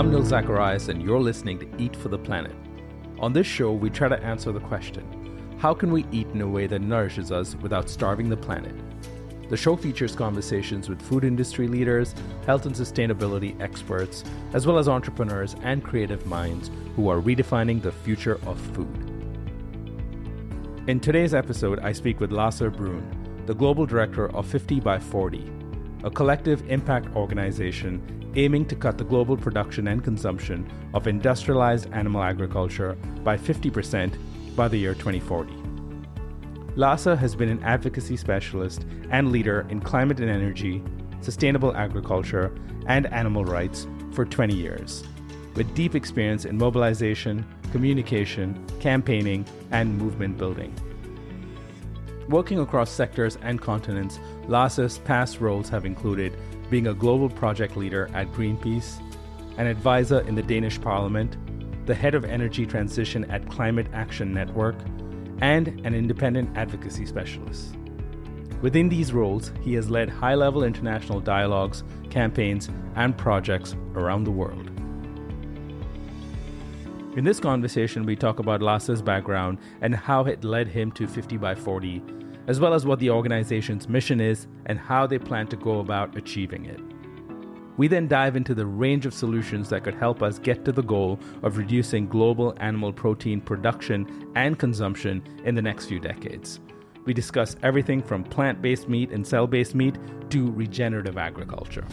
I'm 0.00 0.10
Nil 0.10 0.24
Zacharias, 0.24 0.88
and 0.88 1.02
you're 1.02 1.20
listening 1.20 1.58
to 1.58 1.68
Eat 1.76 1.94
for 1.94 2.08
the 2.08 2.16
Planet. 2.16 2.54
On 3.18 3.34
this 3.34 3.46
show, 3.46 3.70
we 3.70 3.90
try 3.90 4.08
to 4.08 4.18
answer 4.22 4.50
the 4.50 4.58
question 4.60 5.04
how 5.58 5.74
can 5.74 5.92
we 5.92 6.06
eat 6.10 6.26
in 6.28 6.40
a 6.40 6.48
way 6.48 6.66
that 6.68 6.80
nourishes 6.80 7.30
us 7.30 7.54
without 7.56 7.90
starving 7.90 8.30
the 8.30 8.36
planet? 8.38 8.74
The 9.50 9.58
show 9.58 9.76
features 9.76 10.16
conversations 10.16 10.88
with 10.88 11.02
food 11.02 11.22
industry 11.22 11.68
leaders, 11.68 12.14
health 12.46 12.64
and 12.64 12.74
sustainability 12.74 13.60
experts, 13.60 14.24
as 14.54 14.66
well 14.66 14.78
as 14.78 14.88
entrepreneurs 14.88 15.54
and 15.64 15.84
creative 15.84 16.24
minds 16.24 16.70
who 16.96 17.10
are 17.10 17.20
redefining 17.20 17.82
the 17.82 17.92
future 17.92 18.40
of 18.46 18.58
food. 18.74 19.10
In 20.86 20.98
today's 20.98 21.34
episode, 21.34 21.78
I 21.80 21.92
speak 21.92 22.20
with 22.20 22.32
Lasse 22.32 22.62
Bruun, 22.62 23.04
the 23.44 23.54
global 23.54 23.84
director 23.84 24.34
of 24.34 24.46
50 24.46 24.80
by 24.80 24.98
40, 24.98 25.52
a 26.04 26.10
collective 26.10 26.66
impact 26.70 27.14
organization 27.14 28.19
aiming 28.36 28.66
to 28.66 28.76
cut 28.76 28.98
the 28.98 29.04
global 29.04 29.36
production 29.36 29.88
and 29.88 30.04
consumption 30.04 30.70
of 30.94 31.06
industrialized 31.06 31.92
animal 31.92 32.22
agriculture 32.22 32.96
by 33.24 33.36
50% 33.36 34.14
by 34.56 34.68
the 34.68 34.76
year 34.76 34.94
2040. 34.94 35.52
Lasse 36.76 37.04
has 37.04 37.34
been 37.34 37.48
an 37.48 37.62
advocacy 37.62 38.16
specialist 38.16 38.86
and 39.10 39.32
leader 39.32 39.66
in 39.70 39.80
climate 39.80 40.20
and 40.20 40.30
energy, 40.30 40.82
sustainable 41.20 41.74
agriculture, 41.76 42.52
and 42.86 43.06
animal 43.12 43.44
rights 43.44 43.86
for 44.12 44.24
20 44.24 44.54
years, 44.54 45.04
with 45.54 45.74
deep 45.74 45.94
experience 45.94 46.44
in 46.44 46.56
mobilization, 46.56 47.44
communication, 47.72 48.64
campaigning, 48.80 49.44
and 49.72 49.98
movement 49.98 50.38
building. 50.38 50.74
Working 52.28 52.60
across 52.60 52.90
sectors 52.90 53.38
and 53.42 53.60
continents, 53.60 54.20
Lasse's 54.46 54.98
past 54.98 55.40
roles 55.40 55.68
have 55.68 55.84
included 55.84 56.36
being 56.70 56.86
a 56.86 56.94
global 56.94 57.28
project 57.28 57.76
leader 57.76 58.08
at 58.14 58.32
Greenpeace, 58.32 59.00
an 59.58 59.66
advisor 59.66 60.20
in 60.20 60.34
the 60.34 60.42
Danish 60.42 60.80
Parliament, 60.80 61.36
the 61.86 61.94
head 61.94 62.14
of 62.14 62.24
energy 62.24 62.64
transition 62.64 63.28
at 63.30 63.48
Climate 63.50 63.88
Action 63.92 64.32
Network, 64.32 64.76
and 65.40 65.68
an 65.84 65.94
independent 65.94 66.56
advocacy 66.56 67.04
specialist. 67.04 67.76
Within 68.62 68.88
these 68.88 69.12
roles, 69.12 69.52
he 69.62 69.74
has 69.74 69.90
led 69.90 70.08
high 70.08 70.34
level 70.34 70.64
international 70.64 71.18
dialogues, 71.18 71.82
campaigns, 72.10 72.70
and 72.94 73.16
projects 73.16 73.74
around 73.94 74.24
the 74.24 74.30
world. 74.30 74.70
In 77.16 77.24
this 77.24 77.40
conversation, 77.40 78.06
we 78.06 78.14
talk 78.14 78.38
about 78.38 78.62
Lasse's 78.62 79.02
background 79.02 79.58
and 79.80 79.96
how 79.96 80.24
it 80.24 80.44
led 80.44 80.68
him 80.68 80.92
to 80.92 81.08
50 81.08 81.38
by 81.38 81.54
40 81.56 82.00
as 82.50 82.58
well 82.58 82.74
as 82.74 82.84
what 82.84 82.98
the 82.98 83.08
organization's 83.08 83.88
mission 83.88 84.20
is 84.20 84.48
and 84.66 84.76
how 84.76 85.06
they 85.06 85.20
plan 85.20 85.46
to 85.46 85.54
go 85.54 85.78
about 85.78 86.16
achieving 86.16 86.64
it. 86.64 86.80
We 87.76 87.86
then 87.86 88.08
dive 88.08 88.34
into 88.34 88.56
the 88.56 88.66
range 88.66 89.06
of 89.06 89.14
solutions 89.14 89.68
that 89.68 89.84
could 89.84 89.94
help 89.94 90.20
us 90.20 90.40
get 90.40 90.64
to 90.64 90.72
the 90.72 90.82
goal 90.82 91.20
of 91.44 91.58
reducing 91.58 92.08
global 92.08 92.52
animal 92.56 92.92
protein 92.92 93.40
production 93.40 94.32
and 94.34 94.58
consumption 94.58 95.22
in 95.44 95.54
the 95.54 95.62
next 95.62 95.86
few 95.86 96.00
decades. 96.00 96.58
We 97.04 97.14
discuss 97.14 97.54
everything 97.62 98.02
from 98.02 98.24
plant 98.24 98.60
based 98.60 98.88
meat 98.88 99.12
and 99.12 99.24
cell 99.24 99.46
based 99.46 99.76
meat 99.76 99.96
to 100.30 100.50
regenerative 100.50 101.18
agriculture. 101.18 101.86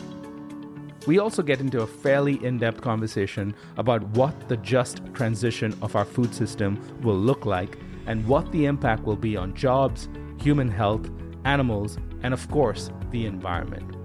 We 1.06 1.20
also 1.20 1.44
get 1.44 1.60
into 1.60 1.84
a 1.84 1.88
fairly 1.88 2.44
in 2.44 2.58
depth 2.58 2.82
conversation 2.82 3.54
about 3.78 4.02
what 4.18 4.50
the 4.50 4.58
just 4.58 5.04
transition 5.14 5.78
of 5.84 5.96
our 5.96 6.04
food 6.04 6.34
system 6.34 6.82
will 7.04 7.16
look 7.16 7.46
like 7.46 7.78
and 8.08 8.26
what 8.26 8.52
the 8.52 8.66
impact 8.66 9.04
will 9.04 9.16
be 9.16 9.38
on 9.38 9.54
jobs, 9.54 10.10
human 10.48 10.70
health, 10.70 11.10
animals, 11.44 11.98
and 12.24 12.34
of 12.34 12.50
course, 12.50 12.90
the 13.12 13.26
environment. 13.26 13.98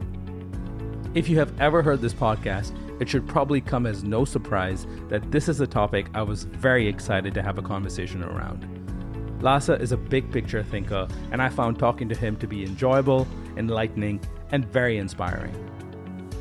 If 1.14 1.28
you 1.28 1.38
have 1.38 1.53
ever 1.60 1.84
heard 1.84 2.00
this 2.00 2.12
podcast, 2.12 2.72
it 3.00 3.08
should 3.08 3.28
probably 3.28 3.60
come 3.60 3.86
as 3.86 4.03
no 4.03 4.25
surprise 4.25 4.88
that 5.08 5.30
this 5.30 5.48
is 5.48 5.60
a 5.60 5.69
topic 5.69 6.08
I 6.14 6.22
was 6.22 6.42
very 6.42 6.88
excited 6.88 7.32
to 7.34 7.42
have 7.42 7.58
a 7.58 7.62
conversation 7.62 8.25
around. 8.25 8.66
Lasse 9.41 9.69
is 9.69 9.92
a 9.92 9.97
big 9.97 10.32
picture 10.32 10.64
thinker, 10.64 11.06
and 11.30 11.41
I 11.41 11.48
found 11.48 11.78
talking 11.78 12.08
to 12.08 12.16
him 12.16 12.34
to 12.38 12.48
be 12.48 12.64
enjoyable, 12.64 13.28
enlightening, 13.56 14.20
and 14.50 14.64
very 14.64 14.98
inspiring. 14.98 15.54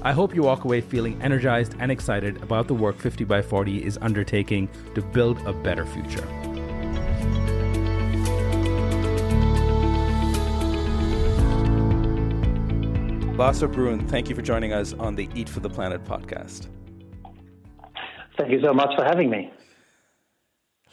I 0.01 0.13
hope 0.13 0.33
you 0.33 0.41
walk 0.41 0.63
away 0.63 0.81
feeling 0.81 1.21
energized 1.21 1.75
and 1.77 1.91
excited 1.91 2.41
about 2.41 2.67
the 2.67 2.73
work 2.73 2.97
50 2.97 3.23
by 3.25 3.43
40 3.43 3.85
is 3.85 3.99
undertaking 4.01 4.67
to 4.95 5.03
build 5.03 5.37
a 5.45 5.53
better 5.53 5.85
future. 5.85 6.27
Lasse 13.41 13.63
Bruun, 13.63 14.07
thank 14.07 14.29
you 14.29 14.35
for 14.35 14.43
joining 14.43 14.71
us 14.71 14.93
on 14.93 15.15
the 15.15 15.27
Eat 15.33 15.49
for 15.49 15.61
the 15.61 15.69
Planet 15.69 16.03
podcast. 16.03 16.67
Thank 18.37 18.51
you 18.51 18.61
so 18.61 18.71
much 18.71 18.95
for 18.95 19.03
having 19.03 19.31
me. 19.31 19.51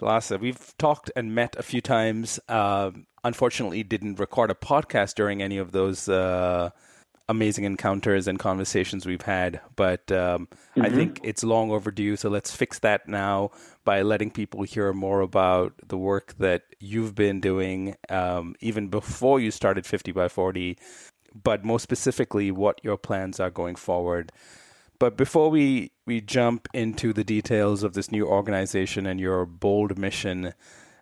Lasse, 0.00 0.30
we've 0.30 0.74
talked 0.78 1.10
and 1.14 1.34
met 1.34 1.56
a 1.58 1.62
few 1.62 1.82
times. 1.82 2.40
Uh, 2.48 2.92
unfortunately, 3.22 3.82
didn't 3.82 4.18
record 4.18 4.50
a 4.50 4.54
podcast 4.54 5.14
during 5.14 5.42
any 5.42 5.58
of 5.58 5.72
those 5.72 6.08
uh, 6.08 6.70
amazing 7.28 7.64
encounters 7.64 8.26
and 8.26 8.38
conversations 8.38 9.04
we've 9.04 9.20
had. 9.20 9.60
But 9.76 10.10
um, 10.10 10.48
mm-hmm. 10.74 10.86
I 10.86 10.88
think 10.88 11.20
it's 11.22 11.44
long 11.44 11.70
overdue. 11.70 12.16
So 12.16 12.30
let's 12.30 12.56
fix 12.56 12.78
that 12.78 13.06
now 13.06 13.50
by 13.84 14.00
letting 14.00 14.30
people 14.30 14.62
hear 14.62 14.94
more 14.94 15.20
about 15.20 15.74
the 15.86 15.98
work 15.98 16.32
that 16.38 16.62
you've 16.80 17.14
been 17.14 17.42
doing, 17.42 17.94
um, 18.08 18.54
even 18.60 18.88
before 18.88 19.38
you 19.38 19.50
started 19.50 19.84
50 19.84 20.12
by 20.12 20.28
40 20.28 20.78
but 21.42 21.64
more 21.64 21.80
specifically, 21.80 22.50
what 22.50 22.80
your 22.82 22.96
plans 22.96 23.40
are 23.40 23.50
going 23.50 23.76
forward. 23.76 24.32
But 24.98 25.16
before 25.16 25.48
we, 25.50 25.92
we 26.06 26.20
jump 26.20 26.68
into 26.74 27.12
the 27.12 27.24
details 27.24 27.82
of 27.82 27.92
this 27.92 28.10
new 28.10 28.26
organization 28.26 29.06
and 29.06 29.20
your 29.20 29.46
bold 29.46 29.96
mission, 29.96 30.54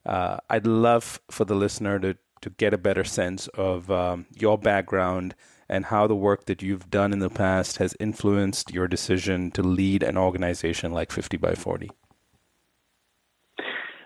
uh, 0.04 0.38
I'd 0.50 0.66
love 0.66 1.20
for 1.30 1.44
the 1.44 1.54
listener 1.54 1.98
to, 2.00 2.16
to 2.42 2.50
get 2.50 2.74
a 2.74 2.78
better 2.78 3.04
sense 3.04 3.48
of 3.48 3.90
um, 3.90 4.26
your 4.38 4.58
background 4.58 5.34
and 5.68 5.86
how 5.86 6.06
the 6.06 6.14
work 6.14 6.46
that 6.46 6.62
you've 6.62 6.90
done 6.90 7.12
in 7.12 7.18
the 7.18 7.30
past 7.30 7.78
has 7.78 7.96
influenced 7.98 8.72
your 8.72 8.86
decision 8.86 9.50
to 9.52 9.62
lead 9.62 10.02
an 10.02 10.16
organization 10.16 10.92
like 10.92 11.10
50 11.10 11.38
by 11.38 11.54
40. 11.54 11.90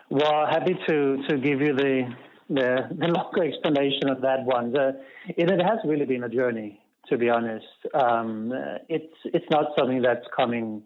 Well, 0.09 0.47
happy 0.47 0.77
to, 0.89 1.23
to 1.29 1.39
give 1.39 1.61
you 1.61 1.75
the 1.75 2.13
the, 2.51 2.89
the 2.91 3.07
longer 3.07 3.45
explanation 3.45 4.09
of 4.09 4.21
that 4.23 4.45
one. 4.45 4.73
The, 4.73 5.01
it, 5.29 5.51
it, 5.51 5.63
has 5.63 5.79
really 5.85 6.05
been 6.05 6.25
a 6.25 6.29
journey, 6.29 6.81
to 7.09 7.17
be 7.17 7.31
honest. 7.31 7.67
Um, 7.95 8.53
it's 8.89 9.15
it's 9.25 9.47
not 9.51 9.73
something 9.79 10.03
that's 10.03 10.27
coming 10.37 10.83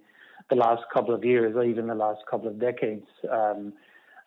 the 0.50 0.56
last 0.56 0.82
couple 0.92 1.14
of 1.14 1.24
years 1.24 1.56
or 1.56 1.64
even 1.64 1.86
the 1.86 1.94
last 1.94 2.20
couple 2.30 2.48
of 2.48 2.60
decades. 2.60 3.06
Um, 3.30 3.72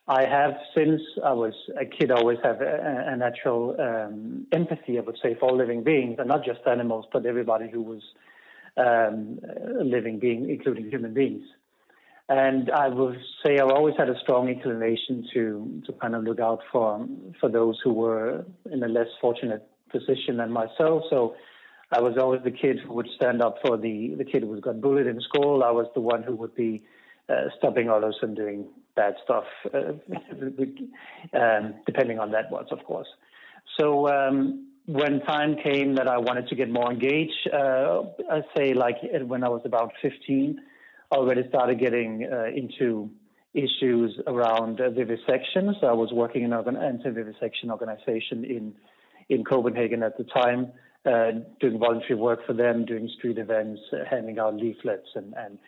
I 0.08 0.26
have, 0.26 0.54
since 0.74 1.02
I 1.24 1.34
was 1.34 1.54
a 1.80 1.86
kid, 1.86 2.12
always 2.12 2.40
have 2.42 2.62
a, 2.62 3.06
a 3.08 3.18
natural 3.18 3.76
um, 3.80 4.48
empathy, 4.54 4.98
I 4.98 5.02
would 5.02 5.18
say, 5.22 5.36
for 5.36 5.50
all 5.50 5.58
living 5.58 5.84
beings, 5.84 6.16
and 6.18 6.30
not 6.30 6.46
just 6.46 6.62
animals, 6.66 7.06
but 7.12 7.26
everybody 7.26 7.70
who 7.70 7.82
was 7.82 8.02
um, 8.78 9.40
a 9.80 9.84
living 9.84 10.18
being, 10.18 10.50
including 10.50 10.90
human 10.90 11.14
beings. 11.14 11.44
And 12.30 12.70
I 12.72 12.90
would 12.90 13.20
say 13.46 13.58
I've 13.58 13.70
always 13.70 13.96
had 13.98 14.10
a 14.10 14.20
strong 14.20 14.50
inclination 14.50 15.26
to 15.34 15.82
to 15.86 15.94
kind 15.94 16.14
of 16.14 16.24
look 16.24 16.40
out 16.40 16.60
for 16.72 17.08
for 17.40 17.50
those 17.50 17.80
who 17.84 17.94
were 17.94 18.46
in 18.70 18.84
a 18.84 18.88
less 18.88 19.08
fortunate 19.22 19.66
position 19.92 20.38
than 20.38 20.52
myself. 20.52 21.04
So 21.10 21.36
I 21.92 22.02
was 22.02 22.18
always 22.18 22.42
the 22.44 22.52
kid 22.52 22.80
who 22.86 22.96
would 22.96 23.08
stand 23.16 23.42
up 23.42 23.56
for 23.66 23.78
the 23.78 24.16
the 24.18 24.26
kid 24.26 24.44
who 24.44 24.60
got 24.60 24.82
bullied 24.82 25.08
in 25.08 25.22
school. 25.22 25.64
I 25.64 25.72
was 25.72 25.88
the 25.96 26.02
one 26.02 26.22
who 26.22 26.36
would 26.36 26.54
be 26.54 26.84
uh, 27.30 27.46
stopping 27.58 27.90
others 27.90 28.18
from 28.20 28.36
doing 28.36 28.68
bad 28.96 29.16
stuff, 29.24 29.46
uh, 29.74 29.94
um, 31.38 31.76
depending 31.86 32.20
on 32.20 32.32
that 32.32 32.52
was, 32.52 32.66
of 32.72 32.84
course. 32.84 33.08
So 33.80 34.08
um, 34.10 34.68
when 34.86 35.22
time 35.22 35.56
came 35.64 35.96
that 35.96 36.08
I 36.08 36.18
wanted 36.18 36.48
to 36.50 36.56
get 36.56 36.70
more 36.70 36.92
engaged, 36.92 37.50
uh, 37.54 38.04
I 38.30 38.42
say 38.56 38.74
like 38.74 38.98
when 39.26 39.44
I 39.44 39.50
was 39.50 39.62
about 39.66 39.92
15 40.02 40.60
already 41.12 41.48
started 41.50 41.80
getting 41.80 42.28
uh, 42.32 42.46
into 42.56 43.10
issues 43.54 44.20
around 44.28 44.80
uh, 44.80 44.90
vivisection. 44.90 45.76
So 45.80 45.88
I 45.88 45.94
was 45.94 46.12
working 46.12 46.44
in 46.44 46.54
an 46.54 46.78
anti-vivisection 46.78 47.72
organization 47.72 48.44
in 48.44 48.74
in 49.30 49.44
Copenhagen 49.44 50.04
at 50.04 50.18
the 50.18 50.24
time, 50.24 50.72
uh, 51.06 51.32
doing 51.60 51.80
voluntary 51.80 52.16
work 52.16 52.46
for 52.48 52.54
them, 52.54 52.86
doing 52.86 53.10
street 53.18 53.38
events, 53.38 53.82
handing 54.10 54.40
out 54.40 54.56
leaflets, 54.56 55.10
and, 55.16 55.34
and 55.36 55.60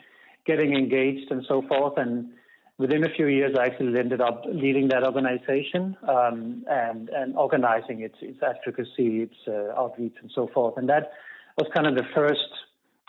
getting 0.45 0.73
engaged 0.73 1.29
and 1.29 1.43
so 1.45 1.61
forth. 1.63 1.95
And 1.97 2.29
within 2.77 3.03
a 3.03 3.09
few 3.09 3.27
years, 3.27 3.57
I 3.59 3.65
actually 3.65 3.99
ended 3.99 4.21
up 4.21 4.43
leading 4.47 4.87
that 4.89 5.03
organization 5.03 5.97
um, 6.07 6.63
and 6.69 7.09
and 7.09 7.35
organizing 7.35 8.01
its 8.01 8.15
its 8.21 8.41
advocacy, 8.41 9.23
its 9.23 9.35
uh, 9.47 9.77
outreach, 9.77 10.15
and 10.21 10.31
so 10.33 10.47
forth. 10.53 10.77
And 10.77 10.87
that 10.89 11.11
was 11.57 11.69
kind 11.75 11.87
of 11.87 11.95
the 11.95 12.07
first 12.15 12.51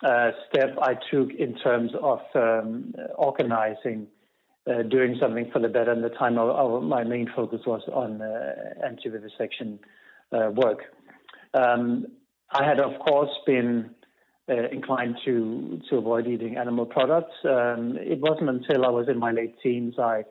uh, 0.03 0.31
step 0.49 0.77
I 0.81 0.95
took 1.11 1.33
in 1.33 1.55
terms 1.57 1.93
of 2.01 2.21
um, 2.35 2.95
organizing, 3.17 4.07
uh, 4.71 4.83
doing 4.83 5.17
something 5.21 5.51
for 5.53 5.59
the 5.59 5.69
better. 5.69 5.93
And 5.93 6.03
the 6.03 6.11
time, 6.11 6.39
our, 6.39 6.51
our, 6.51 6.81
my 6.81 7.05
main 7.05 7.31
focus 7.35 7.61
was 7.67 7.83
on 7.93 8.23
uh, 8.23 8.55
anti-vivisection 8.85 9.79
uh, 10.33 10.51
work. 10.55 10.81
Um, 11.55 12.07
I 12.53 12.65
had, 12.65 12.81
of 12.81 12.99
course, 13.01 13.31
been 13.47 13.91
uh, 14.49 14.69
inclined 14.73 15.17
to 15.25 15.81
to 15.89 15.97
avoid 15.97 16.27
eating 16.27 16.57
animal 16.57 16.87
products. 16.87 17.35
Um, 17.45 17.97
it 18.01 18.21
wasn't 18.21 18.51
until 18.51 18.85
I 18.85 18.91
was 18.91 19.09
in 19.09 19.19
my 19.19 19.31
late 19.31 19.55
teens 19.63 19.95
I, 19.99 20.25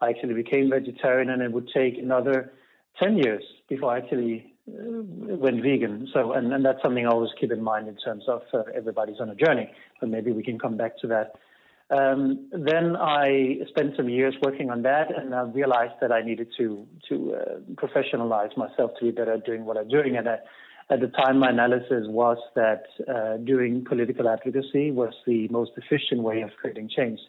I 0.00 0.10
actually 0.10 0.34
became 0.34 0.70
vegetarian, 0.70 1.30
and 1.30 1.42
it 1.42 1.52
would 1.52 1.68
take 1.74 1.98
another 1.98 2.52
ten 2.98 3.18
years 3.18 3.44
before 3.68 3.92
I 3.92 3.98
actually 3.98 4.55
went 4.66 5.62
vegan. 5.62 6.08
So, 6.12 6.32
and, 6.32 6.52
and 6.52 6.64
that's 6.64 6.82
something 6.82 7.06
I 7.06 7.10
always 7.10 7.30
keep 7.40 7.52
in 7.52 7.62
mind 7.62 7.88
in 7.88 7.96
terms 7.96 8.24
of 8.28 8.42
uh, 8.52 8.62
everybody's 8.74 9.20
on 9.20 9.30
a 9.30 9.34
journey. 9.34 9.70
But 10.00 10.08
maybe 10.08 10.32
we 10.32 10.42
can 10.42 10.58
come 10.58 10.76
back 10.76 10.98
to 11.00 11.06
that. 11.08 11.34
Um, 11.88 12.48
then 12.50 12.96
I 12.96 13.58
spent 13.68 13.94
some 13.96 14.08
years 14.08 14.34
working 14.42 14.70
on 14.70 14.82
that, 14.82 15.06
and 15.16 15.32
I 15.32 15.42
realized 15.42 15.94
that 16.00 16.10
I 16.10 16.20
needed 16.20 16.48
to 16.58 16.84
to 17.08 17.34
uh, 17.34 17.58
professionalize 17.74 18.56
myself 18.56 18.90
to 18.98 19.04
be 19.04 19.12
better 19.12 19.34
at 19.34 19.46
doing 19.46 19.64
what 19.64 19.76
I'm 19.76 19.88
doing. 19.88 20.16
And 20.16 20.26
at, 20.26 20.44
at 20.90 21.00
the 21.00 21.08
time, 21.08 21.38
my 21.38 21.50
analysis 21.50 22.06
was 22.08 22.38
that 22.56 22.86
uh, 23.08 23.36
doing 23.36 23.84
political 23.84 24.28
advocacy 24.28 24.90
was 24.90 25.14
the 25.26 25.46
most 25.48 25.72
efficient 25.76 26.22
way 26.22 26.42
of 26.42 26.50
creating 26.60 26.90
change. 26.96 27.20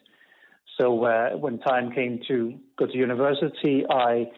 So 0.76 1.04
uh, 1.04 1.30
when 1.36 1.58
time 1.60 1.92
came 1.92 2.20
to 2.26 2.54
go 2.76 2.86
to 2.86 2.96
university, 2.96 3.84
I 3.88 4.28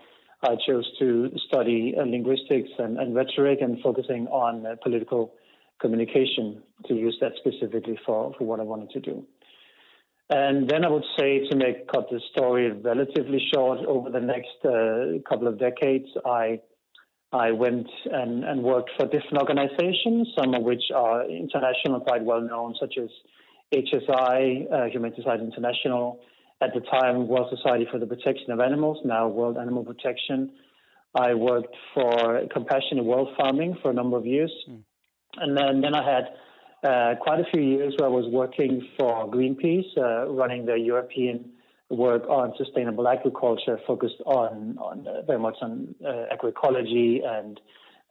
I 0.42 0.56
chose 0.66 0.90
to 0.98 1.30
study 1.48 1.94
uh, 1.98 2.04
linguistics 2.04 2.70
and, 2.78 2.98
and, 2.98 3.14
rhetoric 3.14 3.58
and 3.60 3.78
focusing 3.82 4.26
on 4.28 4.64
uh, 4.64 4.76
political 4.82 5.34
communication 5.80 6.62
to 6.86 6.94
use 6.94 7.16
that 7.20 7.32
specifically 7.36 7.98
for, 8.06 8.32
for 8.38 8.44
what 8.44 8.58
I 8.58 8.62
wanted 8.62 8.90
to 8.90 9.00
do. 9.00 9.26
And 10.30 10.68
then 10.68 10.84
I 10.84 10.88
would 10.88 11.04
say 11.18 11.46
to 11.48 11.56
make 11.56 11.88
cut 11.88 12.08
the 12.10 12.20
story 12.32 12.70
relatively 12.70 13.40
short, 13.52 13.80
over 13.80 14.10
the 14.10 14.20
next 14.20 14.64
uh, 14.64 15.18
couple 15.28 15.48
of 15.48 15.58
decades, 15.58 16.06
I 16.24 16.60
I 17.32 17.52
went 17.52 17.86
and, 18.10 18.42
and, 18.42 18.60
worked 18.64 18.90
for 18.98 19.06
different 19.06 19.38
organizations, 19.38 20.28
some 20.36 20.52
of 20.52 20.64
which 20.64 20.82
are 20.92 21.28
international, 21.30 22.00
quite 22.00 22.24
well 22.24 22.40
known, 22.40 22.74
such 22.80 22.94
as 22.98 23.08
HSI, 23.72 24.72
uh, 24.72 24.90
Humane 24.90 25.14
Society 25.14 25.44
International, 25.44 26.18
at 26.60 26.74
the 26.74 26.80
time 26.80 27.26
World 27.26 27.52
Society 27.54 27.86
for 27.90 27.98
the 27.98 28.06
Protection 28.06 28.50
of 28.50 28.60
Animals, 28.60 28.98
now 29.04 29.28
World 29.28 29.56
Animal 29.56 29.84
Protection. 29.84 30.50
I 31.14 31.34
worked 31.34 31.74
for 31.94 32.10
Compassion 32.10 32.48
Compassionate 32.52 33.04
World 33.04 33.28
Farming 33.36 33.78
for 33.82 33.90
a 33.90 33.94
number 33.94 34.16
of 34.16 34.26
years. 34.26 34.52
Mm. 34.68 34.82
And 35.38 35.56
then, 35.56 35.80
then 35.80 35.94
I 35.94 36.04
had 36.04 36.24
uh, 36.82 37.14
quite 37.20 37.40
a 37.40 37.44
few 37.52 37.62
years 37.62 37.94
where 37.98 38.08
I 38.08 38.12
was 38.12 38.26
working 38.30 38.86
for 38.98 39.30
Greenpeace, 39.30 39.96
uh, 39.96 40.30
running 40.30 40.66
the 40.66 40.76
European 40.76 41.50
work 41.88 42.22
on 42.28 42.54
sustainable 42.56 43.08
agriculture, 43.08 43.78
focused 43.86 44.20
on, 44.24 44.78
on 44.78 45.06
uh, 45.06 45.22
very 45.26 45.38
much 45.38 45.56
on 45.60 45.94
uh, 46.04 46.26
agroecology 46.34 47.26
and 47.26 47.60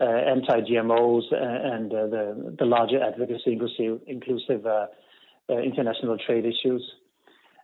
uh, 0.01 0.05
anti-GMOs 0.05 1.23
and 1.33 1.91
uh, 1.93 2.07
the, 2.07 2.55
the 2.59 2.65
larger 2.65 3.01
advocacy, 3.01 3.53
inclusive, 3.53 4.01
inclusive 4.07 4.65
international 5.49 6.17
trade 6.17 6.45
issues. 6.45 6.83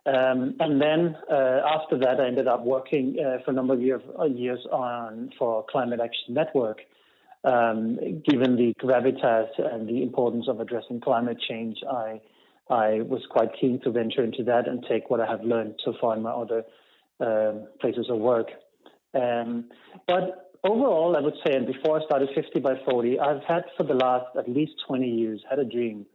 Um, 0.06 0.56
and 0.60 0.80
then 0.80 1.18
uh, 1.31 1.62
after 1.66 1.98
that, 2.00 2.19
I 2.19 2.28
ended 2.28 2.48
up 2.48 2.63
working 2.63 3.18
uh, 3.19 3.44
for 3.44 3.52
a 3.52 3.54
number 3.54 3.74
of 3.74 3.81
year, 3.81 4.00
years 4.28 4.60
on 4.72 5.31
for 5.38 5.66
Climate 5.69 6.00
Action 6.00 6.34
Network. 6.36 6.81
Um, 7.44 7.98
given 8.28 8.56
the 8.56 8.74
gravitas 8.81 9.50
and 9.57 9.88
the 9.88 10.02
importance 10.02 10.48
of 10.48 10.60
addressing 10.60 11.00
climate 11.00 11.38
change, 11.48 11.78
I 11.90 12.22
I 12.69 13.02
was 13.02 13.22
quite 13.30 13.50
keen 13.60 13.80
to 13.81 13.92
venture 13.92 14.24
into 14.24 14.44
that 14.46 14.68
and 14.68 14.84
take 14.90 15.12
what 15.12 15.19
I 15.19 15.28
have 15.28 15.44
learned 15.44 15.75
so 15.86 15.94
far 16.02 16.16
in 16.16 16.24
my 16.24 16.31
other 16.31 16.63
um, 17.19 17.68
places 17.80 18.07
of 18.10 18.18
work. 18.18 18.48
Um, 19.13 19.66
but 20.07 20.52
overall, 20.63 21.16
I 21.16 21.22
would 21.22 21.36
say, 21.46 21.54
and 21.54 21.68
before 21.68 22.02
I 22.02 22.06
started 22.06 22.30
50 22.34 22.60
by 22.60 22.74
40, 22.90 23.19
I've 23.19 23.44
had 23.44 23.66
for 23.78 23.84
the 23.84 23.94
last 23.94 24.36
at 24.36 24.50
least 24.50 24.74
20 24.88 25.07
years 25.07 25.44
had 25.48 25.60
a 25.60 25.66
dream, 25.66 26.07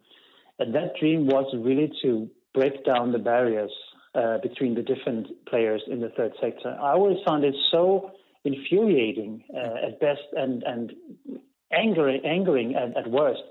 and 0.59 0.75
that 0.75 0.97
dream 0.99 1.27
was 1.27 1.47
really 1.57 1.93
to 2.03 2.29
break 2.55 2.85
down 2.85 3.13
the 3.13 3.19
barriers 3.19 3.71
uh, 4.15 4.39
between 4.43 4.75
the 4.75 4.83
different 4.83 5.27
players 5.47 5.83
in 5.87 6.01
the 6.01 6.11
third 6.11 6.33
sector. 6.41 6.77
I 6.81 6.93
always 6.93 7.19
found 7.27 7.45
it 7.45 7.55
so 7.71 8.11
infuriating 8.45 9.45
uh, 9.55 9.87
at 9.87 10.01
best 10.01 10.23
and, 10.33 10.63
and 10.63 10.93
angering, 11.73 12.25
angering 12.25 12.75
at, 12.75 12.97
at 12.97 13.11
worst 13.11 13.43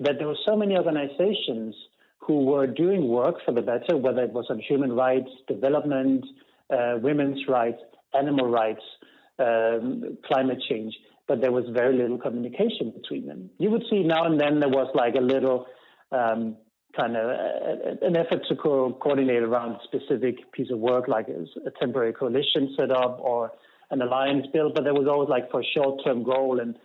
that 0.00 0.14
there 0.18 0.26
were 0.26 0.38
so 0.46 0.56
many 0.56 0.76
organizations 0.76 1.74
who 2.18 2.44
were 2.44 2.66
doing 2.66 3.08
work 3.08 3.36
for 3.44 3.52
the 3.52 3.60
better, 3.60 3.96
whether 3.96 4.22
it 4.22 4.32
was 4.32 4.46
on 4.50 4.58
human 4.58 4.92
rights, 4.92 5.28
development, 5.46 6.24
uh, 6.70 6.94
women's 7.02 7.40
rights, 7.48 7.80
animal 8.14 8.50
rights, 8.50 8.82
um, 9.38 10.18
climate 10.26 10.62
change, 10.68 10.94
but 11.28 11.40
there 11.40 11.52
was 11.52 11.64
very 11.72 11.96
little 11.96 12.18
communication 12.18 12.90
between 12.90 13.26
them. 13.26 13.50
You 13.58 13.70
would 13.70 13.84
see 13.90 14.02
now 14.02 14.24
and 14.24 14.40
then 14.40 14.60
there 14.60 14.68
was 14.68 14.88
like 14.94 15.14
a 15.14 15.20
little 15.20 15.66
um, 16.12 16.56
kind 16.96 17.16
of 17.16 17.30
an 18.02 18.16
effort 18.16 18.42
to 18.48 18.56
co- 18.56 18.96
coordinate 19.00 19.42
around 19.42 19.72
a 19.72 19.78
specific 19.84 20.50
piece 20.52 20.70
of 20.70 20.78
work, 20.78 21.08
like 21.08 21.28
a 21.28 21.70
temporary 21.78 22.12
coalition 22.12 22.74
set 22.76 22.90
up 22.90 23.18
or 23.20 23.52
an 23.90 24.02
alliance 24.02 24.46
built, 24.52 24.74
but 24.74 24.84
there 24.84 24.94
was 24.94 25.06
always 25.08 25.28
like 25.28 25.50
for 25.50 25.60
a 25.60 25.64
short-term 25.74 26.22
goal 26.22 26.60
and 26.60 26.76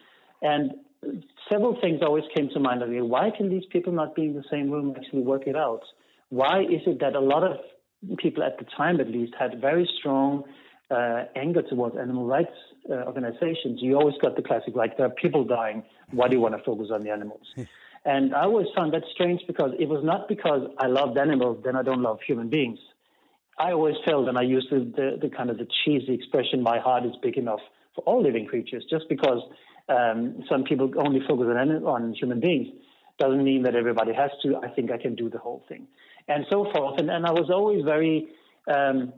and 0.42 0.74
several 1.50 1.80
things 1.80 2.02
always 2.02 2.24
came 2.36 2.50
to 2.50 2.60
mind. 2.60 2.82
Like, 2.82 2.90
why 3.02 3.30
can 3.36 3.50
these 3.50 3.66
people 3.72 3.94
not 3.94 4.16
be 4.16 4.24
in 4.24 4.34
the 4.34 4.44
same 4.50 4.70
room 4.70 4.96
actually 4.98 5.22
work 5.22 5.44
it 5.48 5.56
out? 5.56 5.82
Why 6.30 6.62
is 6.62 6.82
it 6.86 7.00
that 7.00 7.16
a 7.16 7.20
lot 7.20 7.44
of 7.44 7.58
people 8.18 8.44
at 8.44 8.58
the 8.58 8.66
time, 8.78 9.00
at 9.00 9.10
least, 9.10 9.34
had 9.40 9.62
very 9.62 9.88
strong 10.00 10.44
uh, 10.92 11.24
anger 11.36 11.62
towards 11.62 11.98
animal 11.98 12.26
rights 12.26 12.56
uh, 12.90 12.96
organizations? 13.06 13.82
You 13.82 13.96
always 13.96 14.16
got 14.22 14.36
the 14.36 14.42
classic, 14.42 14.76
like 14.76 14.98
there 14.98 15.06
are 15.06 15.12
people 15.12 15.44
dying. 15.44 15.84
Why 16.12 16.28
do 16.28 16.36
you 16.36 16.42
want 16.42 16.56
to 16.58 16.64
focus 16.64 16.88
on 16.92 17.04
the 17.04 17.12
animals? 17.12 17.48
And 18.06 18.36
I 18.36 18.44
always 18.44 18.68
found 18.76 18.94
that 18.94 19.04
strange 19.14 19.42
because 19.48 19.72
it 19.80 19.90
was 19.90 20.04
not 20.04 20.28
because 20.28 20.70
I 20.78 20.86
loved 20.86 21.18
animals, 21.18 21.64
then 21.66 21.76
I 21.76 21.82
don't 21.82 22.04
love 22.04 22.20
human 22.26 22.50
beings. 22.50 22.78
I 23.58 23.72
always 23.72 23.96
felt, 24.06 24.28
and 24.28 24.38
I 24.38 24.44
used 24.44 24.70
the, 24.70 24.80
the, 24.80 25.28
the 25.28 25.36
kind 25.36 25.50
of 25.50 25.58
the 25.58 25.68
cheesy 25.84 26.14
expression, 26.14 26.62
my 26.62 26.80
heart 26.80 27.06
is 27.06 27.14
big 27.24 27.38
enough 27.38 27.62
for 27.96 28.02
all 28.02 28.22
living 28.22 28.46
creatures. 28.46 28.86
Just 28.90 29.06
because 29.10 29.42
um, 29.90 30.44
some 30.50 30.64
people 30.66 30.92
only 30.98 31.22
focus 31.28 31.48
on, 31.50 31.72
on 31.86 32.14
human 32.14 32.40
beings 32.40 32.68
doesn't 33.18 33.44
mean 33.44 33.64
that 33.64 33.76
everybody 33.76 34.14
has 34.14 34.30
to. 34.44 34.58
I 34.58 34.70
think 34.70 34.92
I 34.92 34.98
can 34.98 35.16
do 35.16 35.30
the 35.30 35.40
whole 35.40 35.64
thing, 35.68 35.88
and 36.28 36.46
so 36.50 36.70
forth. 36.76 37.00
And, 37.00 37.10
and 37.10 37.26
I 37.26 37.32
was 37.32 37.50
always 37.50 37.84
very, 37.84 38.28
um, 38.72 39.14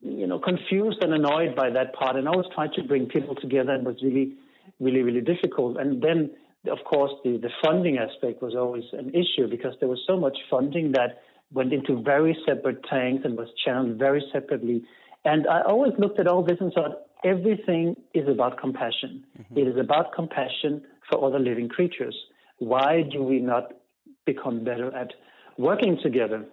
you 0.00 0.26
know, 0.26 0.38
confused 0.38 1.02
and 1.02 1.12
annoyed 1.12 1.54
by 1.54 1.70
that 1.70 1.94
part. 1.94 2.16
And 2.16 2.26
I 2.26 2.32
always 2.32 2.48
tried 2.54 2.72
to 2.72 2.82
bring 2.82 3.06
people 3.06 3.34
together, 3.34 3.72
and 3.72 3.84
was 3.84 3.96
really, 4.02 4.32
really, 4.80 5.02
really 5.02 5.20
difficult. 5.20 5.76
And 5.76 6.02
then 6.02 6.30
of 6.70 6.78
course, 6.84 7.12
the, 7.24 7.36
the 7.36 7.50
funding 7.62 7.98
aspect 7.98 8.42
was 8.42 8.54
always 8.54 8.84
an 8.92 9.10
issue 9.10 9.48
because 9.48 9.74
there 9.80 9.88
was 9.88 10.00
so 10.06 10.16
much 10.16 10.36
funding 10.50 10.92
that 10.92 11.22
went 11.52 11.72
into 11.72 12.02
very 12.02 12.36
separate 12.46 12.82
tanks 12.84 13.22
and 13.24 13.36
was 13.36 13.48
channeled 13.64 13.98
very 13.98 14.24
separately. 14.32 14.82
And 15.24 15.46
I 15.46 15.62
always 15.62 15.92
looked 15.98 16.18
at 16.18 16.26
all 16.26 16.42
this 16.42 16.58
and 16.60 16.72
thought 16.72 17.02
everything 17.24 17.96
is 18.12 18.28
about 18.28 18.58
compassion. 18.58 19.24
Mm-hmm. 19.38 19.58
It 19.58 19.68
is 19.68 19.76
about 19.78 20.12
compassion 20.14 20.82
for 21.08 21.24
other 21.24 21.38
living 21.38 21.68
creatures. 21.68 22.16
Why 22.58 23.02
do 23.02 23.22
we 23.22 23.40
not 23.40 23.72
become 24.26 24.64
better 24.64 24.94
at 24.94 25.12
working 25.58 25.98
together? 26.02 26.44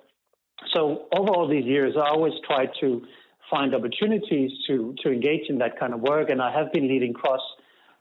So 0.73 1.07
over 1.17 1.29
all 1.29 1.47
these 1.47 1.65
years, 1.65 1.95
I 1.97 2.09
always 2.09 2.33
tried 2.45 2.69
to 2.81 3.01
find 3.49 3.73
opportunities 3.75 4.51
to 4.67 4.95
to 5.03 5.11
engage 5.11 5.49
in 5.49 5.57
that 5.57 5.79
kind 5.79 5.93
of 5.93 6.01
work, 6.01 6.29
and 6.29 6.41
I 6.41 6.51
have 6.57 6.71
been 6.71 6.87
leading 6.87 7.13
cross 7.13 7.41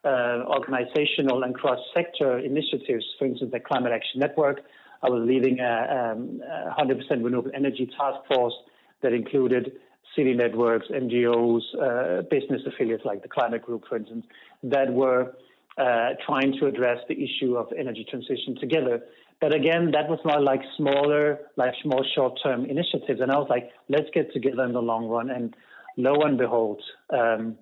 uh, 0.04 0.44
organizational 0.46 1.42
and 1.42 1.54
cross-sector 1.54 2.38
initiatives. 2.38 3.04
For 3.18 3.26
instance, 3.26 3.50
the 3.52 3.60
Climate 3.60 3.92
Action 3.92 4.20
Network. 4.20 4.62
I 5.02 5.08
was 5.08 5.26
leading 5.26 5.60
a, 5.60 6.12
um, 6.14 6.40
a 6.42 6.74
100% 6.78 7.24
renewable 7.24 7.50
energy 7.54 7.86
task 7.98 8.18
force 8.28 8.54
that 9.02 9.12
included 9.12 9.72
city 10.16 10.34
networks, 10.34 10.86
NGOs, 10.88 11.60
uh, 11.80 12.22
business 12.22 12.62
affiliates 12.66 13.04
like 13.04 13.22
the 13.22 13.28
Climate 13.28 13.62
Group, 13.62 13.84
for 13.88 13.96
instance, 13.96 14.26
that 14.62 14.92
were 14.92 15.34
uh, 15.78 16.10
trying 16.26 16.52
to 16.60 16.66
address 16.66 16.98
the 17.08 17.14
issue 17.14 17.56
of 17.56 17.68
energy 17.78 18.04
transition 18.08 18.56
together. 18.60 19.00
but 19.40 19.54
again, 19.54 19.90
that 19.92 20.08
was 20.08 20.18
more 20.24 20.40
like 20.40 20.60
smaller, 20.76 21.38
like 21.56 21.72
more 21.84 22.04
short-term 22.14 22.66
initiatives. 22.66 23.20
And 23.20 23.30
I 23.30 23.38
was 23.38 23.48
like, 23.48 23.70
let's 23.88 24.08
get 24.12 24.32
together 24.32 24.64
in 24.64 24.72
the 24.72 24.82
long 24.82 25.06
run. 25.06 25.30
And 25.30 25.54
lo 25.96 26.14
and 26.22 26.36
behold, 26.36 26.82
um, 27.10 27.56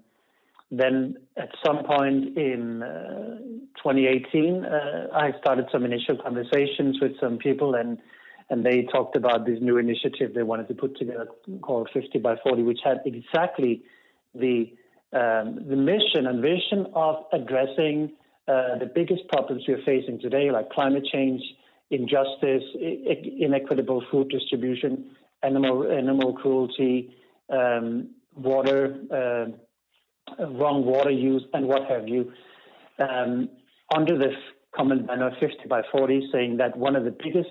then 0.70 1.16
at 1.36 1.48
some 1.64 1.84
point 1.84 2.36
in 2.36 2.82
uh, 2.82 3.38
2018, 3.82 4.64
uh, 4.64 5.08
I 5.14 5.32
started 5.40 5.66
some 5.72 5.84
initial 5.84 6.16
conversations 6.16 6.98
with 7.00 7.18
some 7.20 7.38
people, 7.38 7.74
and 7.74 7.98
and 8.50 8.64
they 8.64 8.82
talked 8.90 9.14
about 9.14 9.44
this 9.44 9.58
new 9.60 9.76
initiative 9.76 10.32
they 10.34 10.42
wanted 10.42 10.68
to 10.68 10.74
put 10.74 10.96
together 10.96 11.26
called 11.60 11.90
50 11.92 12.18
by 12.18 12.36
40, 12.42 12.62
which 12.62 12.80
had 12.82 13.00
exactly 13.04 13.82
the 14.34 14.72
um, 15.12 15.66
the 15.68 15.76
mission 15.76 16.26
and 16.26 16.42
vision 16.42 16.86
of 16.94 17.24
addressing 17.32 18.12
uh, 18.46 18.78
the 18.78 18.90
biggest 18.94 19.26
problems 19.28 19.64
we 19.66 19.74
are 19.74 19.82
facing 19.84 20.20
today, 20.20 20.50
like 20.50 20.68
climate 20.70 21.04
change, 21.10 21.40
injustice, 21.90 22.62
inequitable 22.76 24.04
food 24.10 24.28
distribution, 24.28 25.10
animal 25.42 25.90
animal 25.90 26.34
cruelty, 26.34 27.14
um, 27.50 28.10
water, 28.36 28.98
uh, 29.10 29.50
wrong 30.38 30.84
water 30.84 31.10
use, 31.10 31.44
and 31.52 31.66
what 31.66 31.88
have 31.88 32.08
you. 32.08 32.32
Um, 32.98 33.48
under 33.94 34.18
this 34.18 34.34
common 34.74 35.06
banner 35.06 35.30
50 35.40 35.68
by 35.68 35.82
40, 35.90 36.28
saying 36.32 36.56
that 36.58 36.76
one 36.76 36.96
of 36.96 37.04
the 37.04 37.10
biggest 37.10 37.50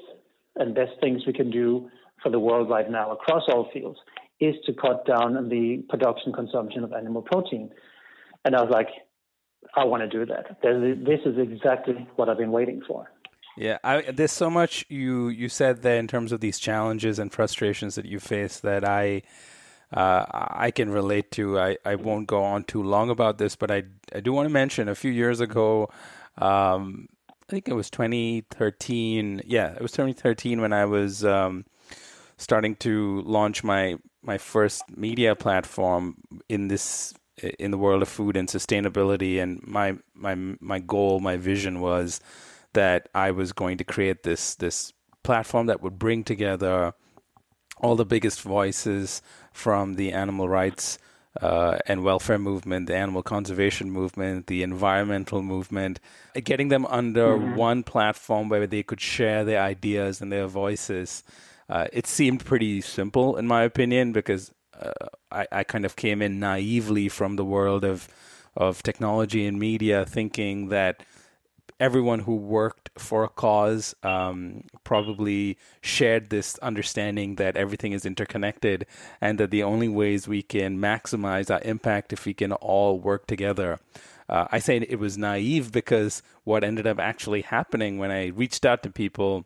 and 0.55 0.75
best 0.75 0.91
things 1.01 1.23
we 1.25 1.33
can 1.33 1.49
do 1.49 1.89
for 2.21 2.29
the 2.29 2.39
world 2.39 2.69
right 2.69 2.89
now 2.89 3.11
across 3.11 3.43
all 3.47 3.69
fields 3.71 3.99
is 4.39 4.55
to 4.65 4.73
cut 4.73 5.05
down 5.05 5.35
on 5.35 5.49
the 5.49 5.83
production 5.89 6.31
consumption 6.33 6.83
of 6.83 6.93
animal 6.93 7.21
protein. 7.21 7.71
And 8.45 8.55
I 8.55 8.61
was 8.61 8.71
like, 8.71 8.89
I 9.75 9.83
want 9.83 10.01
to 10.01 10.09
do 10.09 10.25
that. 10.25 10.61
This 10.61 11.19
is 11.25 11.37
exactly 11.37 12.07
what 12.15 12.29
I've 12.29 12.37
been 12.37 12.51
waiting 12.51 12.81
for. 12.87 13.11
Yeah, 13.57 13.79
I, 13.83 14.01
there's 14.01 14.31
so 14.31 14.51
much 14.51 14.85
you 14.87 15.29
you 15.29 15.49
said 15.49 15.81
there 15.81 15.97
in 15.97 16.07
terms 16.07 16.31
of 16.31 16.41
these 16.41 16.59
challenges 16.59 17.17
and 17.17 17.33
frustrations 17.33 17.95
that 17.95 18.05
you 18.05 18.19
face 18.19 18.59
that 18.59 18.85
I 18.85 19.23
uh, 19.91 20.25
I 20.29 20.71
can 20.71 20.89
relate 20.89 21.31
to. 21.31 21.59
I, 21.59 21.77
I 21.85 21.95
won't 21.95 22.27
go 22.27 22.43
on 22.43 22.63
too 22.65 22.83
long 22.83 23.09
about 23.09 23.37
this, 23.37 23.55
but 23.55 23.71
I 23.71 23.83
I 24.13 24.19
do 24.19 24.33
want 24.33 24.47
to 24.47 24.53
mention 24.53 24.89
a 24.89 24.95
few 24.95 25.11
years 25.11 25.39
ago. 25.39 25.89
Um, 26.37 27.07
I 27.29 27.33
think 27.47 27.69
it 27.69 27.73
was 27.73 27.89
2013. 27.89 29.43
Yeah, 29.45 29.73
it 29.73 29.81
was 29.81 29.91
2013 29.93 30.59
when 30.59 30.73
I 30.73 30.85
was 30.85 31.23
um, 31.23 31.65
starting 32.37 32.75
to 32.77 33.21
launch 33.21 33.63
my 33.63 33.97
my 34.21 34.37
first 34.37 34.83
media 34.95 35.35
platform 35.35 36.17
in 36.49 36.67
this 36.67 37.13
in 37.59 37.71
the 37.71 37.77
world 37.77 38.01
of 38.01 38.09
food 38.09 38.35
and 38.35 38.49
sustainability. 38.49 39.41
And 39.41 39.65
my 39.65 39.97
my 40.13 40.35
my 40.59 40.79
goal, 40.79 41.21
my 41.21 41.37
vision 41.37 41.79
was 41.79 42.19
that 42.73 43.07
I 43.15 43.31
was 43.31 43.53
going 43.53 43.77
to 43.77 43.85
create 43.85 44.23
this 44.23 44.55
this 44.55 44.91
platform 45.23 45.67
that 45.67 45.81
would 45.81 45.97
bring 45.97 46.23
together 46.25 46.93
all 47.81 47.95
the 47.95 48.05
biggest 48.05 48.41
voices 48.41 49.21
from 49.51 49.95
the 49.95 50.11
animal 50.11 50.47
rights 50.47 50.99
uh, 51.41 51.77
and 51.85 52.03
welfare 52.03 52.39
movement, 52.39 52.87
the 52.87 52.95
animal 52.95 53.21
conservation 53.21 53.91
movement, 53.91 54.47
the 54.47 54.63
environmental 54.63 55.41
movement, 55.41 55.99
getting 56.43 56.69
them 56.69 56.85
under 56.87 57.37
mm-hmm. 57.37 57.55
one 57.55 57.83
platform 57.83 58.49
where 58.49 58.65
they 58.65 58.83
could 58.83 59.01
share 59.01 59.43
their 59.43 59.61
ideas 59.61 60.21
and 60.21 60.31
their 60.31 60.47
voices. 60.47 61.23
Uh, 61.69 61.85
it 61.93 62.07
seemed 62.07 62.43
pretty 62.45 62.81
simple, 62.81 63.37
in 63.37 63.45
my 63.45 63.63
opinion, 63.63 64.13
because 64.13 64.51
uh, 64.79 64.91
I, 65.31 65.47
I 65.51 65.63
kind 65.63 65.85
of 65.85 65.95
came 65.95 66.21
in 66.21 66.39
naively 66.39 67.09
from 67.09 67.35
the 67.35 67.45
world 67.45 67.83
of 67.83 68.07
of 68.55 68.81
technology 68.81 69.45
and 69.45 69.59
media, 69.59 70.03
thinking 70.03 70.69
that 70.69 71.03
everyone 71.79 72.19
who 72.19 72.35
worked 72.35 72.89
for 72.97 73.23
a 73.23 73.29
cause 73.29 73.95
um, 74.03 74.63
probably 74.83 75.57
shared 75.81 76.29
this 76.29 76.57
understanding 76.59 77.35
that 77.35 77.55
everything 77.55 77.91
is 77.91 78.05
interconnected 78.05 78.85
and 79.21 79.39
that 79.39 79.51
the 79.51 79.63
only 79.63 79.87
ways 79.87 80.27
we 80.27 80.41
can 80.41 80.77
maximize 80.77 81.51
our 81.51 81.61
impact 81.63 82.13
if 82.13 82.25
we 82.25 82.33
can 82.33 82.51
all 82.53 82.99
work 82.99 83.27
together. 83.27 83.79
Uh, 84.29 84.45
I 84.51 84.59
say 84.59 84.77
it 84.77 84.99
was 84.99 85.17
naive 85.17 85.71
because 85.71 86.21
what 86.43 86.63
ended 86.63 86.87
up 86.87 86.99
actually 86.99 87.41
happening 87.43 87.97
when 87.97 88.11
I 88.11 88.27
reached 88.27 88.65
out 88.65 88.83
to 88.83 88.89
people, 88.89 89.45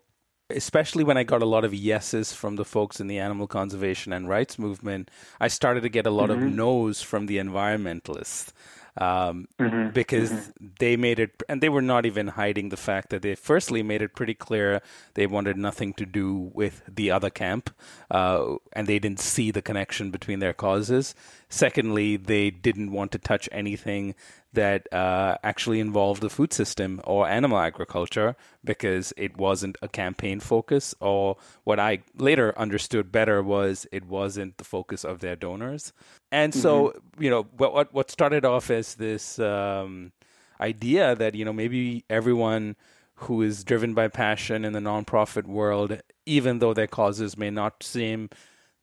especially 0.50 1.04
when 1.04 1.18
I 1.18 1.24
got 1.24 1.44
a 1.44 1.46
lot 1.46 1.66
of 1.66 1.74
yeses 1.74 2.34
from 2.34 2.56
the 2.56 2.66
folks 2.66 3.00
in 3.00 3.08
the 3.08 3.20
animal 3.20 3.46
conservation 3.46 4.12
and 4.14 4.28
rights 4.28 4.58
movement, 4.58 5.12
I 5.40 5.50
started 5.50 5.82
to 5.82 5.90
get 5.90 6.08
a 6.08 6.12
lot 6.12 6.30
mm-hmm. 6.30 6.48
of 6.48 6.54
no's 6.54 7.02
from 7.02 7.28
the 7.28 7.38
environmentalists 7.38 8.54
um, 8.98 9.48
mm-hmm. 9.60 9.90
because 9.92 10.32
mm-hmm. 10.32 10.68
they 10.80 10.98
made 10.98 11.20
it, 11.20 11.44
and 11.48 11.62
they 11.62 11.70
were 11.70 11.82
not 11.82 12.06
even 12.06 12.30
hiding 12.30 12.70
the 12.70 12.78
fact 12.78 13.10
that 13.10 13.22
they 13.22 13.36
firstly 13.36 13.84
made 13.84 14.02
it 14.02 14.16
pretty 14.16 14.34
clear 14.34 14.82
they 15.14 15.28
wanted 15.28 15.58
nothing 15.58 15.94
to 15.94 16.06
do 16.06 16.52
with 16.54 16.84
the 16.88 17.12
other 17.12 17.30
camp, 17.30 17.70
uh, 18.10 18.56
and 18.74 18.88
they 18.88 19.00
didn't 19.00 19.20
see 19.20 19.52
the 19.52 19.62
connection 19.62 20.12
between 20.12 20.40
their 20.40 20.54
causes. 20.54 21.16
Secondly, 21.50 22.18
they 22.18 22.50
didn't 22.50 22.92
want 22.92 23.12
to 23.12 23.18
touch 23.18 23.48
anything 23.52 24.16
that 24.54 24.92
uh, 24.94 25.38
actually 25.44 25.80
involved 25.80 26.22
the 26.22 26.30
food 26.30 26.52
system 26.52 27.00
or 27.06 27.28
animal 27.28 27.58
agriculture 27.58 28.36
because 28.64 29.14
it 29.16 29.38
wasn't 29.38 29.78
a 29.82 29.88
campaign 29.88 30.40
focus, 30.40 30.94
or 31.00 31.38
what 31.64 31.80
I 31.80 32.00
later 32.18 32.58
understood 32.58 33.12
better 33.12 33.42
was 33.42 33.88
it 33.92 34.06
wasn't 34.06 34.58
the 34.58 34.64
focus 34.64 35.06
of 35.06 35.20
their 35.20 35.36
donors. 35.36 35.94
And 36.32 36.54
so, 36.54 36.90
mm-hmm. 36.90 37.24
you 37.24 37.30
know, 37.30 37.44
what 37.58 37.94
what 37.94 38.12
started 38.12 38.46
off 38.46 38.70
as 38.70 38.96
this 38.96 39.40
um, 39.40 40.12
idea 40.60 41.16
that 41.16 41.36
you 41.36 41.46
know 41.46 41.54
maybe 41.54 42.04
everyone 42.10 42.76
who 43.16 43.42
is 43.42 43.64
driven 43.64 43.94
by 43.94 44.08
passion 44.08 44.66
in 44.66 44.74
the 44.74 44.80
nonprofit 44.80 45.46
world, 45.46 46.02
even 46.26 46.60
though 46.60 46.74
their 46.74 46.88
causes 46.88 47.38
may 47.38 47.50
not 47.50 47.84
seem 47.84 48.30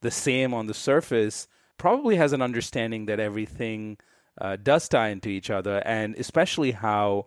the 0.01 0.11
same 0.11 0.55
on 0.55 0.67
the 0.67 0.75
surface, 0.75 1.49
probably 1.77 2.17
has 2.17 2.33
an 2.33 2.41
understanding 2.41 3.07
that 3.07 3.21
everything 3.21 3.99
uh, 4.41 4.57
does 4.57 4.89
tie 4.89 5.09
into 5.09 5.29
each 5.29 5.51
other, 5.51 5.79
and 5.85 6.15
especially 6.17 6.73
how, 6.73 7.27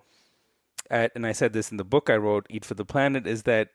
at, 0.90 1.12
and 1.16 1.26
I 1.26 1.32
said 1.32 1.54
this 1.54 1.72
in 1.72 1.78
the 1.78 1.84
book 1.84 2.10
I 2.10 2.16
wrote, 2.16 2.48
Eat 2.50 2.66
for 2.66 2.74
the 2.74 2.86
Planet, 2.86 3.28
is 3.28 3.44
that 3.44 3.70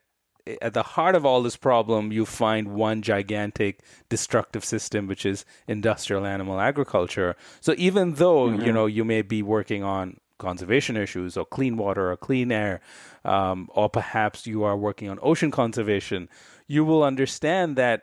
at 0.62 0.74
the 0.74 0.82
heart 0.82 1.14
of 1.14 1.26
all 1.26 1.42
this 1.42 1.56
problem, 1.56 2.12
you 2.12 2.24
find 2.24 2.68
one 2.68 3.02
gigantic 3.02 3.82
destructive 4.08 4.64
system, 4.64 5.06
which 5.06 5.26
is 5.26 5.44
industrial 5.66 6.24
animal 6.24 6.60
agriculture. 6.60 7.36
So 7.60 7.74
even 7.76 8.14
though 8.14 8.48
mm-hmm. 8.48 8.64
you 8.64 8.72
know 8.72 8.86
you 8.86 9.04
may 9.04 9.22
be 9.22 9.42
working 9.42 9.82
on 9.82 10.18
conservation 10.38 10.96
issues 10.96 11.36
or 11.36 11.44
clean 11.44 11.76
water 11.76 12.12
or 12.12 12.16
clean 12.16 12.52
air, 12.52 12.80
um, 13.24 13.68
or 13.74 13.88
perhaps 13.88 14.46
you 14.46 14.62
are 14.62 14.76
working 14.76 15.08
on 15.08 15.18
ocean 15.22 15.50
conservation, 15.50 16.28
you 16.66 16.84
will 16.84 17.02
understand 17.02 17.76
that 17.76 18.02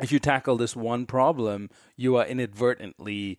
if 0.00 0.12
you 0.12 0.18
tackle 0.18 0.56
this 0.56 0.76
one 0.76 1.06
problem, 1.06 1.68
you 1.96 2.16
are 2.16 2.24
inadvertently 2.24 3.38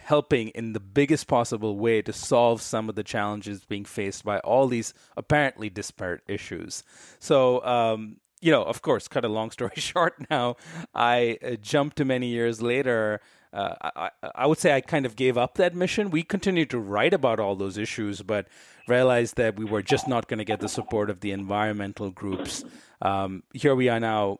helping 0.00 0.48
in 0.48 0.72
the 0.72 0.80
biggest 0.80 1.26
possible 1.26 1.78
way 1.78 2.02
to 2.02 2.12
solve 2.12 2.62
some 2.62 2.88
of 2.88 2.94
the 2.94 3.02
challenges 3.02 3.64
being 3.64 3.84
faced 3.84 4.24
by 4.24 4.38
all 4.40 4.66
these 4.66 4.94
apparently 5.16 5.68
disparate 5.68 6.22
issues. 6.28 6.82
So, 7.18 7.64
um, 7.64 8.16
you 8.40 8.50
know, 8.50 8.62
of 8.62 8.82
course, 8.82 9.08
cut 9.08 9.24
a 9.24 9.28
long 9.28 9.50
story 9.56 9.76
short 9.76 10.14
now, 10.30 10.56
I 10.94 11.38
uh, 11.44 11.50
jumped 11.56 11.96
to 11.98 12.04
many 12.04 12.28
years 12.28 12.62
later. 12.62 13.20
Uh, 13.52 13.74
I, 13.82 14.10
I 14.34 14.46
would 14.46 14.58
say 14.58 14.74
I 14.74 14.80
kind 14.80 15.04
of 15.04 15.14
gave 15.14 15.36
up 15.36 15.56
that 15.56 15.74
mission. 15.74 16.10
We 16.10 16.22
continued 16.22 16.70
to 16.70 16.78
write 16.78 17.12
about 17.12 17.38
all 17.38 17.54
those 17.54 17.76
issues, 17.76 18.22
but 18.22 18.48
realized 18.88 19.36
that 19.36 19.58
we 19.58 19.66
were 19.66 19.82
just 19.82 20.08
not 20.08 20.26
going 20.26 20.38
to 20.38 20.44
get 20.44 20.60
the 20.60 20.70
support 20.70 21.10
of 21.10 21.20
the 21.20 21.32
environmental 21.32 22.10
groups. 22.10 22.64
Um, 23.02 23.42
here 23.52 23.74
we 23.74 23.90
are 23.90 24.00
now, 24.00 24.38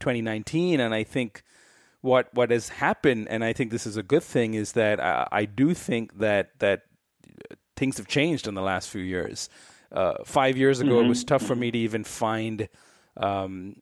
2019, 0.00 0.78
and 0.80 0.94
I 0.94 1.04
think 1.04 1.42
what 2.00 2.32
what 2.32 2.50
has 2.50 2.68
happened, 2.68 3.28
and 3.28 3.44
I 3.44 3.52
think 3.52 3.70
this 3.70 3.86
is 3.86 3.96
a 3.96 4.02
good 4.02 4.22
thing, 4.22 4.54
is 4.54 4.72
that 4.72 5.00
I, 5.00 5.28
I 5.30 5.44
do 5.44 5.74
think 5.74 6.18
that 6.18 6.58
that 6.58 6.82
things 7.76 7.96
have 7.98 8.06
changed 8.06 8.46
in 8.46 8.54
the 8.54 8.62
last 8.62 8.88
few 8.88 9.02
years. 9.02 9.48
Uh, 9.92 10.14
five 10.24 10.56
years 10.56 10.80
ago, 10.80 10.92
mm-hmm. 10.92 11.06
it 11.06 11.08
was 11.08 11.24
tough 11.24 11.42
for 11.42 11.56
me 11.56 11.70
to 11.70 11.78
even 11.78 12.04
find 12.04 12.68
um, 13.16 13.76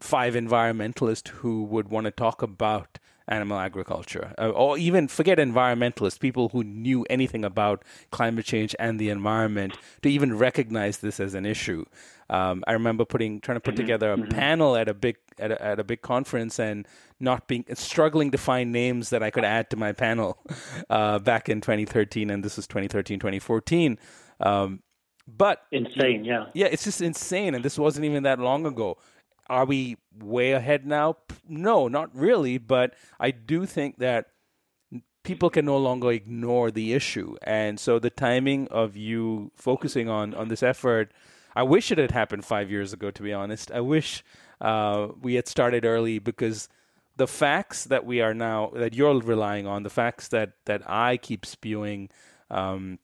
five 0.00 0.34
environmentalists 0.34 1.28
who 1.28 1.62
would 1.62 1.88
want 1.88 2.06
to 2.06 2.10
talk 2.10 2.42
about 2.42 2.98
animal 3.28 3.58
agriculture, 3.58 4.34
uh, 4.38 4.50
or 4.50 4.76
even 4.76 5.08
forget 5.08 5.38
environmentalists, 5.38 6.20
people 6.20 6.50
who 6.50 6.62
knew 6.62 7.06
anything 7.08 7.44
about 7.44 7.82
climate 8.10 8.44
change 8.44 8.74
and 8.78 8.98
the 8.98 9.08
environment, 9.08 9.78
to 10.02 10.10
even 10.10 10.36
recognize 10.36 10.98
this 10.98 11.20
as 11.20 11.34
an 11.34 11.46
issue. 11.46 11.84
Um, 12.28 12.64
I 12.66 12.72
remember 12.72 13.04
putting 13.04 13.40
trying 13.40 13.56
to 13.56 13.60
put 13.60 13.74
mm-hmm. 13.74 13.82
together 13.82 14.12
a 14.12 14.16
mm-hmm. 14.16 14.28
panel 14.28 14.76
at 14.76 14.88
a 14.88 14.94
big 14.94 15.16
at 15.38 15.50
a, 15.50 15.62
at 15.64 15.80
a 15.80 15.84
big 15.84 16.02
conference 16.02 16.58
and 16.58 16.86
not 17.20 17.48
being 17.48 17.64
struggling 17.74 18.30
to 18.30 18.38
find 18.38 18.72
names 18.72 19.10
that 19.10 19.22
I 19.22 19.30
could 19.30 19.44
add 19.44 19.70
to 19.70 19.76
my 19.76 19.92
panel 19.92 20.38
uh, 20.90 21.18
back 21.18 21.48
in 21.48 21.60
2013, 21.60 22.30
and 22.30 22.44
this 22.44 22.56
was 22.56 22.66
2013 22.66 23.18
2014. 23.18 23.98
Um, 24.40 24.82
but 25.26 25.62
insane, 25.72 26.24
yeah, 26.24 26.46
yeah, 26.54 26.66
it's 26.66 26.84
just 26.84 27.00
insane, 27.00 27.54
and 27.54 27.64
this 27.64 27.78
wasn't 27.78 28.04
even 28.04 28.24
that 28.24 28.38
long 28.38 28.66
ago. 28.66 28.98
Are 29.48 29.64
we 29.64 29.96
way 30.18 30.52
ahead 30.52 30.86
now? 30.86 31.18
No, 31.48 31.88
not 31.88 32.14
really, 32.14 32.58
but 32.58 32.94
I 33.20 33.30
do 33.30 33.66
think 33.66 33.98
that 33.98 34.26
people 35.22 35.48
can 35.50 35.64
no 35.64 35.78
longer 35.78 36.10
ignore 36.12 36.70
the 36.70 36.92
issue, 36.92 37.36
and 37.42 37.80
so 37.80 37.98
the 37.98 38.10
timing 38.10 38.68
of 38.68 38.96
you 38.96 39.50
focusing 39.54 40.08
on 40.08 40.34
on 40.34 40.48
this 40.48 40.62
effort 40.62 41.12
I 41.56 41.62
wish 41.62 41.92
it 41.92 41.98
had 41.98 42.10
happened 42.10 42.44
five 42.44 42.70
years 42.70 42.92
ago. 42.92 43.10
To 43.10 43.22
be 43.22 43.32
honest, 43.32 43.70
I 43.70 43.80
wish 43.80 44.24
uh, 44.60 45.08
we 45.20 45.34
had 45.34 45.48
started 45.48 45.84
early 45.84 46.18
because 46.18 46.68
the 47.16 47.26
facts 47.26 47.84
that 47.84 48.04
we 48.04 48.20
are 48.20 48.34
now 48.34 48.72
that 48.74 48.94
you're 48.94 49.20
relying 49.20 49.66
on, 49.66 49.82
the 49.82 49.90
facts 49.90 50.28
that 50.28 50.52
that 50.66 50.82
I 50.88 51.16
keep 51.16 51.46
spewing. 51.46 52.10
Um, 52.50 52.98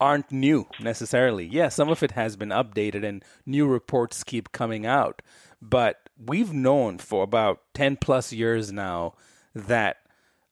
aren't 0.00 0.30
new 0.30 0.66
necessarily. 0.80 1.44
Yes, 1.44 1.52
yeah, 1.54 1.68
some 1.70 1.88
of 1.88 2.02
it 2.02 2.12
has 2.12 2.36
been 2.36 2.50
updated 2.50 3.04
and 3.04 3.24
new 3.44 3.66
reports 3.66 4.22
keep 4.22 4.52
coming 4.52 4.86
out. 4.86 5.22
But 5.60 6.08
we've 6.16 6.52
known 6.52 6.98
for 6.98 7.24
about 7.24 7.62
10 7.74 7.96
plus 7.96 8.32
years 8.32 8.70
now 8.70 9.14
that 9.54 9.96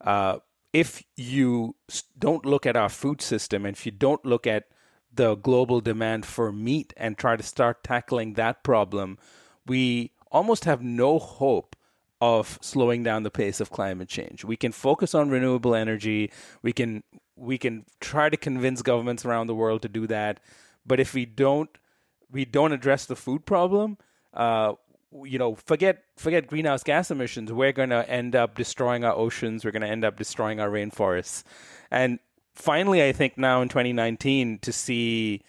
uh, 0.00 0.38
if 0.72 1.02
you 1.16 1.76
don't 2.18 2.44
look 2.44 2.66
at 2.66 2.76
our 2.76 2.88
food 2.88 3.22
system 3.22 3.64
and 3.64 3.76
if 3.76 3.86
you 3.86 3.92
don't 3.92 4.24
look 4.24 4.46
at 4.46 4.64
the 5.12 5.34
global 5.36 5.80
demand 5.80 6.26
for 6.26 6.52
meat 6.52 6.92
and 6.96 7.16
try 7.16 7.36
to 7.36 7.42
start 7.42 7.84
tackling 7.84 8.34
that 8.34 8.62
problem, 8.62 9.18
we 9.66 10.12
almost 10.30 10.64
have 10.64 10.82
no 10.82 11.18
hope 11.18 11.76
of 12.20 12.58
slowing 12.62 13.02
down 13.02 13.22
the 13.22 13.30
pace 13.30 13.60
of 13.60 13.70
climate 13.70 14.08
change. 14.08 14.44
We 14.44 14.56
can 14.56 14.72
focus 14.72 15.14
on 15.14 15.28
renewable 15.28 15.74
energy. 15.74 16.30
We 16.62 16.72
can 16.72 17.02
we 17.36 17.58
can 17.58 17.84
try 18.00 18.30
to 18.30 18.36
convince 18.36 18.80
governments 18.82 19.24
around 19.24 19.46
the 19.48 19.54
world 19.54 19.82
to 19.82 19.88
do 19.88 20.06
that. 20.06 20.40
But 20.86 21.00
if 21.00 21.12
we 21.14 21.26
don't 21.26 21.70
we 22.30 22.44
don't 22.44 22.72
address 22.72 23.06
the 23.06 23.16
food 23.16 23.44
problem, 23.46 23.98
uh, 24.34 24.74
you 25.24 25.38
know, 25.38 25.54
forget 25.54 26.04
forget 26.16 26.46
greenhouse 26.46 26.82
gas 26.82 27.10
emissions. 27.10 27.52
We're 27.52 27.72
going 27.72 27.90
to 27.90 28.08
end 28.08 28.34
up 28.34 28.56
destroying 28.56 29.04
our 29.04 29.14
oceans. 29.14 29.64
We're 29.64 29.70
going 29.70 29.82
to 29.82 29.88
end 29.88 30.04
up 30.04 30.16
destroying 30.16 30.60
our 30.60 30.70
rainforests. 30.70 31.44
And 31.90 32.18
finally, 32.54 33.06
I 33.06 33.12
think 33.12 33.36
now 33.36 33.62
in 33.62 33.68
2019 33.68 34.58
to 34.60 34.72
see 34.72 35.42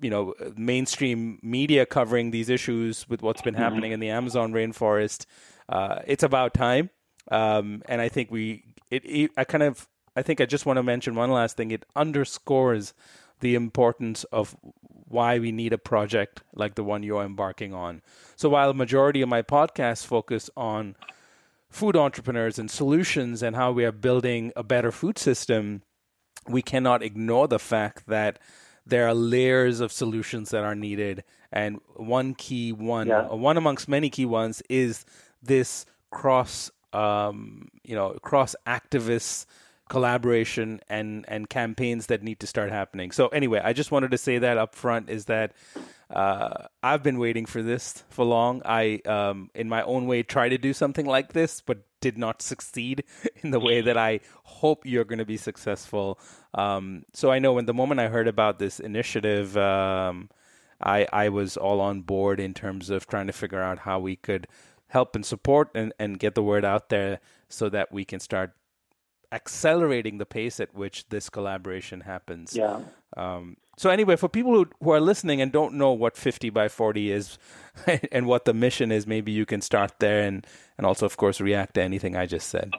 you 0.00 0.10
know 0.10 0.34
mainstream 0.56 1.38
media 1.42 1.86
covering 1.86 2.30
these 2.30 2.48
issues 2.48 3.08
with 3.08 3.22
what's 3.22 3.42
been 3.42 3.54
mm-hmm. 3.54 3.62
happening 3.62 3.92
in 3.92 4.00
the 4.00 4.10
Amazon 4.10 4.52
rainforest, 4.52 5.26
uh, 5.68 6.00
it's 6.06 6.22
about 6.22 6.54
time. 6.54 6.90
Um, 7.30 7.82
and 7.86 8.00
I 8.00 8.08
think 8.08 8.30
we 8.30 8.64
it, 8.90 9.04
it 9.04 9.30
I 9.36 9.44
kind 9.44 9.62
of 9.62 9.88
I 10.16 10.22
think 10.22 10.40
I 10.40 10.46
just 10.46 10.66
want 10.66 10.78
to 10.78 10.82
mention 10.82 11.14
one 11.14 11.30
last 11.30 11.56
thing. 11.56 11.70
It 11.70 11.84
underscores 11.94 12.94
the 13.40 13.54
importance 13.54 14.24
of 14.24 14.56
why 14.90 15.38
we 15.38 15.50
need 15.50 15.72
a 15.72 15.78
project 15.78 16.42
like 16.54 16.74
the 16.74 16.84
one 16.84 17.02
you're 17.02 17.24
embarking 17.24 17.74
on. 17.74 18.02
So 18.36 18.48
while 18.48 18.70
a 18.70 18.74
majority 18.74 19.22
of 19.22 19.28
my 19.28 19.42
podcasts 19.42 20.04
focus 20.04 20.50
on 20.56 20.94
food 21.68 21.96
entrepreneurs 21.96 22.58
and 22.58 22.70
solutions 22.70 23.42
and 23.42 23.56
how 23.56 23.72
we 23.72 23.84
are 23.84 23.92
building 23.92 24.52
a 24.56 24.62
better 24.62 24.92
food 24.92 25.18
system, 25.18 25.82
we 26.48 26.62
cannot 26.62 27.02
ignore 27.02 27.48
the 27.48 27.58
fact 27.58 28.06
that 28.06 28.38
there 28.86 29.06
are 29.06 29.14
layers 29.14 29.80
of 29.80 29.92
solutions 29.92 30.50
that 30.50 30.64
are 30.64 30.74
needed. 30.74 31.24
And 31.52 31.80
one 31.96 32.34
key 32.34 32.72
one, 32.72 33.08
yeah. 33.08 33.26
one 33.26 33.56
amongst 33.56 33.88
many 33.88 34.10
key 34.10 34.26
ones, 34.26 34.62
is 34.68 35.04
this 35.42 35.86
cross, 36.10 36.70
um, 36.92 37.68
you 37.82 37.94
know, 37.94 38.10
cross 38.22 38.54
activists 38.66 39.46
collaboration 39.88 40.80
and 40.88 41.24
and 41.26 41.50
campaigns 41.50 42.06
that 42.06 42.22
need 42.22 42.38
to 42.38 42.46
start 42.46 42.70
happening. 42.70 43.10
So 43.10 43.26
anyway, 43.28 43.60
I 43.62 43.72
just 43.72 43.90
wanted 43.90 44.12
to 44.12 44.18
say 44.18 44.38
that 44.38 44.56
up 44.56 44.76
front 44.76 45.10
is 45.10 45.24
that 45.24 45.52
uh, 46.08 46.66
I've 46.82 47.02
been 47.02 47.18
waiting 47.18 47.46
for 47.46 47.62
this 47.62 48.04
for 48.08 48.24
long. 48.24 48.62
I, 48.64 49.00
um, 49.04 49.50
in 49.54 49.68
my 49.68 49.82
own 49.82 50.06
way, 50.06 50.22
try 50.22 50.48
to 50.48 50.58
do 50.58 50.72
something 50.72 51.06
like 51.06 51.32
this, 51.32 51.60
but 51.60 51.78
did 52.00 52.18
not 52.18 52.42
succeed 52.42 53.04
in 53.42 53.50
the 53.50 53.60
way 53.60 53.80
that 53.80 53.96
I 53.96 54.20
hope 54.44 54.86
you're 54.86 55.04
going 55.04 55.18
to 55.18 55.24
be 55.24 55.36
successful. 55.36 56.18
Um, 56.54 57.04
so 57.12 57.30
I 57.30 57.38
know 57.38 57.54
when 57.54 57.66
the 57.66 57.74
moment 57.74 58.00
I 58.00 58.08
heard 58.08 58.28
about 58.28 58.58
this 58.58 58.80
initiative, 58.80 59.56
um, 59.56 60.30
I 60.80 61.06
I 61.12 61.28
was 61.28 61.56
all 61.56 61.80
on 61.80 62.02
board 62.02 62.40
in 62.40 62.54
terms 62.54 62.90
of 62.90 63.06
trying 63.06 63.26
to 63.26 63.32
figure 63.32 63.60
out 63.60 63.80
how 63.80 63.98
we 63.98 64.16
could 64.16 64.46
help 64.88 65.14
and 65.14 65.24
support 65.24 65.70
and, 65.74 65.92
and 65.98 66.18
get 66.18 66.34
the 66.34 66.42
word 66.42 66.64
out 66.64 66.88
there 66.88 67.20
so 67.48 67.68
that 67.68 67.92
we 67.92 68.04
can 68.04 68.20
start 68.20 68.52
accelerating 69.32 70.18
the 70.18 70.26
pace 70.26 70.60
at 70.60 70.74
which 70.74 71.08
this 71.08 71.30
collaboration 71.30 72.02
happens. 72.02 72.56
Yeah. 72.56 72.80
Um, 73.16 73.56
so 73.76 73.88
anyway, 73.90 74.16
for 74.16 74.28
people 74.28 74.52
who, 74.52 74.66
who 74.82 74.90
are 74.90 75.00
listening 75.00 75.40
and 75.40 75.50
don't 75.50 75.74
know 75.74 75.92
what 75.92 76.16
50 76.16 76.50
by 76.50 76.68
40 76.68 77.12
is 77.12 77.38
and 78.12 78.26
what 78.26 78.44
the 78.44 78.52
mission 78.52 78.92
is, 78.92 79.06
maybe 79.06 79.32
you 79.32 79.46
can 79.46 79.60
start 79.60 79.92
there 80.00 80.22
and, 80.22 80.46
and 80.76 80.86
also, 80.86 81.06
of 81.06 81.16
course, 81.16 81.40
react 81.40 81.74
to 81.74 81.82
anything 81.82 82.16
I 82.16 82.26
just 82.26 82.48
said. 82.48 82.72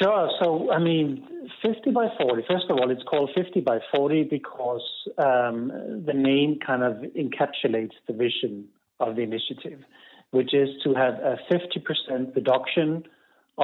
Sure. 0.00 0.30
So, 0.42 0.72
I 0.72 0.78
mean, 0.78 1.28
50 1.62 1.90
by 1.90 2.08
40, 2.20 2.44
first 2.48 2.64
of 2.70 2.78
all, 2.78 2.90
it's 2.90 3.02
called 3.04 3.30
50 3.36 3.60
by 3.60 3.78
40 3.94 4.24
because 4.24 4.82
um, 5.18 5.68
the 6.06 6.14
name 6.14 6.58
kind 6.64 6.82
of 6.82 6.96
encapsulates 7.14 7.92
the 8.06 8.12
vision 8.12 8.66
of 8.98 9.16
the 9.16 9.22
initiative, 9.22 9.80
which 10.30 10.54
is 10.54 10.70
to 10.84 10.94
have 10.94 11.14
a 11.14 11.38
50% 11.52 12.34
reduction 12.34 13.04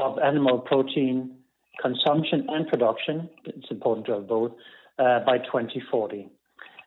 of 0.02 0.18
animal 0.18 0.58
protein 0.58 1.36
consumption 1.80 2.46
and 2.48 2.66
production. 2.68 3.28
It's 3.44 3.70
important 3.70 4.06
to 4.06 4.12
have 4.14 4.28
both 4.28 4.52
uh, 4.98 5.20
by 5.24 5.38
2040. 5.38 6.28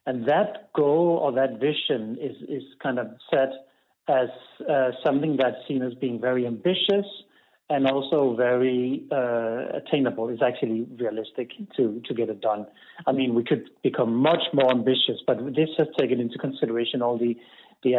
And 0.05 0.27
that 0.27 0.73
goal 0.73 1.19
or 1.21 1.31
that 1.33 1.59
vision 1.59 2.17
is, 2.19 2.35
is 2.49 2.63
kind 2.81 2.99
of 2.99 3.07
set 3.29 3.49
as 4.07 4.29
uh, 4.69 4.91
something 5.05 5.37
that's 5.37 5.57
seen 5.67 5.83
as 5.83 5.93
being 5.93 6.19
very 6.19 6.45
ambitious 6.47 7.05
and 7.69 7.87
also 7.87 8.35
very 8.35 9.05
uh, 9.11 9.77
attainable. 9.77 10.27
It's 10.27 10.41
actually 10.41 10.87
realistic 10.99 11.51
to, 11.77 12.01
to 12.05 12.13
get 12.13 12.29
it 12.29 12.41
done. 12.41 12.67
I 13.07 13.13
mean, 13.13 13.33
we 13.33 13.43
could 13.43 13.69
become 13.81 14.15
much 14.15 14.43
more 14.53 14.69
ambitious, 14.71 15.19
but 15.25 15.37
this 15.55 15.69
has 15.77 15.87
taken 15.97 16.19
into 16.19 16.37
consideration 16.37 17.01
all 17.01 17.17
the 17.17 17.37
the 17.83 17.95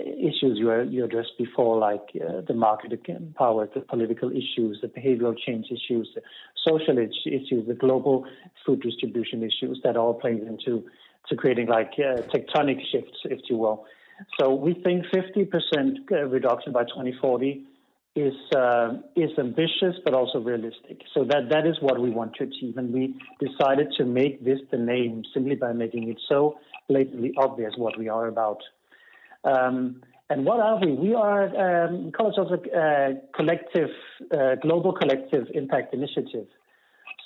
issues 0.00 0.58
you, 0.58 0.72
you 0.82 1.04
addressed 1.04 1.32
before, 1.38 1.78
like 1.78 2.08
uh, 2.16 2.40
the 2.46 2.54
market 2.54 2.92
power, 3.34 3.68
the 3.74 3.80
political 3.80 4.30
issues, 4.30 4.78
the 4.80 4.88
behavioral 4.88 5.36
change 5.38 5.66
issues, 5.66 6.08
the 6.14 6.22
social 6.66 6.98
issues, 6.98 7.66
the 7.66 7.74
global 7.74 8.24
food 8.64 8.80
distribution 8.80 9.42
issues 9.42 9.80
that 9.84 9.96
all 9.96 10.14
play 10.14 10.32
into 10.32 10.84
to 11.28 11.36
creating 11.36 11.68
like 11.68 11.92
uh, 11.98 12.22
tectonic 12.34 12.78
shifts, 12.90 13.18
if 13.24 13.38
you 13.48 13.56
will. 13.56 13.84
So 14.38 14.54
we 14.54 14.74
think 14.74 15.04
50% 15.06 15.96
uh, 16.10 16.24
reduction 16.26 16.72
by 16.72 16.84
2040 16.84 17.64
is 18.14 18.34
uh, 18.54 18.98
is 19.16 19.30
ambitious 19.38 19.96
but 20.04 20.12
also 20.12 20.38
realistic. 20.38 21.00
So 21.14 21.24
that 21.24 21.48
that 21.50 21.66
is 21.66 21.76
what 21.80 22.00
we 22.00 22.10
want 22.10 22.34
to 22.36 22.44
achieve, 22.44 22.76
and 22.76 22.92
we 22.92 23.18
decided 23.40 23.88
to 23.96 24.04
make 24.04 24.44
this 24.44 24.58
the 24.70 24.76
name 24.76 25.22
simply 25.32 25.54
by 25.54 25.72
making 25.72 26.10
it 26.10 26.18
so 26.28 26.58
blatantly 26.88 27.32
obvious 27.38 27.72
what 27.76 27.98
we 27.98 28.08
are 28.08 28.26
about. 28.26 28.58
Um, 29.44 30.02
and 30.30 30.46
what 30.46 30.60
are 30.60 30.78
we? 30.80 30.92
We 30.92 31.14
are, 31.14 31.44
um, 31.84 32.10
call 32.12 32.28
ourselves 32.28 32.52
a 32.52 32.78
uh, 32.78 33.08
collective, 33.36 33.90
uh, 34.32 34.54
global 34.62 34.92
collective 34.92 35.46
impact 35.52 35.92
initiative. 35.92 36.46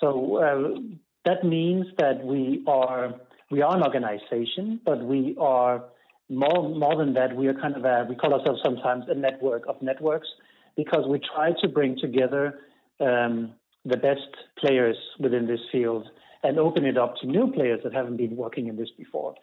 So 0.00 0.36
uh, 0.36 0.80
that 1.24 1.44
means 1.44 1.86
that 1.98 2.24
we 2.24 2.64
are, 2.66 3.14
we 3.50 3.62
are 3.62 3.76
an 3.76 3.82
organization, 3.82 4.80
but 4.84 5.04
we 5.04 5.36
are 5.38 5.84
more, 6.28 6.68
more 6.68 6.96
than 6.96 7.14
that. 7.14 7.36
We 7.36 7.46
are 7.46 7.54
kind 7.54 7.76
of 7.76 7.84
a, 7.84 8.06
we 8.08 8.16
call 8.16 8.34
ourselves 8.34 8.60
sometimes 8.64 9.04
a 9.08 9.14
network 9.14 9.62
of 9.68 9.80
networks 9.80 10.28
because 10.76 11.04
we 11.08 11.20
try 11.34 11.52
to 11.60 11.68
bring 11.68 11.96
together 11.98 12.58
um, 13.00 13.52
the 13.84 13.96
best 13.96 14.30
players 14.58 14.96
within 15.20 15.46
this 15.46 15.60
field 15.70 16.08
and 16.42 16.58
open 16.58 16.84
it 16.84 16.98
up 16.98 17.14
to 17.20 17.26
new 17.26 17.52
players 17.52 17.80
that 17.84 17.92
haven't 17.92 18.16
been 18.16 18.36
working 18.36 18.66
in 18.66 18.76
this 18.76 18.88
before. 18.96 19.34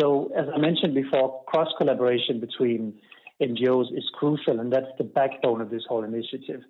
So, 0.00 0.30
as 0.36 0.46
I 0.54 0.58
mentioned 0.58 0.94
before, 0.94 1.42
cross 1.46 1.68
collaboration 1.78 2.40
between 2.40 2.94
NGOs 3.40 3.96
is 3.96 4.04
crucial, 4.14 4.60
and 4.60 4.72
that's 4.72 4.92
the 4.96 5.04
backbone 5.04 5.60
of 5.60 5.70
this 5.70 5.82
whole 5.88 6.04
initiative. 6.04 6.60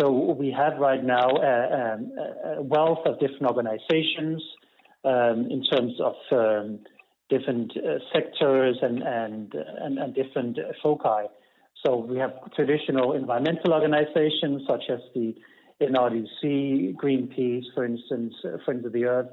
So, 0.00 0.32
we 0.38 0.50
have 0.50 0.78
right 0.78 1.02
now 1.02 1.28
a, 1.30 2.58
a 2.58 2.62
wealth 2.62 3.06
of 3.06 3.20
different 3.20 3.44
organizations 3.44 4.42
um, 5.04 5.48
in 5.50 5.62
terms 5.70 5.94
of 6.00 6.14
um, 6.32 6.80
different 7.28 7.72
uh, 7.76 7.98
sectors 8.12 8.78
and, 8.82 9.02
and, 9.02 9.54
and, 9.54 9.98
and 9.98 10.14
different 10.14 10.58
foci. 10.82 11.28
So, 11.84 11.96
we 11.96 12.18
have 12.18 12.32
traditional 12.54 13.12
environmental 13.12 13.72
organizations 13.72 14.62
such 14.68 14.84
as 14.90 15.00
the 15.14 15.34
NRDC, 15.80 16.94
Greenpeace, 16.94 17.64
for 17.74 17.84
instance, 17.84 18.34
uh, 18.44 18.56
Friends 18.64 18.86
of 18.86 18.92
the 18.92 19.04
Earth 19.04 19.28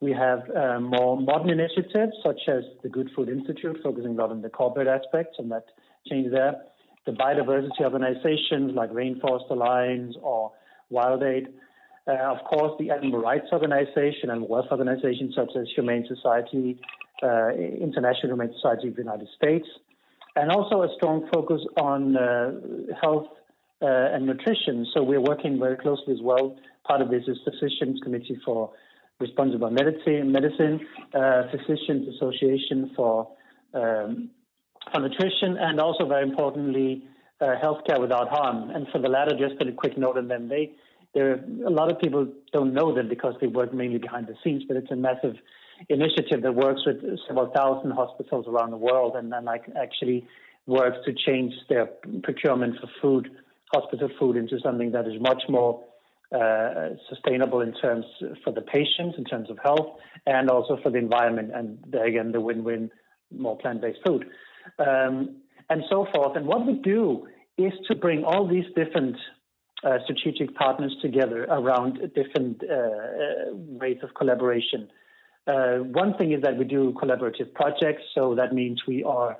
we 0.00 0.12
have 0.12 0.42
uh, 0.50 0.80
more 0.80 1.20
modern 1.20 1.50
initiatives, 1.50 2.12
such 2.24 2.40
as 2.48 2.64
the 2.82 2.88
Good 2.88 3.10
Food 3.14 3.28
Institute, 3.28 3.78
focusing 3.82 4.12
a 4.12 4.20
lot 4.20 4.30
on 4.30 4.40
the 4.40 4.48
corporate 4.48 4.88
aspects 4.88 5.36
and 5.38 5.50
that 5.50 5.64
change 6.08 6.30
there. 6.32 6.54
The 7.04 7.12
biodiversity 7.12 7.80
organizations 7.80 8.72
like 8.74 8.90
Rainforest 8.90 9.50
Alliance 9.50 10.16
or 10.22 10.52
WildAid. 10.90 11.48
Uh, 12.06 12.12
of 12.12 12.38
course, 12.44 12.72
the 12.78 12.90
animal 12.90 13.20
rights 13.20 13.46
organization 13.52 14.30
and 14.30 14.48
welfare 14.48 14.72
organizations 14.72 15.34
such 15.34 15.50
as 15.54 15.66
Humane 15.74 16.06
Society, 16.08 16.80
uh, 17.22 17.50
International 17.50 18.32
Humane 18.32 18.54
Society 18.54 18.88
of 18.88 18.96
the 18.96 19.02
United 19.02 19.28
States, 19.36 19.66
and 20.34 20.50
also 20.50 20.82
a 20.82 20.88
strong 20.96 21.28
focus 21.32 21.60
on 21.76 22.16
uh, 22.16 22.52
health 23.00 23.26
uh, 23.82 23.86
and 23.86 24.26
nutrition. 24.26 24.86
So 24.94 25.02
we're 25.02 25.20
working 25.20 25.58
very 25.58 25.76
closely 25.76 26.14
as 26.14 26.20
well. 26.22 26.56
Part 26.84 27.02
of 27.02 27.10
this 27.10 27.24
is 27.28 27.36
the 27.44 27.52
Physicians 27.52 28.00
Committee 28.02 28.40
for 28.44 28.72
Responsible 29.20 29.70
Medicine, 29.70 30.32
medicine 30.32 30.80
uh, 31.14 31.42
Physicians 31.50 32.08
Association 32.16 32.90
for 32.96 33.28
um, 33.74 34.30
for 34.92 35.00
nutrition, 35.00 35.56
and 35.60 35.78
also 35.78 36.06
very 36.06 36.28
importantly, 36.28 37.04
uh, 37.40 37.54
healthcare 37.62 38.00
without 38.00 38.28
harm. 38.28 38.70
And 38.70 38.86
for 38.90 38.98
the 38.98 39.08
latter, 39.08 39.32
just 39.38 39.60
a 39.60 39.72
quick 39.72 39.96
note 39.98 40.16
on 40.16 40.28
them. 40.28 40.48
They 40.48 40.72
there 41.14 41.34
a 41.66 41.70
lot 41.70 41.90
of 41.90 41.98
people 41.98 42.28
don't 42.52 42.72
know 42.72 42.94
them 42.94 43.08
because 43.08 43.34
they 43.40 43.46
work 43.46 43.74
mainly 43.74 43.98
behind 43.98 44.26
the 44.26 44.34
scenes, 44.42 44.62
but 44.66 44.76
it's 44.76 44.90
a 44.90 44.96
massive 44.96 45.36
initiative 45.88 46.42
that 46.42 46.54
works 46.54 46.82
with 46.86 46.98
several 47.26 47.50
thousand 47.54 47.92
hospitals 47.92 48.46
around 48.46 48.70
the 48.70 48.76
world 48.76 49.16
and 49.16 49.32
then 49.32 49.44
like 49.44 49.64
actually 49.80 50.26
works 50.66 50.98
to 51.04 51.12
change 51.12 51.52
their 51.68 51.86
procurement 52.22 52.76
for 52.80 52.88
food, 53.00 53.30
hospital 53.72 54.08
food, 54.18 54.36
into 54.36 54.58
something 54.62 54.92
that 54.92 55.06
is 55.06 55.20
much 55.20 55.42
more 55.48 55.82
uh, 56.32 56.90
sustainable 57.08 57.60
in 57.60 57.72
terms 57.74 58.04
for 58.44 58.52
the 58.52 58.60
patients, 58.60 59.16
in 59.18 59.24
terms 59.24 59.50
of 59.50 59.58
health, 59.62 59.98
and 60.26 60.48
also 60.48 60.78
for 60.82 60.90
the 60.90 60.98
environment. 60.98 61.50
And 61.54 61.78
again, 61.94 62.32
the 62.32 62.40
win-win, 62.40 62.90
more 63.36 63.56
plant-based 63.58 64.00
food, 64.06 64.26
um, 64.78 65.36
and 65.68 65.82
so 65.90 66.06
forth. 66.14 66.36
And 66.36 66.46
what 66.46 66.66
we 66.66 66.74
do 66.74 67.26
is 67.58 67.72
to 67.88 67.94
bring 67.94 68.24
all 68.24 68.46
these 68.46 68.66
different 68.76 69.16
uh, 69.82 69.98
strategic 70.04 70.54
partners 70.54 70.94
together 71.00 71.44
around 71.44 71.98
different 72.14 72.62
uh 72.62 73.54
ways 73.54 73.96
of 74.02 74.12
collaboration. 74.14 74.88
Uh, 75.46 75.78
one 75.78 76.16
thing 76.18 76.32
is 76.32 76.42
that 76.42 76.56
we 76.56 76.64
do 76.64 76.92
collaborative 77.02 77.52
projects, 77.54 78.02
so 78.14 78.34
that 78.34 78.52
means 78.52 78.82
we 78.86 79.02
are 79.02 79.38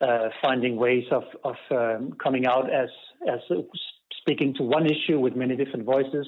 uh, 0.00 0.28
finding 0.40 0.76
ways 0.76 1.04
of, 1.10 1.24
of 1.44 1.56
um, 1.70 2.12
coming 2.22 2.46
out 2.46 2.72
as 2.72 2.88
as 3.28 3.40
speaking 4.20 4.54
to 4.54 4.62
one 4.62 4.86
issue 4.86 5.18
with 5.18 5.36
many 5.36 5.56
different 5.56 5.84
voices. 5.84 6.26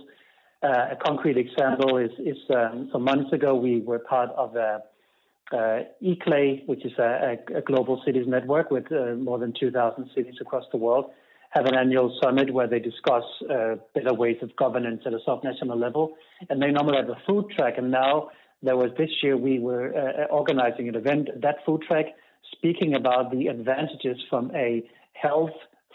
Uh, 0.63 0.89
a 0.93 0.97
concrete 0.97 1.37
example 1.37 1.97
is, 1.97 2.11
is 2.19 2.37
um, 2.55 2.89
some 2.93 3.03
months 3.03 3.33
ago 3.33 3.55
we 3.55 3.81
were 3.81 3.99
part 3.99 4.31
of 4.37 4.55
a, 4.57 4.81
uh, 5.53 5.81
ICLEI, 6.03 6.67
which 6.67 6.85
is 6.85 6.93
a, 6.99 7.37
a, 7.55 7.61
global 7.61 8.01
cities 8.07 8.27
network 8.27 8.71
with 8.71 8.91
uh, 8.93 9.15
more 9.17 9.39
than 9.39 9.53
2,000 9.59 10.09
cities 10.15 10.35
across 10.41 10.65
the 10.73 10.79
world, 10.79 11.11
have 11.51 11.67
an 11.67 11.75
annual 11.75 12.17
summit 12.23 12.53
where 12.55 12.67
they 12.67 12.79
discuss 12.79 13.25
uh, 13.51 13.75
better 13.95 14.15
ways 14.15 14.39
of 14.41 14.55
governance 14.57 15.03
at 15.05 15.13
a 15.13 15.19
sub-national 15.27 15.79
level. 15.79 16.15
And 16.49 16.63
they 16.63 16.71
normally 16.71 16.97
have 16.97 17.11
a 17.11 17.21
food 17.27 17.51
track. 17.55 17.75
And 17.77 17.91
now 17.91 18.31
there 18.63 18.77
was 18.77 18.91
this 18.97 19.11
year 19.23 19.37
we 19.37 19.59
were 19.59 19.95
uh, 19.95 20.33
organizing 20.33 20.89
an 20.89 20.95
event, 20.95 21.29
that 21.43 21.57
food 21.67 21.83
track, 21.83 22.07
speaking 22.53 22.95
about 22.95 23.31
the 23.31 23.49
advantages 23.49 24.17
from 24.31 24.51
a 24.55 24.83
health, 25.13 25.51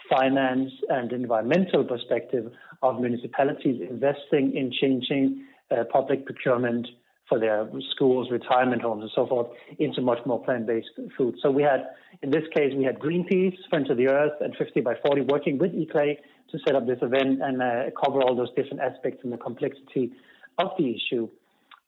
finance, 0.08 0.70
and 0.88 1.12
environmental 1.12 1.84
perspective 1.84 2.52
of 2.82 3.00
municipalities 3.00 3.80
investing 3.88 4.56
in 4.56 4.72
changing 4.72 5.44
uh, 5.70 5.84
public 5.90 6.24
procurement 6.24 6.86
for 7.28 7.38
their 7.38 7.68
schools, 7.90 8.28
retirement 8.30 8.80
homes, 8.80 9.02
and 9.02 9.10
so 9.14 9.26
forth 9.26 9.48
into 9.78 10.00
much 10.00 10.18
more 10.24 10.42
plant-based 10.42 10.88
food. 11.16 11.34
So 11.42 11.50
we 11.50 11.62
had, 11.62 11.88
in 12.22 12.30
this 12.30 12.44
case, 12.54 12.72
we 12.74 12.84
had 12.84 12.98
Greenpeace, 12.98 13.56
Friends 13.68 13.90
of 13.90 13.98
the 13.98 14.08
Earth, 14.08 14.32
and 14.40 14.56
50 14.56 14.80
by 14.80 14.94
40 15.04 15.22
working 15.22 15.58
with 15.58 15.72
ICLEI 15.72 16.16
to 16.50 16.58
set 16.66 16.74
up 16.74 16.86
this 16.86 16.98
event 17.02 17.42
and 17.42 17.60
uh, 17.60 17.90
cover 18.02 18.22
all 18.22 18.34
those 18.34 18.48
different 18.56 18.80
aspects 18.80 19.20
and 19.24 19.32
the 19.32 19.36
complexity 19.36 20.12
of 20.58 20.70
the 20.78 20.94
issue. 20.94 21.28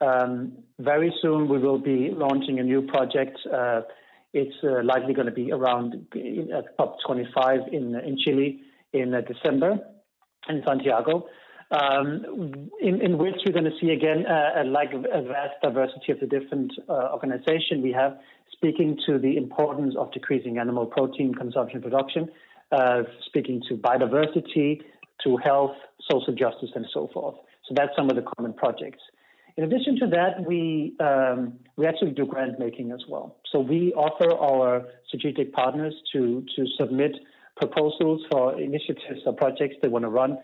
Um, 0.02 0.52
very 0.78 1.12
soon, 1.22 1.48
we 1.48 1.59
will 1.59 1.78
be 1.78 2.11
launching 2.11 2.59
a 2.59 2.62
new 2.62 2.83
project. 2.83 3.38
Uh, 3.50 3.83
it's 4.32 4.56
uh, 4.62 4.82
likely 4.84 5.14
going 5.14 5.26
to 5.26 5.32
be 5.32 5.52
around 5.52 5.94
at 6.14 6.76
COP25 6.78 7.72
in 7.72 7.94
in 7.96 8.16
Chile 8.18 8.60
in 8.92 9.14
uh, 9.14 9.20
December 9.20 9.78
in 10.48 10.62
Santiago, 10.66 11.26
um, 11.70 12.70
in, 12.80 13.00
in, 13.00 13.18
which 13.18 13.36
we're 13.46 13.52
going 13.52 13.64
to 13.64 13.78
see 13.80 13.90
again 13.90 14.24
uh, 14.26 14.64
like 14.66 14.92
a 14.92 15.22
vast 15.22 15.54
diversity 15.62 16.12
of 16.12 16.20
the 16.20 16.26
different 16.26 16.72
uh, 16.88 17.10
organizations 17.12 17.82
we 17.82 17.92
have, 17.92 18.18
speaking 18.52 18.98
to 19.06 19.18
the 19.18 19.36
importance 19.36 19.94
of 19.96 20.10
decreasing 20.12 20.58
animal 20.58 20.86
protein 20.86 21.34
consumption 21.34 21.80
production, 21.80 22.28
uh, 22.72 23.02
speaking 23.26 23.62
to 23.68 23.76
biodiversity, 23.76 24.80
to 25.24 25.36
health, 25.36 25.76
social 26.10 26.34
justice, 26.34 26.70
and 26.74 26.86
so 26.92 27.08
forth. 27.12 27.36
So 27.68 27.74
that's 27.76 27.92
some 27.96 28.10
of 28.10 28.16
the 28.16 28.24
common 28.36 28.52
projects. 28.52 29.00
In 29.56 29.64
addition 29.64 29.98
to 30.00 30.06
that, 30.08 30.46
we 30.46 30.94
um, 31.00 31.58
we 31.76 31.86
actually 31.86 32.12
do 32.12 32.26
grant 32.26 32.58
making 32.58 32.92
as 32.92 33.00
well. 33.08 33.36
So 33.50 33.60
we 33.60 33.92
offer 33.94 34.32
our 34.32 34.86
strategic 35.08 35.52
partners 35.52 35.94
to 36.12 36.44
to 36.56 36.66
submit 36.78 37.12
proposals 37.56 38.22
for 38.30 38.58
initiatives 38.60 39.20
or 39.26 39.34
projects 39.34 39.76
they 39.82 39.88
want 39.88 40.04
to 40.04 40.08
run 40.08 40.38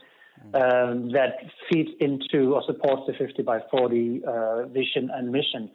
um, 0.54 1.10
that 1.12 1.36
feed 1.70 1.88
into 2.00 2.54
or 2.54 2.62
supports 2.66 3.02
the 3.06 3.14
50 3.14 3.42
by 3.42 3.60
40 3.70 4.22
uh, 4.24 4.66
vision 4.66 5.10
and 5.12 5.32
mission. 5.32 5.70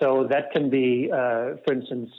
So 0.00 0.26
that 0.30 0.52
can 0.52 0.70
be, 0.70 1.10
uh, 1.12 1.56
for 1.64 1.72
instance, 1.72 2.10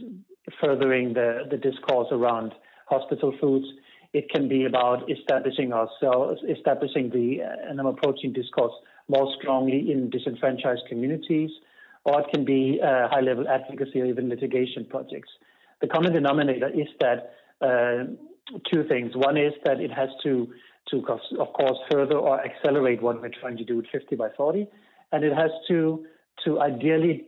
furthering 0.62 1.14
the, 1.14 1.44
the 1.50 1.58
discourse 1.58 2.08
around 2.12 2.54
hospital 2.88 3.34
foods. 3.40 3.66
It 4.14 4.30
can 4.30 4.48
be 4.48 4.66
about 4.66 5.10
establishing 5.10 5.74
ourselves, 5.74 6.42
establishing 6.50 7.10
the 7.10 7.42
animal 7.70 7.94
protein 7.94 8.34
discourse 8.34 8.74
more 9.08 9.34
strongly 9.40 9.92
in 9.92 10.10
disenfranchised 10.10 10.84
communities, 10.90 11.52
or 12.04 12.22
it 12.22 12.28
can 12.34 12.46
be 12.46 12.80
uh, 12.82 13.08
high 13.08 13.22
level 13.22 13.48
advocacy 13.48 14.02
or 14.02 14.06
even 14.06 14.30
litigation 14.30 14.86
projects. 14.86 15.30
The 15.82 15.88
common 15.88 16.14
denominator 16.14 16.70
is 16.70 16.88
that 17.00 17.34
uh, 17.62 18.06
two 18.72 18.84
things. 18.88 19.16
One 19.16 19.38
is 19.38 19.54
that 19.66 19.80
it 19.80 19.92
has 19.92 20.10
to, 20.24 20.54
to 20.90 20.98
of 21.40 21.54
course, 21.54 21.78
further 21.92 22.18
or 22.18 22.44
accelerate 22.44 23.02
what 23.02 23.22
we're 23.22 23.30
trying 23.30 23.58
to 23.58 23.64
do 23.64 23.78
with 23.78 23.88
50 23.92 24.16
by 24.16 24.30
40, 24.38 24.68
and 25.12 25.24
it 25.24 25.34
has 25.34 25.52
to 25.70 26.06
to 26.44 26.60
ideally 26.62 27.26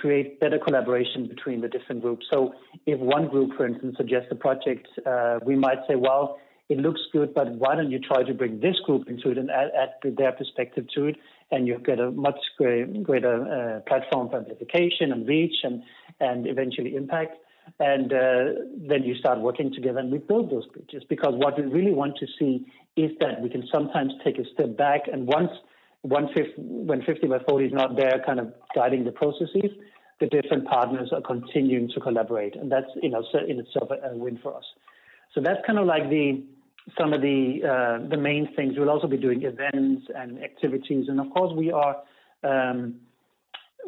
create 0.00 0.40
better 0.40 0.58
collaboration 0.58 1.28
between 1.28 1.60
the 1.60 1.68
different 1.68 2.02
groups. 2.02 2.26
So, 2.32 2.52
if 2.84 2.98
one 2.98 3.28
group, 3.28 3.56
for 3.56 3.64
instance, 3.64 3.96
suggests 3.96 4.26
a 4.32 4.34
project, 4.34 4.88
uh, 5.06 5.38
we 5.44 5.54
might 5.54 5.78
say, 5.88 5.94
well, 5.94 6.38
it 6.70 6.78
looks 6.78 7.00
good, 7.12 7.34
but 7.34 7.48
why 7.56 7.74
don't 7.74 7.90
you 7.90 7.98
try 7.98 8.22
to 8.22 8.32
bring 8.32 8.60
this 8.60 8.76
group 8.86 9.08
into 9.08 9.30
it 9.30 9.38
and 9.38 9.50
add, 9.50 9.70
add 9.76 10.16
their 10.16 10.30
perspective 10.30 10.86
to 10.94 11.06
it, 11.06 11.16
and 11.50 11.66
you 11.66 11.78
get 11.84 11.98
a 11.98 12.12
much 12.12 12.38
greater 12.56 13.34
uh, 13.44 13.80
platform 13.88 14.30
for 14.30 14.36
amplification 14.38 15.10
and 15.10 15.26
reach 15.26 15.56
and, 15.64 15.82
and 16.20 16.46
eventually 16.46 16.94
impact. 16.94 17.36
And 17.80 18.12
uh, 18.12 18.62
then 18.88 19.02
you 19.02 19.16
start 19.16 19.40
working 19.40 19.72
together 19.74 19.98
and 19.98 20.12
we 20.12 20.18
build 20.18 20.50
those 20.50 20.66
bridges 20.66 21.02
because 21.08 21.34
what 21.36 21.58
we 21.58 21.64
really 21.64 21.92
want 21.92 22.16
to 22.18 22.26
see 22.38 22.66
is 22.96 23.10
that 23.20 23.40
we 23.42 23.48
can 23.48 23.64
sometimes 23.72 24.12
take 24.24 24.38
a 24.38 24.44
step 24.54 24.76
back 24.76 25.02
and 25.12 25.26
once 25.26 25.50
one 26.02 26.28
when 26.56 27.02
50 27.02 27.26
by 27.26 27.38
40 27.46 27.66
is 27.66 27.72
not 27.72 27.96
there 27.96 28.22
kind 28.24 28.40
of 28.40 28.52
guiding 28.74 29.04
the 29.04 29.12
processes, 29.12 29.70
the 30.18 30.26
different 30.26 30.66
partners 30.66 31.10
are 31.12 31.20
continuing 31.20 31.90
to 31.94 32.00
collaborate. 32.00 32.56
And 32.56 32.72
that's 32.72 32.88
you 33.02 33.10
know, 33.10 33.22
in 33.46 33.60
itself 33.60 33.90
a 33.90 34.16
win 34.16 34.38
for 34.42 34.56
us. 34.56 34.64
So 35.34 35.40
that's 35.40 35.60
kind 35.66 35.78
of 35.78 35.86
like 35.86 36.08
the 36.10 36.42
some 36.98 37.12
of 37.12 37.20
the 37.20 37.60
uh, 37.64 38.08
the 38.08 38.16
main 38.16 38.48
things. 38.54 38.74
We'll 38.76 38.90
also 38.90 39.06
be 39.06 39.16
doing 39.16 39.42
events 39.42 40.06
and 40.14 40.42
activities, 40.42 41.06
and 41.08 41.20
of 41.20 41.30
course, 41.30 41.52
we 41.56 41.72
are 41.72 41.96
um, 42.42 42.96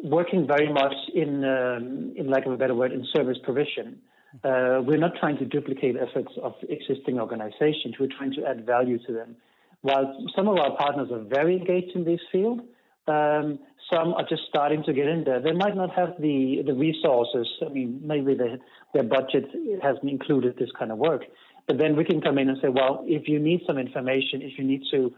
working 0.03 0.45
very 0.45 0.71
much 0.71 0.93
in, 1.13 1.43
um, 1.45 2.13
in 2.15 2.29
lack 2.29 2.45
of 2.45 2.51
a 2.51 2.57
better 2.57 2.75
word, 2.75 2.91
in 2.91 3.05
service 3.13 3.37
provision. 3.43 3.99
Uh, 4.43 4.81
we're 4.83 4.97
not 4.97 5.11
trying 5.19 5.37
to 5.37 5.45
duplicate 5.45 5.95
efforts 5.95 6.31
of 6.41 6.53
existing 6.69 7.19
organizations. 7.19 7.95
We're 7.99 8.09
trying 8.17 8.33
to 8.33 8.45
add 8.45 8.65
value 8.65 8.97
to 9.05 9.13
them. 9.13 9.35
While 9.81 10.17
some 10.35 10.47
of 10.47 10.57
our 10.57 10.75
partners 10.75 11.09
are 11.11 11.23
very 11.23 11.55
engaged 11.57 11.95
in 11.95 12.03
this 12.03 12.19
field, 12.31 12.61
um, 13.07 13.59
some 13.91 14.13
are 14.13 14.25
just 14.27 14.43
starting 14.49 14.83
to 14.85 14.93
get 14.93 15.07
in 15.07 15.23
there. 15.23 15.41
They 15.41 15.51
might 15.51 15.75
not 15.75 15.93
have 15.93 16.15
the, 16.19 16.63
the 16.65 16.73
resources. 16.73 17.47
I 17.65 17.69
mean, 17.69 18.01
maybe 18.03 18.33
they, 18.33 18.57
their 18.93 19.03
budget 19.03 19.49
hasn't 19.81 20.09
included 20.09 20.57
this 20.57 20.69
kind 20.77 20.91
of 20.91 20.97
work. 20.97 21.23
But 21.67 21.77
then 21.77 21.95
we 21.95 22.03
can 22.03 22.21
come 22.21 22.37
in 22.37 22.49
and 22.49 22.57
say, 22.61 22.69
well, 22.69 23.03
if 23.07 23.27
you 23.27 23.39
need 23.39 23.61
some 23.65 23.77
information, 23.77 24.41
if 24.41 24.57
you 24.57 24.63
need 24.63 24.83
to 24.91 25.13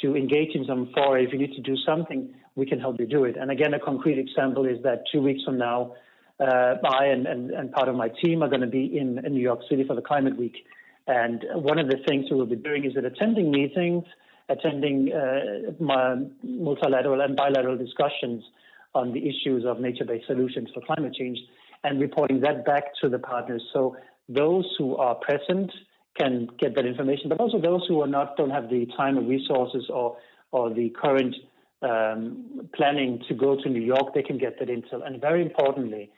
to 0.00 0.16
engage 0.16 0.54
in 0.54 0.64
some 0.64 0.90
foray, 0.94 1.26
if 1.26 1.32
you 1.32 1.38
need 1.38 1.52
to 1.52 1.60
do 1.60 1.76
something, 1.84 2.34
we 2.54 2.64
can 2.64 2.80
help 2.80 2.98
you 2.98 3.06
do 3.06 3.24
it. 3.24 3.36
And 3.36 3.50
again, 3.50 3.74
a 3.74 3.78
concrete 3.78 4.18
example 4.18 4.64
is 4.64 4.82
that 4.84 5.04
two 5.12 5.20
weeks 5.20 5.42
from 5.44 5.58
now, 5.58 5.94
uh, 6.40 6.76
I 6.82 7.06
and, 7.06 7.26
and, 7.26 7.50
and, 7.50 7.70
part 7.70 7.88
of 7.88 7.94
my 7.94 8.08
team 8.08 8.42
are 8.42 8.48
going 8.48 8.62
to 8.62 8.66
be 8.66 8.98
in, 8.98 9.24
in 9.24 9.34
New 9.34 9.42
York 9.42 9.60
City 9.68 9.84
for 9.86 9.94
the 9.94 10.00
Climate 10.00 10.36
Week. 10.36 10.56
And 11.06 11.44
one 11.54 11.78
of 11.78 11.88
the 11.88 11.98
things 12.08 12.26
we 12.30 12.36
will 12.36 12.46
be 12.46 12.56
doing 12.56 12.84
is 12.84 12.94
that 12.94 13.04
attending 13.04 13.50
meetings, 13.50 14.04
attending 14.48 15.12
uh, 15.12 15.72
multilateral 16.42 17.20
and 17.20 17.36
bilateral 17.36 17.76
discussions 17.76 18.42
on 18.94 19.12
the 19.12 19.20
issues 19.28 19.64
of 19.66 19.78
nature-based 19.78 20.26
solutions 20.26 20.68
for 20.72 20.80
climate 20.80 21.14
change 21.14 21.38
and 21.84 22.00
reporting 22.00 22.40
that 22.40 22.64
back 22.64 22.84
to 23.02 23.08
the 23.08 23.18
partners. 23.18 23.62
So 23.72 23.96
those 24.28 24.66
who 24.78 24.96
are 24.96 25.14
present 25.16 25.70
can 26.18 26.48
get 26.58 26.74
that 26.74 26.86
information, 26.86 27.28
but 27.28 27.40
also 27.40 27.60
those 27.60 27.84
who 27.88 28.02
are 28.02 28.06
not 28.06 28.36
don't 28.36 28.50
have 28.50 28.68
the 28.68 28.86
time 28.96 29.18
or 29.18 29.22
resources 29.22 29.84
or 29.88 30.16
or 30.50 30.72
the 30.72 30.90
current 30.90 31.34
um, 31.82 32.68
planning 32.74 33.22
to 33.28 33.34
go 33.34 33.56
to 33.56 33.68
New 33.68 33.80
York, 33.80 34.14
they 34.14 34.22
can 34.22 34.38
get 34.38 34.58
that 34.58 34.68
intel. 34.68 35.04
And 35.04 35.20
very 35.20 35.42
importantly, 35.42 36.10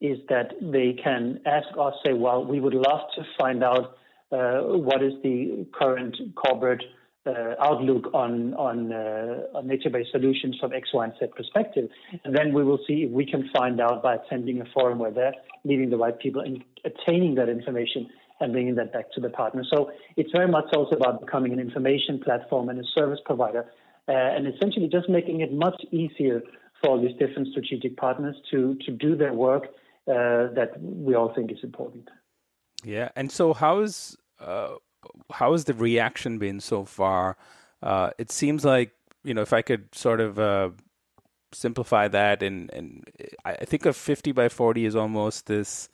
is 0.00 0.18
that 0.28 0.54
they 0.60 0.94
can 1.02 1.40
ask 1.46 1.68
us, 1.78 1.94
say, 2.04 2.12
well, 2.14 2.44
we 2.44 2.60
would 2.60 2.74
love 2.74 3.00
to 3.16 3.22
find 3.38 3.62
out 3.62 3.96
uh, 4.32 4.60
what 4.62 5.02
is 5.02 5.12
the 5.22 5.66
current 5.72 6.16
corporate 6.34 6.82
outlook 7.60 8.12
on 8.12 8.54
on, 8.54 8.92
uh, 8.92 9.56
on 9.56 9.66
nature-based 9.66 10.10
solutions 10.12 10.56
from 10.60 10.72
X, 10.72 10.90
Y, 10.92 11.04
and 11.04 11.14
Z 11.18 11.26
perspective, 11.36 11.88
and 12.24 12.36
then 12.36 12.52
we 12.52 12.64
will 12.64 12.78
see 12.86 13.04
if 13.04 13.10
we 13.10 13.24
can 13.24 13.48
find 13.56 13.80
out 13.80 14.02
by 14.02 14.16
attending 14.16 14.60
a 14.60 14.66
forum 14.74 14.98
where 14.98 15.10
they're 15.10 15.34
meeting 15.64 15.90
the 15.90 15.96
right 15.96 16.18
people 16.18 16.40
and 16.42 16.62
attaining 16.84 17.34
that 17.36 17.48
information 17.48 18.08
and 18.40 18.52
bringing 18.52 18.74
that 18.74 18.92
back 18.92 19.10
to 19.12 19.20
the 19.20 19.30
partner. 19.30 19.64
So 19.72 19.90
it's 20.16 20.30
very 20.32 20.48
much 20.48 20.66
also 20.74 20.96
about 20.96 21.20
becoming 21.20 21.52
an 21.52 21.60
information 21.60 22.20
platform 22.20 22.68
and 22.68 22.78
a 22.78 22.84
service 22.94 23.20
provider, 23.24 23.64
uh, 24.08 24.12
and 24.12 24.46
essentially 24.46 24.88
just 24.88 25.08
making 25.08 25.40
it 25.40 25.52
much 25.52 25.80
easier 25.92 26.42
for 26.80 26.90
all 26.90 27.00
these 27.00 27.16
different 27.18 27.48
strategic 27.48 27.96
partners 27.96 28.36
to 28.50 28.76
to 28.84 28.90
do 28.90 29.16
their 29.16 29.32
work 29.32 29.64
uh, 30.08 30.52
that 30.58 30.72
we 30.80 31.14
all 31.14 31.32
think 31.34 31.50
is 31.50 31.62
important. 31.62 32.08
Yeah, 32.84 33.08
and 33.16 33.32
so 33.32 33.54
how 33.54 33.80
is 33.80 34.16
uh, 34.40 34.74
how 35.32 35.52
has 35.52 35.64
the 35.64 35.74
reaction 35.74 36.38
been 36.38 36.60
so 36.60 36.84
far? 36.84 37.36
Uh, 37.82 38.10
it 38.18 38.30
seems 38.30 38.64
like 38.64 38.92
you 39.22 39.34
know 39.34 39.42
if 39.42 39.52
I 39.52 39.62
could 39.62 39.94
sort 39.94 40.20
of 40.20 40.38
uh, 40.38 40.70
simplify 41.52 42.08
that, 42.08 42.42
and 42.42 42.70
and 42.72 43.10
I 43.44 43.64
think 43.64 43.86
a 43.86 43.92
fifty 43.92 44.32
by 44.32 44.48
forty 44.48 44.84
is 44.84 44.96
almost 44.96 45.46
this 45.46 45.88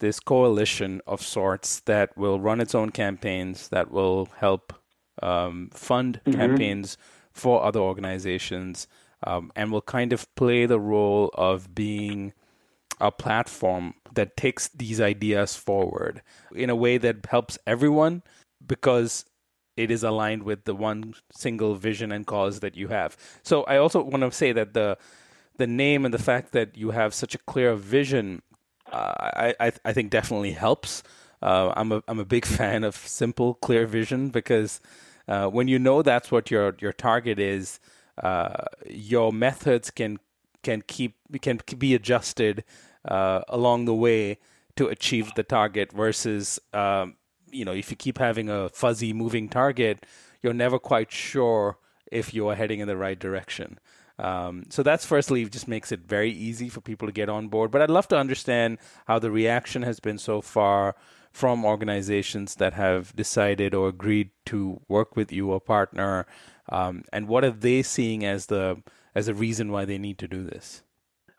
this 0.00 0.18
coalition 0.18 1.00
of 1.06 1.22
sorts 1.22 1.80
that 1.80 2.16
will 2.16 2.40
run 2.40 2.60
its 2.60 2.74
own 2.74 2.90
campaigns 2.90 3.68
that 3.68 3.90
will 3.90 4.28
help 4.38 4.72
um, 5.22 5.70
fund 5.72 6.20
mm-hmm. 6.24 6.38
campaigns 6.38 6.96
for 7.32 7.62
other 7.62 7.80
organizations 7.80 8.88
um, 9.26 9.52
and 9.54 9.70
will 9.70 9.82
kind 9.82 10.12
of 10.12 10.34
play 10.34 10.66
the 10.66 10.80
role 10.80 11.30
of 11.34 11.74
being 11.74 12.32
a 13.00 13.10
platform 13.10 13.94
that 14.12 14.36
takes 14.36 14.68
these 14.68 15.00
ideas 15.00 15.56
forward 15.56 16.22
in 16.54 16.70
a 16.70 16.76
way 16.76 16.98
that 16.98 17.26
helps 17.26 17.58
everyone 17.66 18.22
because 18.66 19.24
it 19.76 19.90
is 19.90 20.02
aligned 20.02 20.42
with 20.42 20.64
the 20.64 20.74
one 20.74 21.14
single 21.32 21.74
vision 21.74 22.12
and 22.12 22.26
cause 22.26 22.60
that 22.60 22.76
you 22.76 22.88
have. 22.88 23.16
So 23.42 23.62
I 23.64 23.76
also 23.78 24.02
want 24.02 24.22
to 24.22 24.32
say 24.32 24.52
that 24.52 24.74
the 24.74 24.98
the 25.56 25.66
name 25.66 26.04
and 26.04 26.14
the 26.14 26.18
fact 26.18 26.52
that 26.52 26.76
you 26.76 26.90
have 26.90 27.12
such 27.12 27.34
a 27.34 27.38
clear 27.38 27.74
vision, 27.74 28.40
uh, 28.90 29.12
I, 29.18 29.54
I, 29.60 29.72
I 29.84 29.92
think 29.92 30.10
definitely 30.10 30.52
helps. 30.52 31.02
Uh, 31.42 31.72
I'm 31.76 31.92
a 31.92 32.02
I'm 32.08 32.18
a 32.18 32.24
big 32.24 32.46
fan 32.58 32.84
of 32.84 32.96
simple, 32.96 33.54
clear 33.54 33.86
vision 33.86 34.30
because 34.30 34.80
uh, 35.28 35.46
when 35.48 35.68
you 35.68 35.78
know 35.78 36.02
that's 36.02 36.30
what 36.30 36.50
your 36.50 36.76
your 36.80 36.92
target 36.92 37.38
is, 37.38 37.80
uh, 38.22 38.64
your 38.86 39.32
methods 39.32 39.90
can 39.90 40.18
can 40.62 40.82
keep 40.86 41.16
can 41.40 41.60
be 41.78 41.94
adjusted 41.94 42.64
uh, 43.06 43.42
along 43.48 43.84
the 43.84 43.94
way 43.94 44.38
to 44.76 44.86
achieve 44.88 45.32
the 45.36 45.42
target 45.42 45.92
versus 45.92 46.58
um, 46.72 47.16
you 47.50 47.64
know 47.64 47.72
if 47.72 47.90
you 47.90 47.96
keep 47.96 48.18
having 48.18 48.48
a 48.48 48.68
fuzzy 48.68 49.12
moving 49.12 49.48
target 49.48 50.04
you're 50.42 50.54
never 50.54 50.78
quite 50.78 51.12
sure 51.12 51.78
if 52.10 52.32
you 52.34 52.48
are 52.48 52.54
heading 52.54 52.80
in 52.80 52.88
the 52.88 52.96
right 52.96 53.18
direction. 53.18 53.78
Um, 54.18 54.64
so 54.68 54.82
that's 54.82 55.06
firstly 55.06 55.44
just 55.46 55.68
makes 55.68 55.92
it 55.92 56.00
very 56.00 56.30
easy 56.30 56.68
for 56.68 56.80
people 56.80 57.08
to 57.08 57.12
get 57.12 57.28
on 57.28 57.48
board. 57.48 57.70
But 57.70 57.82
i'd 57.82 57.90
love 57.90 58.08
to 58.08 58.18
understand 58.18 58.78
how 59.06 59.18
the 59.18 59.30
reaction 59.30 59.82
has 59.82 59.98
been 60.00 60.18
so 60.18 60.40
far 60.40 60.94
from 61.32 61.64
organizations 61.64 62.56
that 62.56 62.74
have 62.74 63.14
decided 63.14 63.74
or 63.74 63.88
agreed 63.88 64.30
to 64.46 64.80
work 64.88 65.16
with 65.16 65.32
you 65.32 65.50
or 65.50 65.60
partner 65.60 66.26
um, 66.68 67.04
and 67.12 67.28
what 67.28 67.44
are 67.44 67.50
they 67.50 67.82
seeing 67.82 68.24
as 68.24 68.46
the 68.46 68.82
as 69.14 69.28
a 69.28 69.34
reason 69.34 69.70
why 69.70 69.84
they 69.84 69.98
need 69.98 70.18
to 70.18 70.28
do 70.28 70.42
this 70.42 70.82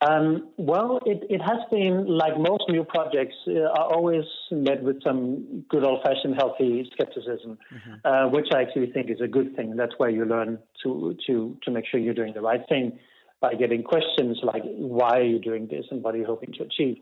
um, 0.02 0.50
well, 0.58 1.00
it, 1.06 1.24
it 1.30 1.42
has 1.42 1.60
been 1.70 2.08
like 2.08 2.38
most 2.38 2.64
new 2.70 2.84
projects 2.84 3.36
uh, 3.48 3.70
are 3.80 3.94
always 3.94 4.26
met 4.50 4.82
with 4.82 5.04
some 5.04 5.64
good 5.70 5.84
old 5.84 6.02
fashioned 6.04 6.36
healthy 6.36 6.90
skepticism, 6.94 7.60
mm-hmm. 7.72 7.94
uh, 8.04 8.30
which 8.30 8.48
I 8.54 8.62
actually 8.62 8.92
think 8.92 9.12
is 9.12 9.22
a 9.22 9.28
good 9.28 9.56
thing. 9.56 9.76
That's 9.76 9.94
where 9.98 10.10
you 10.10 10.26
learn 10.26 10.58
to, 10.84 11.16
to, 11.28 11.58
to 11.64 11.72
make 11.72 11.86
sure 11.90 12.00
you're 12.00 12.16
doing 12.16 12.34
the 12.34 12.42
right 12.42 12.62
thing 12.68 12.98
by 13.42 13.54
getting 13.54 13.84
questions 13.84 14.40
like, 14.44 14.64
why 14.64 15.20
are 15.20 15.24
you 15.24 15.40
doing 15.40 15.68
this 15.68 15.86
and 15.92 16.02
what 16.02 16.16
are 16.16 16.18
you 16.18 16.26
hoping 16.26 16.54
to 16.54 16.64
achieve? 16.64 16.98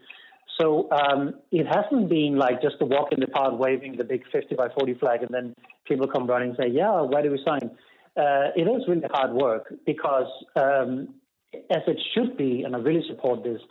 So 0.59 0.89
um, 0.91 1.35
it 1.51 1.67
hasn't 1.67 2.09
been 2.09 2.35
like 2.35 2.61
just 2.61 2.75
a 2.81 2.85
walk 2.85 3.13
in 3.13 3.21
the 3.21 3.27
park 3.27 3.57
waving 3.57 3.95
the 3.95 4.03
big 4.03 4.23
50 4.29 4.55
by 4.55 4.67
40 4.77 4.95
flag 4.95 5.21
and 5.21 5.29
then 5.31 5.55
people 5.87 6.05
come 6.07 6.27
running 6.27 6.49
and 6.49 6.57
say, 6.57 6.69
yeah, 6.69 7.01
why 7.01 7.21
do 7.21 7.31
we 7.31 7.41
sign? 7.45 7.71
Uh, 8.17 8.51
it 8.57 8.67
is 8.67 8.83
really 8.87 9.07
hard 9.09 9.31
work 9.31 9.73
because 9.85 10.27
um, 10.57 11.13
as 11.53 11.81
it 11.87 11.99
should 12.13 12.37
be, 12.37 12.63
and 12.63 12.75
I 12.75 12.79
really 12.79 13.03
support 13.07 13.43
this, 13.43 13.61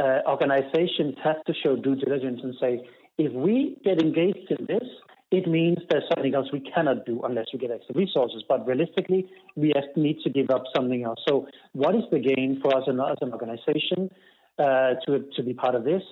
uh, 0.00 0.20
organizations 0.26 1.14
have 1.24 1.42
to 1.44 1.54
show 1.62 1.76
due 1.76 1.96
diligence 1.96 2.40
and 2.42 2.54
say, 2.60 2.88
if 3.18 3.32
we 3.32 3.76
get 3.84 4.00
engaged 4.00 4.50
in 4.50 4.66
this, 4.66 4.86
it 5.30 5.46
means 5.46 5.78
there's 5.90 6.04
something 6.14 6.34
else 6.34 6.46
we 6.52 6.60
cannot 6.60 7.04
do 7.04 7.20
unless 7.22 7.46
we 7.52 7.58
get 7.58 7.70
extra 7.70 7.94
resources. 7.94 8.42
But 8.48 8.66
realistically, 8.66 9.28
we 9.56 9.72
need 9.96 10.18
to 10.24 10.30
give 10.30 10.50
up 10.50 10.64
something 10.74 11.04
else. 11.04 11.18
So, 11.28 11.46
what 11.72 11.94
is 11.94 12.04
the 12.10 12.18
gain 12.18 12.60
for 12.62 12.74
us 12.74 12.84
as 12.88 13.18
an 13.20 13.32
organization 13.32 14.10
uh, 14.58 14.94
to 15.06 15.24
to 15.36 15.42
be 15.42 15.52
part 15.52 15.74
of 15.74 15.84
this? 15.84 16.02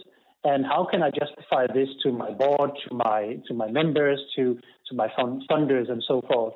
And 0.45 0.67
how 0.67 0.87
can 0.91 1.03
I 1.03 1.11
justify 1.11 1.67
this 1.73 1.89
to 2.03 2.13
my 2.13 2.31
board, 2.33 2.73
to 2.89 2.95
my 2.95 3.39
to 3.49 3.55
my 3.55 3.71
members, 3.71 4.21
to 4.37 4.59
to 4.89 4.95
my 4.95 5.09
fund, 5.17 5.43
funders, 5.51 5.91
and 5.91 6.05
so 6.07 6.21
forth? 6.31 6.55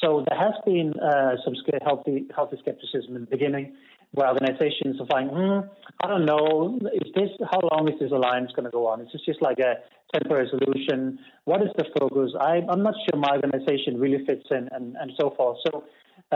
So 0.00 0.24
there 0.28 0.38
has 0.38 0.54
been 0.64 0.94
uh, 0.98 1.36
some 1.44 1.54
healthy 1.84 2.26
healthy 2.34 2.56
skepticism 2.60 3.14
in 3.16 3.22
the 3.22 3.30
beginning, 3.30 3.76
where 4.12 4.28
organizations 4.28 5.00
are 5.00 5.06
saying, 5.10 5.28
hmm, 5.28 5.60
I 6.02 6.08
don't 6.08 6.26
know, 6.26 6.78
is 6.92 7.12
this 7.14 7.30
how 7.50 7.60
long 7.72 7.88
is 7.88 7.98
this 7.98 8.12
alliance 8.12 8.52
going 8.54 8.66
to 8.66 8.70
go 8.70 8.86
on? 8.86 9.00
Is 9.00 9.08
this 9.12 9.22
just 9.24 9.40
like 9.40 9.58
a 9.58 9.76
temporary 10.12 10.48
solution? 10.50 11.18
What 11.44 11.62
is 11.62 11.68
the 11.76 11.84
focus? 11.98 12.32
I, 12.38 12.58
am 12.58 12.82
not 12.82 12.94
sure 13.04 13.18
my 13.18 13.36
organization 13.36 13.98
really 13.98 14.24
fits 14.26 14.46
in, 14.50 14.68
and, 14.72 14.96
and 15.00 15.12
so 15.18 15.34
forth. 15.36 15.58
So 15.66 15.84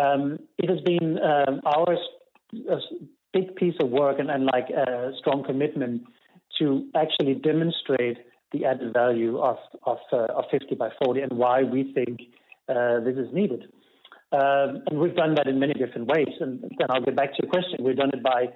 um, 0.01 0.39
it 0.59 0.71
has 0.71 0.81
been 0.81 1.19
um, 1.23 1.61
our 1.67 1.97
big 3.33 3.55
piece 3.57 3.75
of 3.81 3.91
work 3.91 4.19
and, 4.19 4.31
and 4.31 4.47
like 4.47 4.71
a 4.71 5.13
strong 5.19 5.45
commitment 5.45 6.03
to 6.59 6.89
actually 6.95 7.35
demonstrate 7.35 8.19
the 8.53 8.65
added 8.65 8.93
value 8.93 9.39
of 9.39 9.59
of, 9.85 9.99
uh, 10.13 10.27
of 10.35 10.45
50 10.51 10.75
by 10.77 10.89
40 11.05 11.21
and 11.21 11.33
why 11.33 11.63
we 11.63 11.93
think 11.93 12.21
uh, 12.69 13.01
this 13.01 13.17
is 13.17 13.29
needed. 13.33 13.65
Um, 14.33 14.83
and 14.87 14.99
we've 14.99 15.15
done 15.15 15.35
that 15.37 15.47
in 15.47 15.59
many 15.59 15.75
different 15.75 16.09
ways. 16.09 16.35
And 16.41 16.61
then 16.63 16.89
I'll 16.91 17.03
get 17.03 17.17
back 17.17 17.31
to 17.37 17.43
your 17.43 17.51
question. 17.51 17.85
We've 17.85 17.97
done 17.97 18.11
it 18.13 18.23
by 18.23 18.47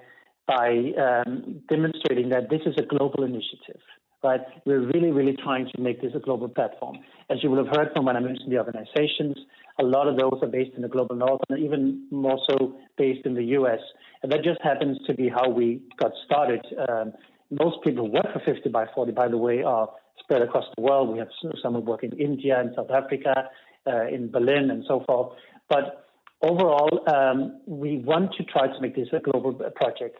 by 0.47 0.91
um, 0.99 1.61
demonstrating 1.69 2.29
that 2.29 2.49
this 2.49 2.61
is 2.65 2.73
a 2.77 2.81
global 2.81 3.23
initiative, 3.23 3.79
right? 4.23 4.41
We're 4.65 4.81
really, 4.81 5.11
really 5.11 5.37
trying 5.41 5.69
to 5.73 5.81
make 5.81 6.01
this 6.01 6.11
a 6.15 6.19
global 6.19 6.49
platform. 6.49 6.97
As 7.29 7.37
you 7.41 7.49
will 7.49 7.63
have 7.63 7.73
heard 7.73 7.89
from 7.93 8.05
when 8.05 8.17
I 8.17 8.19
mentioned 8.19 8.51
the 8.51 8.57
organizations, 8.57 9.37
a 9.79 9.83
lot 9.83 10.07
of 10.07 10.17
those 10.17 10.39
are 10.41 10.49
based 10.49 10.75
in 10.75 10.81
the 10.81 10.89
global 10.89 11.15
north 11.15 11.41
and 11.47 11.59
even 11.63 12.05
more 12.11 12.39
so 12.49 12.75
based 12.97 13.25
in 13.25 13.35
the 13.35 13.43
US. 13.59 13.79
And 14.23 14.31
that 14.31 14.43
just 14.43 14.61
happens 14.61 14.97
to 15.07 15.13
be 15.13 15.29
how 15.29 15.49
we 15.49 15.81
got 15.97 16.11
started. 16.25 16.65
Um, 16.89 17.13
most 17.49 17.83
people 17.83 18.05
who 18.05 18.11
work 18.11 18.27
for 18.33 18.41
50 18.45 18.69
by 18.69 18.85
40, 18.93 19.11
by 19.11 19.27
the 19.27 19.37
way, 19.37 19.63
are 19.63 19.89
spread 20.19 20.41
across 20.41 20.65
the 20.75 20.81
world. 20.81 21.13
We 21.13 21.19
have 21.19 21.29
some 21.61 21.73
who 21.73 21.79
work 21.79 22.03
in 22.03 22.11
India 22.19 22.59
and 22.59 22.71
South 22.75 22.91
Africa, 22.91 23.49
uh, 23.87 24.07
in 24.07 24.29
Berlin, 24.29 24.69
and 24.69 24.83
so 24.87 25.03
forth. 25.07 25.33
But 25.71 26.05
overall, 26.41 26.91
um, 27.07 27.61
we 27.65 27.99
want 27.99 28.33
to 28.33 28.43
try 28.43 28.67
to 28.67 28.81
make 28.81 28.93
this 28.93 29.07
a 29.13 29.19
global 29.19 29.53
project. 29.73 30.17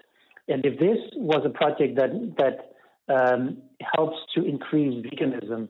And 0.48 0.66
if 0.66 0.80
this 0.80 0.98
was 1.18 1.42
a 1.46 1.50
project 1.50 1.98
that 1.98 2.12
that 2.42 2.58
um, 3.14 3.58
helps 3.96 4.18
to 4.36 4.46
increase 4.46 5.06
veganism 5.06 5.68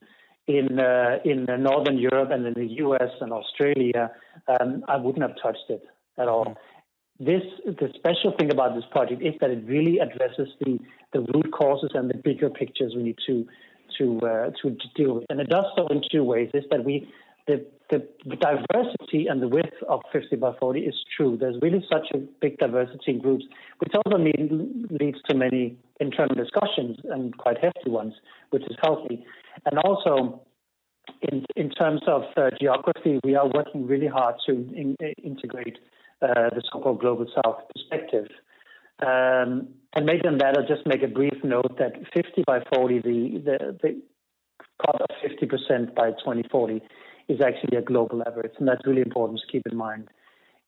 in 0.48 0.80
uh, 0.80 1.17
in 1.26 1.48
Northern 1.63 1.98
Europe 1.98 2.30
and 2.32 2.46
in 2.46 2.54
the 2.54 2.70
U.S. 2.86 3.12
and 3.22 3.34
Australia, 3.34 4.12
um, 4.54 4.86
I 4.88 4.98
wouldn't 4.98 5.24
have 5.28 5.36
touched 5.41 5.67
it 5.70 5.84
at 6.20 6.28
all. 6.28 6.46
Mm-hmm. 6.46 7.26
This 7.26 7.44
the 7.65 7.89
special 7.96 8.32
thing 8.38 8.52
about 8.52 8.76
this 8.76 8.86
project 8.91 9.24
is 9.24 9.34
that 9.41 9.50
it 9.50 9.63
really 9.65 9.98
addresses 9.98 10.50
the 10.62 10.78
the 11.13 11.22
root 11.34 11.52
causes 11.52 11.91
and 11.96 12.08
the 12.08 12.17
bigger 12.30 12.52
pictures 12.52 12.94
we 12.96 13.04
need 13.04 13.20
to 13.26 13.48
to 13.98 14.06
uh, 14.32 14.52
to 14.62 14.78
deal 14.96 15.15
with, 15.15 15.26
and 15.30 15.39
it 15.39 15.50
does 15.50 15.65
so 15.76 15.88
in 15.88 16.02
two 16.12 16.24
ways. 16.24 16.50
Is 16.54 16.65
that 16.70 16.86
we 16.86 17.08
the, 17.48 17.65
the, 17.91 18.36
diversity 18.36 19.27
and 19.27 19.41
the 19.41 19.47
width 19.47 19.75
of 19.88 20.01
50 20.12 20.38
by 20.38 20.54
40 20.60 20.80
is 20.80 20.95
true. 21.15 21.38
There's 21.39 21.58
really 21.62 21.86
such 21.91 22.08
a 22.13 22.17
big 22.17 22.58
diversity 22.58 23.12
in 23.12 23.19
groups, 23.19 23.45
which 23.80 23.91
also 23.93 24.17
leads 24.17 25.21
to 25.30 25.36
many 25.36 25.77
internal 25.99 26.36
discussions 26.36 26.97
and 27.04 27.38
quite 27.38 27.58
hefty 27.62 27.89
ones, 27.89 28.13
which 28.49 28.63
is 28.63 28.77
healthy. 28.82 29.23
And 29.65 29.77
also, 29.80 30.41
in, 31.21 31.45
in 31.56 31.69
terms 31.69 32.01
of 32.08 32.23
uh, 32.38 32.49
geography, 32.60 33.19
we 33.23 33.36
are 33.36 33.47
working 33.54 33.86
really 33.86 34.08
hard 34.08 34.36
to 34.47 34.54
in, 34.54 34.95
integrate 35.23 35.77
uh, 36.21 36.49
the 36.49 36.63
so-called 36.71 36.99
global 36.99 37.27
south 37.43 37.62
perspective. 37.75 38.27
Um, 39.06 39.69
and 39.93 40.06
maybe 40.06 40.27
on 40.27 40.38
that, 40.38 40.58
I'll 40.58 40.67
just 40.67 40.88
make 40.88 41.04
a 41.04 41.08
brief 41.08 41.43
note 41.43 41.77
that 41.80 41.93
50 42.13 42.43
by 42.47 42.60
40, 42.73 42.99
the, 42.99 43.41
the, 43.43 43.77
the 43.82 44.01
cut 44.86 45.01
of 45.01 45.10
50% 45.23 45.95
by 45.95 46.12
2040 46.12 46.82
is 47.32 47.41
actually 47.41 47.78
a 47.78 47.82
global 47.82 48.22
average, 48.28 48.54
and 48.60 48.67
that's 48.67 48.86
really 48.86 49.02
important 49.02 49.39
to 49.39 49.48
keep 49.52 49.63
in 49.72 49.78
mind. 49.78 50.10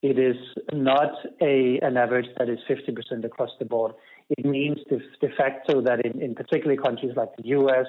It 0.02 0.18
is 0.20 0.36
not 0.74 1.14
a 1.42 1.80
an 1.82 1.96
average 1.98 2.30
that 2.38 2.50
is 2.50 2.60
50% 2.70 3.24
across 3.24 3.52
the 3.60 3.66
board. 3.66 3.94
It 4.30 4.46
means 4.46 4.80
de, 4.90 5.00
de 5.22 5.34
facto 5.36 5.82
that 5.82 6.06
in, 6.06 6.22
in 6.22 6.36
particularly 6.36 6.82
countries 6.82 7.14
like 7.16 7.36
the 7.38 7.48
US, 7.60 7.88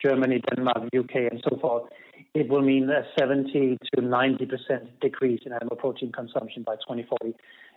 Germany, 0.00 0.42
Denmark, 0.50 0.88
UK, 0.96 1.14
and 1.30 1.42
so 1.48 1.56
forth, 1.58 1.84
it 2.34 2.48
will 2.48 2.62
mean 2.62 2.90
a 2.90 3.02
70 3.18 3.78
to 3.94 4.02
90% 4.02 4.88
decrease 5.00 5.40
in 5.46 5.52
animal 5.52 5.76
protein 5.76 6.10
consumption 6.10 6.62
by 6.62 6.74
2040. 6.76 7.34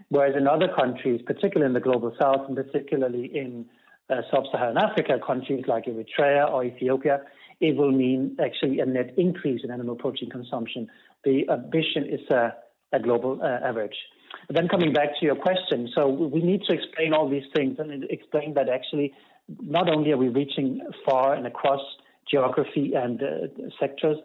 Whereas 0.10 0.36
in 0.36 0.48
other 0.48 0.70
countries, 0.82 1.22
particularly 1.26 1.68
in 1.68 1.74
the 1.74 1.86
global 1.90 2.16
south, 2.20 2.48
and 2.48 2.56
particularly 2.56 3.26
in 3.26 3.66
uh, 4.10 4.22
sub-Saharan 4.32 4.78
Africa 4.78 5.20
countries 5.26 5.66
like 5.68 5.86
Eritrea 5.86 6.50
or 6.50 6.64
Ethiopia, 6.64 7.22
it 7.60 7.76
will 7.76 7.92
mean 7.92 8.38
actually 8.44 8.80
a 8.80 8.86
net 8.86 9.14
increase 9.18 9.62
in 9.64 9.72
animal 9.72 9.96
protein 9.96 10.30
consumption. 10.30 10.88
The 11.24 11.50
ambition 11.50 12.06
is 12.10 12.22
a, 12.30 12.54
a 12.94 13.00
global 13.00 13.40
uh, 13.42 13.68
average. 13.68 13.96
But 14.48 14.56
then 14.56 14.68
coming 14.68 14.94
back 14.94 15.10
to 15.20 15.26
your 15.26 15.36
question, 15.36 15.90
so 15.96 16.08
we 16.08 16.42
need 16.42 16.62
to 16.70 16.74
explain 16.74 17.14
all 17.14 17.30
these 17.30 17.46
things 17.56 17.78
and 17.80 18.04
explain 18.10 18.54
that 18.56 18.70
actually 18.70 19.14
not 19.62 19.90
only 19.90 20.12
are 20.12 20.18
we 20.18 20.28
reaching 20.28 20.82
far 21.06 21.34
and 21.34 21.48
across 21.48 21.82
geography 22.30 22.94
and 22.96 23.22
uh, 23.22 23.28
sectors, 23.80 24.18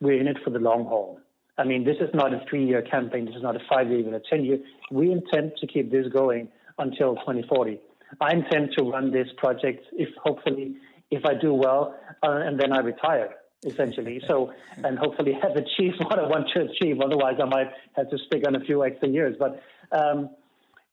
we're 0.00 0.20
in 0.20 0.28
it 0.28 0.38
for 0.44 0.50
the 0.50 0.58
long 0.58 0.84
haul. 0.84 1.20
I 1.58 1.64
mean, 1.64 1.84
this 1.84 1.96
is 2.00 2.08
not 2.14 2.32
a 2.32 2.40
three-year 2.48 2.82
campaign. 2.82 3.26
This 3.26 3.34
is 3.34 3.42
not 3.42 3.56
a 3.56 3.60
five-year, 3.68 3.98
even 3.98 4.14
a 4.14 4.20
ten-year. 4.20 4.58
We 4.92 5.10
intend 5.10 5.52
to 5.60 5.66
keep 5.66 5.90
this 5.90 6.06
going 6.12 6.48
until 6.78 7.16
2040. 7.16 7.80
I 8.20 8.32
intend 8.32 8.70
to 8.78 8.84
run 8.84 9.10
this 9.10 9.26
project 9.36 9.84
if 9.92 10.08
hopefully 10.22 10.76
if 11.10 11.24
I 11.24 11.34
do 11.34 11.54
well, 11.54 11.94
uh, 12.22 12.30
and 12.30 12.58
then 12.58 12.72
I 12.72 12.78
retire 12.78 13.34
essentially. 13.64 14.20
So, 14.28 14.52
and 14.84 14.98
hopefully 14.98 15.32
have 15.42 15.56
achieved 15.56 15.96
what 16.00 16.18
I 16.18 16.26
want 16.26 16.48
to 16.54 16.62
achieve. 16.62 17.00
Otherwise, 17.00 17.36
I 17.42 17.46
might 17.46 17.70
have 17.96 18.10
to 18.10 18.18
stick 18.26 18.44
on 18.46 18.54
a 18.54 18.60
few 18.60 18.84
extra 18.84 19.08
years. 19.08 19.36
But 19.38 19.60
um, 19.92 20.30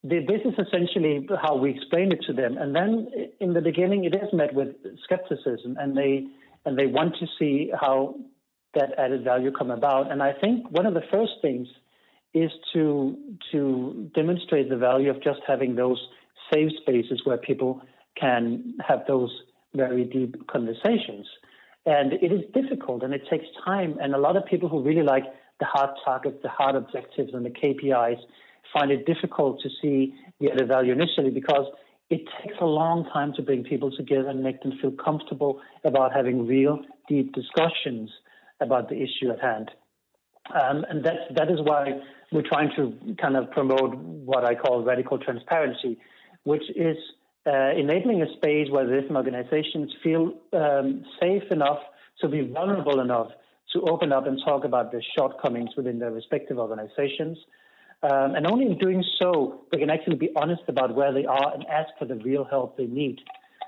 the, 0.04 0.20
this 0.28 0.42
is 0.46 0.54
essentially 0.58 1.28
how 1.42 1.58
we 1.58 1.72
explain 1.72 2.12
it 2.12 2.24
to 2.28 2.34
them. 2.34 2.58
And 2.58 2.76
then 2.76 3.08
in 3.40 3.54
the 3.54 3.62
beginning, 3.62 4.06
it 4.06 4.16
is 4.16 4.32
met 4.34 4.54
with 4.54 4.76
skepticism, 5.04 5.78
and 5.80 5.98
they 5.98 6.26
and 6.66 6.78
they 6.78 6.88
want 6.88 7.16
to 7.20 7.28
see 7.38 7.72
how 7.80 8.16
that 8.74 8.98
added 8.98 9.24
value 9.24 9.52
come 9.52 9.70
about. 9.70 10.12
And 10.12 10.22
I 10.22 10.34
think 10.34 10.70
one 10.72 10.88
of 10.88 10.96
the 10.96 11.04
first 11.12 11.34
things 11.42 11.68
is 12.34 12.52
to 12.74 13.18
to 13.52 14.12
demonstrate 14.14 14.70
the 14.70 14.78
value 14.78 15.10
of 15.10 15.24
just 15.24 15.40
having 15.48 15.76
those 15.76 16.00
safe 16.52 16.72
spaces 16.82 17.22
where 17.24 17.38
people 17.38 17.82
can 18.20 18.76
have 18.88 19.04
those 19.08 19.32
very 19.76 20.04
deep 20.04 20.48
conversations. 20.48 21.28
And 21.86 22.14
it 22.14 22.32
is 22.32 22.42
difficult 22.54 23.04
and 23.04 23.14
it 23.14 23.24
takes 23.30 23.46
time. 23.64 23.98
And 24.02 24.16
a 24.16 24.18
lot 24.18 24.38
of 24.38 24.46
people 24.46 24.70
who 24.70 24.82
really 24.82 25.04
like 25.04 25.24
the 25.60 25.66
hard 25.66 25.92
targets, 26.04 26.38
the 26.42 26.50
hard 26.50 26.76
objectives, 26.76 27.34
and 27.34 27.46
the 27.46 27.50
KPIs 27.50 28.20
find 28.74 28.92
it 28.92 29.06
difficult 29.06 29.62
to 29.62 29.70
see 29.82 30.16
the 30.40 30.52
added 30.52 30.68
value 30.68 30.92
initially 30.92 31.30
because 31.30 31.66
it 32.10 32.22
takes 32.44 32.56
a 32.62 32.66
long 32.66 33.08
time 33.12 33.34
to 33.34 33.42
bring 33.42 33.64
people 33.64 33.92
together 33.96 34.30
and 34.30 34.44
make 34.44 34.62
them 34.62 34.74
feel 34.82 34.92
comfortable 34.92 35.62
about 35.84 36.14
having 36.14 36.46
real, 36.46 36.80
deep 37.08 37.34
discussions 37.34 38.10
about 38.62 38.90
the 38.90 38.96
issue 38.96 39.32
at 39.32 39.42
hand. 39.42 39.72
Um, 40.54 40.86
and 40.90 41.04
that's, 41.04 41.18
that 41.36 41.50
is 41.50 41.60
why 41.62 42.00
we're 42.32 42.48
trying 42.48 42.72
to 42.76 43.16
kind 43.20 43.36
of 43.36 43.50
promote 43.52 43.96
what 43.96 44.46
I 44.46 44.56
call 44.56 44.84
radical 44.84 45.18
transparency, 45.18 45.98
which 46.44 46.64
is 46.76 46.98
uh, 47.46 47.72
enabling 47.78 48.22
a 48.22 48.34
space 48.38 48.70
where 48.70 48.86
different 48.86 49.18
organizations 49.18 49.94
feel 50.04 50.34
um, 50.54 51.06
safe 51.20 51.44
enough 51.52 51.80
to 52.22 52.28
be 52.28 52.42
vulnerable 52.42 53.00
enough 53.00 53.30
to 53.74 53.82
open 53.82 54.12
up 54.12 54.26
and 54.26 54.40
talk 54.46 54.64
about 54.64 54.92
the 54.92 55.02
shortcomings 55.18 55.70
within 55.76 56.00
their 56.00 56.12
respective 56.12 56.58
organizations. 56.58 57.38
Um, 58.04 58.36
and 58.36 58.46
only 58.48 58.66
in 58.66 58.78
doing 58.78 59.04
so, 59.20 59.62
they 59.72 59.78
can 59.78 59.90
actually 59.90 60.16
be 60.16 60.30
honest 60.36 60.64
about 60.68 60.96
where 60.96 61.14
they 61.14 61.26
are 61.26 61.54
and 61.54 61.66
ask 61.68 61.90
for 61.98 62.06
the 62.06 62.16
real 62.16 62.44
help 62.44 62.78
they 62.78 62.86
need. 62.86 63.20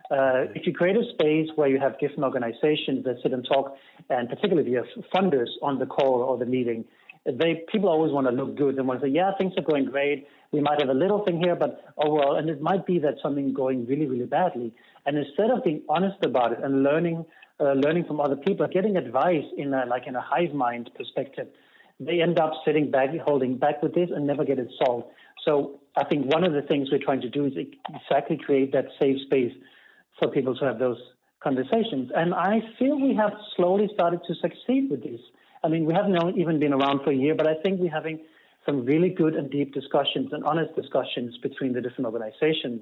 Uh, 0.09 0.47
if 0.55 0.65
you 0.65 0.73
create 0.73 0.95
a 0.95 1.03
space 1.13 1.49
where 1.55 1.67
you 1.67 1.79
have 1.79 1.99
different 1.99 2.23
organizations 2.23 3.03
that 3.03 3.17
sit 3.21 3.33
and 3.33 3.45
talk, 3.45 3.75
and 4.09 4.29
particularly 4.29 4.61
if 4.61 4.67
you 4.71 4.77
have 4.77 5.05
funders 5.13 5.49
on 5.61 5.79
the 5.79 5.85
call 5.85 6.21
or 6.21 6.37
the 6.37 6.45
meeting, 6.45 6.85
they 7.33 7.63
people 7.71 7.89
always 7.89 8.11
want 8.11 8.27
to 8.27 8.33
look 8.33 8.55
good 8.55 8.77
and 8.77 8.87
want 8.87 9.01
to 9.01 9.07
say, 9.07 9.11
yeah, 9.11 9.31
things 9.37 9.53
are 9.57 9.63
going 9.63 9.85
great. 9.85 10.27
We 10.51 10.61
might 10.61 10.79
have 10.79 10.89
a 10.89 10.93
little 10.93 11.25
thing 11.25 11.41
here, 11.41 11.55
but 11.55 11.83
overall, 11.97 12.37
and 12.37 12.49
it 12.49 12.61
might 12.61 12.85
be 12.85 12.99
that 12.99 13.15
something 13.21 13.53
going 13.53 13.85
really, 13.85 14.05
really 14.05 14.25
badly. 14.25 14.73
And 15.05 15.17
instead 15.17 15.51
of 15.51 15.63
being 15.63 15.81
honest 15.89 16.23
about 16.23 16.53
it 16.53 16.59
and 16.63 16.83
learning, 16.83 17.25
uh, 17.59 17.73
learning 17.73 18.05
from 18.05 18.21
other 18.21 18.37
people, 18.37 18.65
getting 18.67 18.95
advice 18.95 19.43
in 19.57 19.73
a, 19.73 19.85
like 19.85 20.07
in 20.07 20.15
a 20.15 20.21
hive 20.21 20.53
mind 20.53 20.89
perspective, 20.95 21.47
they 21.99 22.21
end 22.21 22.39
up 22.39 22.53
sitting 22.63 22.91
back, 22.91 23.09
holding 23.25 23.57
back 23.57 23.81
with 23.81 23.93
this, 23.93 24.09
and 24.13 24.25
never 24.25 24.45
get 24.45 24.59
it 24.59 24.69
solved. 24.83 25.07
So 25.43 25.79
I 25.95 26.03
think 26.03 26.31
one 26.31 26.43
of 26.43 26.53
the 26.53 26.61
things 26.61 26.89
we're 26.91 27.03
trying 27.03 27.21
to 27.21 27.29
do 27.29 27.45
is 27.45 27.53
exactly 27.93 28.37
create 28.37 28.71
that 28.73 28.85
safe 28.99 29.19
space 29.25 29.53
for 30.19 30.29
people 30.29 30.55
to 30.57 30.65
have 30.65 30.79
those 30.79 30.99
conversations. 31.41 32.11
And 32.15 32.33
I 32.33 32.61
feel 32.77 32.99
we 32.99 33.15
have 33.15 33.33
slowly 33.55 33.89
started 33.93 34.21
to 34.27 34.35
succeed 34.35 34.89
with 34.89 35.03
this. 35.03 35.19
I 35.63 35.67
mean, 35.67 35.85
we 35.85 35.93
haven't 35.93 36.37
even 36.37 36.59
been 36.59 36.73
around 36.73 37.03
for 37.03 37.11
a 37.11 37.15
year, 37.15 37.35
but 37.35 37.47
I 37.47 37.55
think 37.63 37.79
we're 37.79 37.91
having 37.91 38.19
some 38.65 38.85
really 38.85 39.09
good 39.09 39.35
and 39.35 39.49
deep 39.49 39.73
discussions 39.73 40.29
and 40.31 40.43
honest 40.43 40.75
discussions 40.75 41.37
between 41.41 41.73
the 41.73 41.81
different 41.81 42.05
organizations. 42.05 42.81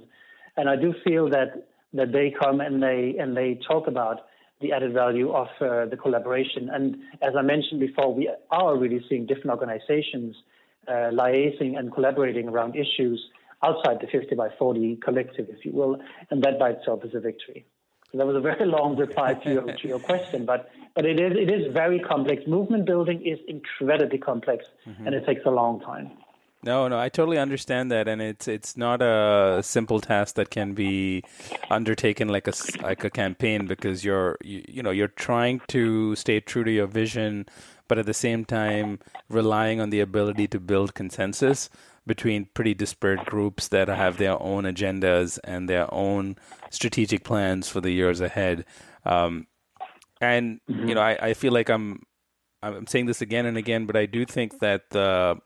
And 0.57 0.69
I 0.69 0.75
do 0.75 0.93
feel 1.05 1.29
that 1.29 1.67
that 1.93 2.11
they 2.11 2.33
come 2.37 2.59
and 2.59 2.81
they 2.81 3.15
and 3.19 3.37
they 3.37 3.59
talk 3.67 3.87
about 3.87 4.21
the 4.61 4.71
added 4.71 4.93
value 4.93 5.31
of 5.31 5.47
uh, 5.61 5.85
the 5.85 5.97
collaboration. 5.97 6.69
And 6.71 6.97
as 7.21 7.33
I 7.37 7.41
mentioned 7.41 7.79
before, 7.79 8.13
we 8.13 8.29
are 8.51 8.77
really 8.77 9.03
seeing 9.09 9.25
different 9.25 9.51
organizations 9.51 10.35
uh, 10.87 11.11
liaising 11.11 11.77
and 11.77 11.91
collaborating 11.93 12.47
around 12.47 12.75
issues 12.75 13.19
outside 13.63 13.97
the 14.01 14.07
50 14.07 14.35
by 14.35 14.49
40 14.57 14.97
collective, 14.97 15.47
if 15.49 15.65
you 15.65 15.71
will, 15.71 15.97
and 16.29 16.43
that 16.43 16.59
by 16.59 16.71
itself 16.71 17.03
is 17.03 17.15
a 17.15 17.19
victory. 17.19 17.65
So 18.11 18.17
that 18.17 18.27
was 18.27 18.35
a 18.35 18.39
very 18.39 18.65
long 18.77 18.95
reply 18.95 19.33
to 19.33 19.51
your, 19.51 19.63
to 19.63 19.87
your 19.87 19.99
question, 19.99 20.45
but, 20.45 20.71
but 20.95 21.05
it, 21.05 21.19
is, 21.19 21.33
it 21.37 21.49
is 21.49 21.73
very 21.73 21.99
complex. 21.99 22.47
Movement 22.47 22.85
building 22.85 23.25
is 23.25 23.39
incredibly 23.47 24.17
complex, 24.17 24.65
mm-hmm. 24.87 25.05
and 25.05 25.15
it 25.15 25.25
takes 25.25 25.45
a 25.45 25.51
long 25.51 25.79
time. 25.81 26.11
No, 26.65 26.87
no, 26.87 26.97
I 26.97 27.09
totally 27.09 27.37
understand 27.37 27.91
that, 27.91 28.07
and 28.07 28.19
it's 28.23 28.47
it's 28.47 28.75
not 28.75 28.99
a 28.99 29.61
simple 29.61 30.01
task 30.01 30.33
that 30.33 30.49
can 30.49 30.73
be 30.73 31.23
undertaken 31.69 32.27
like 32.27 32.47
a 32.47 32.53
like 32.81 33.03
a 33.03 33.11
campaign 33.11 33.67
because 33.67 34.03
you're 34.03 34.35
you, 34.43 34.63
you 34.67 34.81
know 34.81 34.89
you're 34.89 35.09
trying 35.09 35.61
to 35.67 36.15
stay 36.15 36.39
true 36.39 36.63
to 36.63 36.71
your 36.71 36.87
vision, 36.87 37.45
but 37.87 37.99
at 37.99 38.07
the 38.07 38.15
same 38.15 38.45
time 38.45 38.97
relying 39.29 39.79
on 39.79 39.91
the 39.91 39.99
ability 39.99 40.47
to 40.47 40.59
build 40.59 40.95
consensus 40.95 41.69
between 42.07 42.47
pretty 42.53 42.73
disparate 42.73 43.25
groups 43.25 43.69
that 43.69 43.87
have 43.87 44.17
their 44.17 44.41
own 44.41 44.63
agendas 44.63 45.39
and 45.43 45.67
their 45.67 45.91
own 45.93 46.35
strategic 46.69 47.23
plans 47.23 47.67
for 47.67 47.81
the 47.81 47.91
years 47.91 48.21
ahead. 48.21 48.65
Um, 49.05 49.47
and 50.21 50.59
mm-hmm. 50.69 50.89
you 50.89 50.95
know, 50.95 51.01
I, 51.01 51.17
I 51.29 51.33
feel 51.33 51.53
like 51.53 51.69
I'm 51.69 52.03
I'm 52.61 52.87
saying 52.87 53.05
this 53.05 53.21
again 53.21 53.45
and 53.45 53.57
again, 53.57 53.85
but 53.85 53.95
I 53.95 54.05
do 54.05 54.25
think 54.25 54.59
that 54.59 54.89
the 54.89 55.39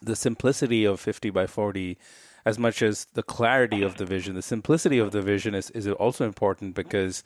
the 0.00 0.16
simplicity 0.16 0.84
of 0.84 1.00
50 1.00 1.30
by 1.30 1.46
40 1.46 1.98
as 2.44 2.58
much 2.58 2.82
as 2.82 3.06
the 3.14 3.22
clarity 3.22 3.82
of 3.82 3.96
the 3.96 4.04
vision 4.04 4.34
the 4.34 4.42
simplicity 4.42 4.98
of 4.98 5.10
the 5.10 5.22
vision 5.22 5.54
is, 5.54 5.70
is 5.70 5.88
also 5.88 6.24
important 6.24 6.74
because 6.74 7.24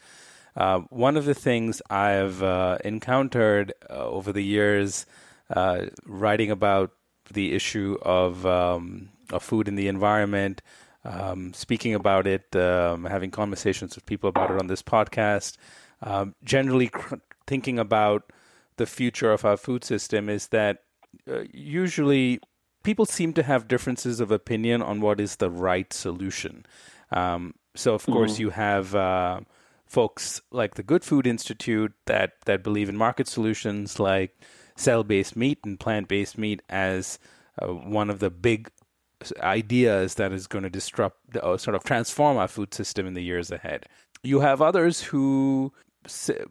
uh, 0.56 0.78
one 0.88 1.16
of 1.16 1.24
the 1.24 1.34
things 1.34 1.82
i've 1.90 2.42
uh, 2.42 2.78
encountered 2.84 3.74
uh, 3.90 4.06
over 4.06 4.32
the 4.32 4.44
years 4.44 5.04
uh, 5.50 5.86
writing 6.06 6.50
about 6.50 6.92
the 7.32 7.52
issue 7.52 7.98
of, 8.02 8.44
um, 8.46 9.10
of 9.30 9.42
food 9.42 9.68
in 9.68 9.74
the 9.74 9.88
environment, 9.88 10.62
um, 11.04 11.52
speaking 11.54 11.94
about 11.94 12.26
it, 12.26 12.54
um, 12.54 13.04
having 13.04 13.30
conversations 13.30 13.94
with 13.94 14.06
people 14.06 14.28
about 14.28 14.50
it 14.50 14.58
on 14.60 14.66
this 14.66 14.82
podcast, 14.82 15.56
um, 16.02 16.34
generally 16.44 16.88
cr- 16.88 17.16
thinking 17.46 17.78
about 17.78 18.32
the 18.76 18.86
future 18.86 19.32
of 19.32 19.44
our 19.44 19.56
food 19.56 19.84
system 19.84 20.28
is 20.28 20.48
that 20.48 20.82
uh, 21.28 21.42
usually 21.52 22.40
people 22.82 23.06
seem 23.06 23.32
to 23.34 23.42
have 23.42 23.68
differences 23.68 24.20
of 24.20 24.30
opinion 24.30 24.82
on 24.82 25.00
what 25.00 25.20
is 25.20 25.36
the 25.36 25.50
right 25.50 25.92
solution. 25.92 26.64
Um, 27.10 27.54
so, 27.74 27.94
of 27.94 28.02
mm-hmm. 28.02 28.12
course, 28.12 28.38
you 28.38 28.50
have 28.50 28.94
uh, 28.94 29.40
folks 29.86 30.40
like 30.50 30.74
the 30.74 30.82
Good 30.82 31.04
Food 31.04 31.26
Institute 31.26 31.92
that 32.06 32.32
that 32.46 32.62
believe 32.62 32.88
in 32.88 32.96
market 32.96 33.28
solutions 33.28 34.00
like 34.00 34.40
cell 34.76 35.04
based 35.04 35.36
meat 35.36 35.58
and 35.64 35.78
plant 35.78 36.08
based 36.08 36.38
meat 36.38 36.62
as 36.68 37.18
uh, 37.60 37.66
one 37.66 38.10
of 38.10 38.18
the 38.18 38.30
big 38.30 38.70
ideas 39.40 40.14
that 40.14 40.32
is 40.32 40.46
going 40.46 40.64
to 40.64 40.70
disrupt 40.70 41.36
or 41.42 41.58
sort 41.58 41.74
of 41.74 41.84
transform 41.84 42.36
our 42.36 42.48
food 42.48 42.74
system 42.74 43.06
in 43.06 43.14
the 43.14 43.22
years 43.22 43.50
ahead. 43.50 43.86
You 44.22 44.40
have 44.40 44.62
others 44.62 45.02
who 45.02 45.72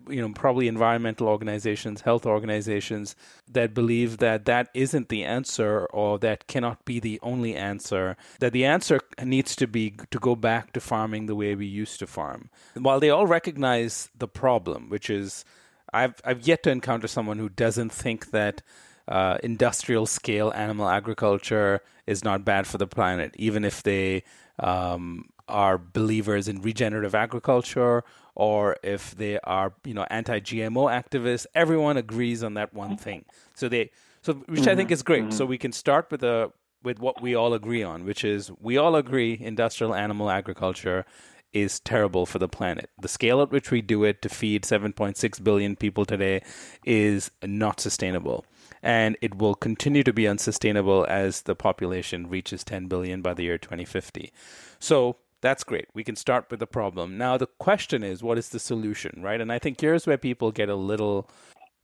you 0.07 0.21
know 0.21 0.31
probably 0.33 0.67
environmental 0.67 1.27
organizations 1.27 2.01
health 2.01 2.25
organizations 2.25 3.17
that 3.49 3.73
believe 3.73 4.17
that 4.19 4.45
that 4.45 4.69
isn't 4.73 5.09
the 5.09 5.25
answer 5.25 5.85
or 5.87 6.17
that 6.17 6.47
cannot 6.47 6.85
be 6.85 7.01
the 7.01 7.19
only 7.21 7.53
answer 7.53 8.15
that 8.39 8.53
the 8.53 8.63
answer 8.63 9.01
needs 9.21 9.53
to 9.55 9.67
be 9.67 9.93
to 10.09 10.19
go 10.19 10.37
back 10.37 10.71
to 10.71 10.79
farming 10.79 11.25
the 11.25 11.35
way 11.35 11.53
we 11.53 11.65
used 11.65 11.99
to 11.99 12.07
farm 12.07 12.49
while 12.79 13.01
they 13.01 13.09
all 13.09 13.27
recognize 13.27 14.09
the 14.17 14.27
problem 14.27 14.89
which 14.89 15.09
is 15.09 15.43
I've 15.93 16.15
I've 16.23 16.47
yet 16.47 16.63
to 16.63 16.71
encounter 16.71 17.07
someone 17.07 17.37
who 17.37 17.49
doesn't 17.49 17.91
think 17.91 18.31
that 18.31 18.61
uh, 19.07 19.37
industrial 19.43 20.05
scale 20.05 20.51
animal 20.55 20.87
agriculture 20.87 21.81
is 22.07 22.23
not 22.23 22.45
bad 22.45 22.67
for 22.67 22.77
the 22.77 22.87
planet, 22.87 23.35
even 23.37 23.65
if 23.65 23.83
they 23.83 24.23
um, 24.59 25.29
are 25.47 25.77
believers 25.77 26.47
in 26.47 26.61
regenerative 26.61 27.13
agriculture 27.13 28.03
or 28.35 28.77
if 28.83 29.15
they 29.15 29.39
are 29.39 29.73
you 29.83 29.93
know 29.93 30.05
anti-GMO 30.09 30.89
activists. 30.89 31.45
Everyone 31.53 31.97
agrees 31.97 32.43
on 32.43 32.53
that 32.55 32.73
one 32.73 32.97
thing. 32.97 33.25
So 33.53 33.67
they 33.67 33.91
so 34.21 34.33
which 34.33 34.61
mm-hmm. 34.61 34.69
I 34.69 34.75
think 34.75 34.87
mm-hmm. 34.87 34.93
is 34.93 35.03
great. 35.03 35.23
Mm-hmm. 35.23 35.31
So 35.31 35.45
we 35.45 35.57
can 35.57 35.71
start 35.71 36.09
with 36.11 36.23
a 36.23 36.51
with 36.83 36.99
what 36.99 37.21
we 37.21 37.35
all 37.35 37.53
agree 37.53 37.83
on, 37.83 38.05
which 38.05 38.23
is 38.23 38.51
we 38.59 38.77
all 38.77 38.95
agree 38.95 39.37
industrial 39.39 39.93
animal 39.93 40.29
agriculture 40.29 41.05
is 41.53 41.79
terrible 41.79 42.25
for 42.25 42.39
the 42.39 42.47
planet. 42.47 42.89
The 42.99 43.07
scale 43.07 43.41
at 43.41 43.51
which 43.51 43.71
we 43.71 43.81
do 43.81 44.03
it 44.03 44.21
to 44.21 44.29
feed 44.29 44.63
7.6 44.63 45.43
billion 45.43 45.75
people 45.75 46.05
today 46.05 46.41
is 46.85 47.31
not 47.43 47.79
sustainable. 47.79 48.45
And 48.83 49.17
it 49.21 49.37
will 49.37 49.55
continue 49.55 50.03
to 50.03 50.13
be 50.13 50.27
unsustainable 50.27 51.05
as 51.07 51.41
the 51.43 51.55
population 51.55 52.29
reaches 52.29 52.63
10 52.63 52.87
billion 52.87 53.21
by 53.21 53.33
the 53.33 53.43
year 53.43 53.57
2050. 53.57 54.31
So 54.79 55.17
that's 55.41 55.63
great. 55.63 55.87
We 55.93 56.03
can 56.03 56.15
start 56.15 56.47
with 56.49 56.59
the 56.59 56.67
problem. 56.67 57.17
Now 57.17 57.37
the 57.37 57.47
question 57.47 58.03
is 58.03 58.23
what 58.23 58.37
is 58.37 58.49
the 58.49 58.59
solution, 58.59 59.21
right? 59.21 59.41
And 59.41 59.51
I 59.51 59.59
think 59.59 59.81
here's 59.81 60.07
where 60.07 60.17
people 60.17 60.51
get 60.51 60.69
a 60.69 60.75
little 60.75 61.29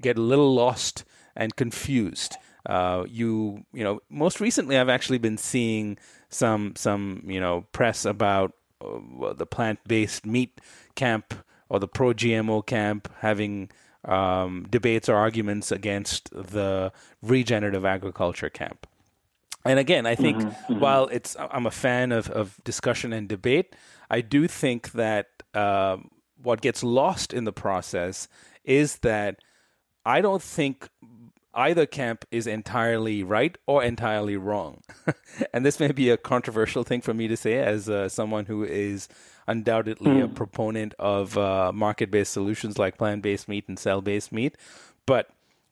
get 0.02 0.18
a 0.18 0.22
little 0.22 0.54
lost 0.54 1.04
and 1.36 1.56
confused. 1.56 2.36
Uh, 2.66 3.06
you 3.08 3.66
you 3.74 3.84
know 3.84 4.00
most 4.10 4.40
recently 4.40 4.78
I've 4.78 4.90
actually 4.90 5.18
been 5.18 5.38
seeing 5.38 5.98
some 6.30 6.74
some 6.76 7.24
you 7.26 7.40
know 7.40 7.66
press 7.72 8.06
about 8.06 8.54
uh, 8.82 9.34
the 9.34 9.46
plant 9.46 9.80
based 9.88 10.26
meat 10.26 10.60
camp 10.96 11.34
or 11.70 11.80
the 11.80 11.88
pro 11.88 12.14
GMO 12.14 12.66
camp 12.66 13.12
having 13.20 13.70
um, 14.06 14.66
debates 14.70 15.10
or 15.10 15.16
arguments 15.16 15.72
against 15.72 16.30
the 16.32 16.92
regenerative 17.22 17.86
agriculture 17.86 18.50
camp. 18.50 18.88
And 19.66 19.80
again, 19.80 20.06
I 20.06 20.16
think 20.16 20.38
mm-hmm, 20.38 20.50
mm-hmm. 20.50 20.80
while 20.80 21.08
it's 21.08 21.36
I'm 21.40 21.66
a 21.66 21.72
fan 21.72 22.12
of, 22.12 22.30
of 22.30 22.58
discussion 22.64 23.12
and 23.12 23.28
debate, 23.28 23.76
I 24.10 24.22
do 24.22 24.48
think 24.48 24.94
that 24.94 25.28
uh, 25.54 25.98
what 26.42 26.62
gets 26.62 26.84
lost 26.84 27.34
in 27.34 27.44
the 27.44 27.52
process 27.52 28.28
is 28.64 29.00
that 29.00 29.40
I 30.06 30.22
don't 30.22 30.42
think 30.42 30.88
either 31.58 31.88
camp 31.88 32.24
is 32.32 32.48
entirely 32.48 33.24
right 33.24 33.58
or 33.66 33.84
entirely 33.84 34.38
wrong. 34.38 34.82
and 35.54 35.66
this 35.66 35.80
may 35.80 35.92
be 35.92 36.10
a 36.10 36.18
controversial 36.18 36.84
thing 36.84 37.02
for 37.02 37.14
me 37.14 37.28
to 37.28 37.36
say 37.36 37.58
as 37.58 37.90
uh, 37.90 38.08
someone 38.08 38.46
who 38.46 38.64
is 38.64 39.10
undoubtedly 39.48 40.12
mm. 40.12 40.24
a 40.24 40.28
hmm. 40.28 40.34
proponent 40.34 40.94
of 41.00 41.38
uh, 41.38 41.72
market 41.74 42.12
based 42.12 42.32
solutions 42.32 42.78
like 42.78 42.98
plant 42.98 43.24
based 43.24 43.48
meat 43.48 43.66
and 43.68 43.80
cell 43.80 44.02
based 44.02 44.32
meat. 44.32 44.56
But 45.06 45.30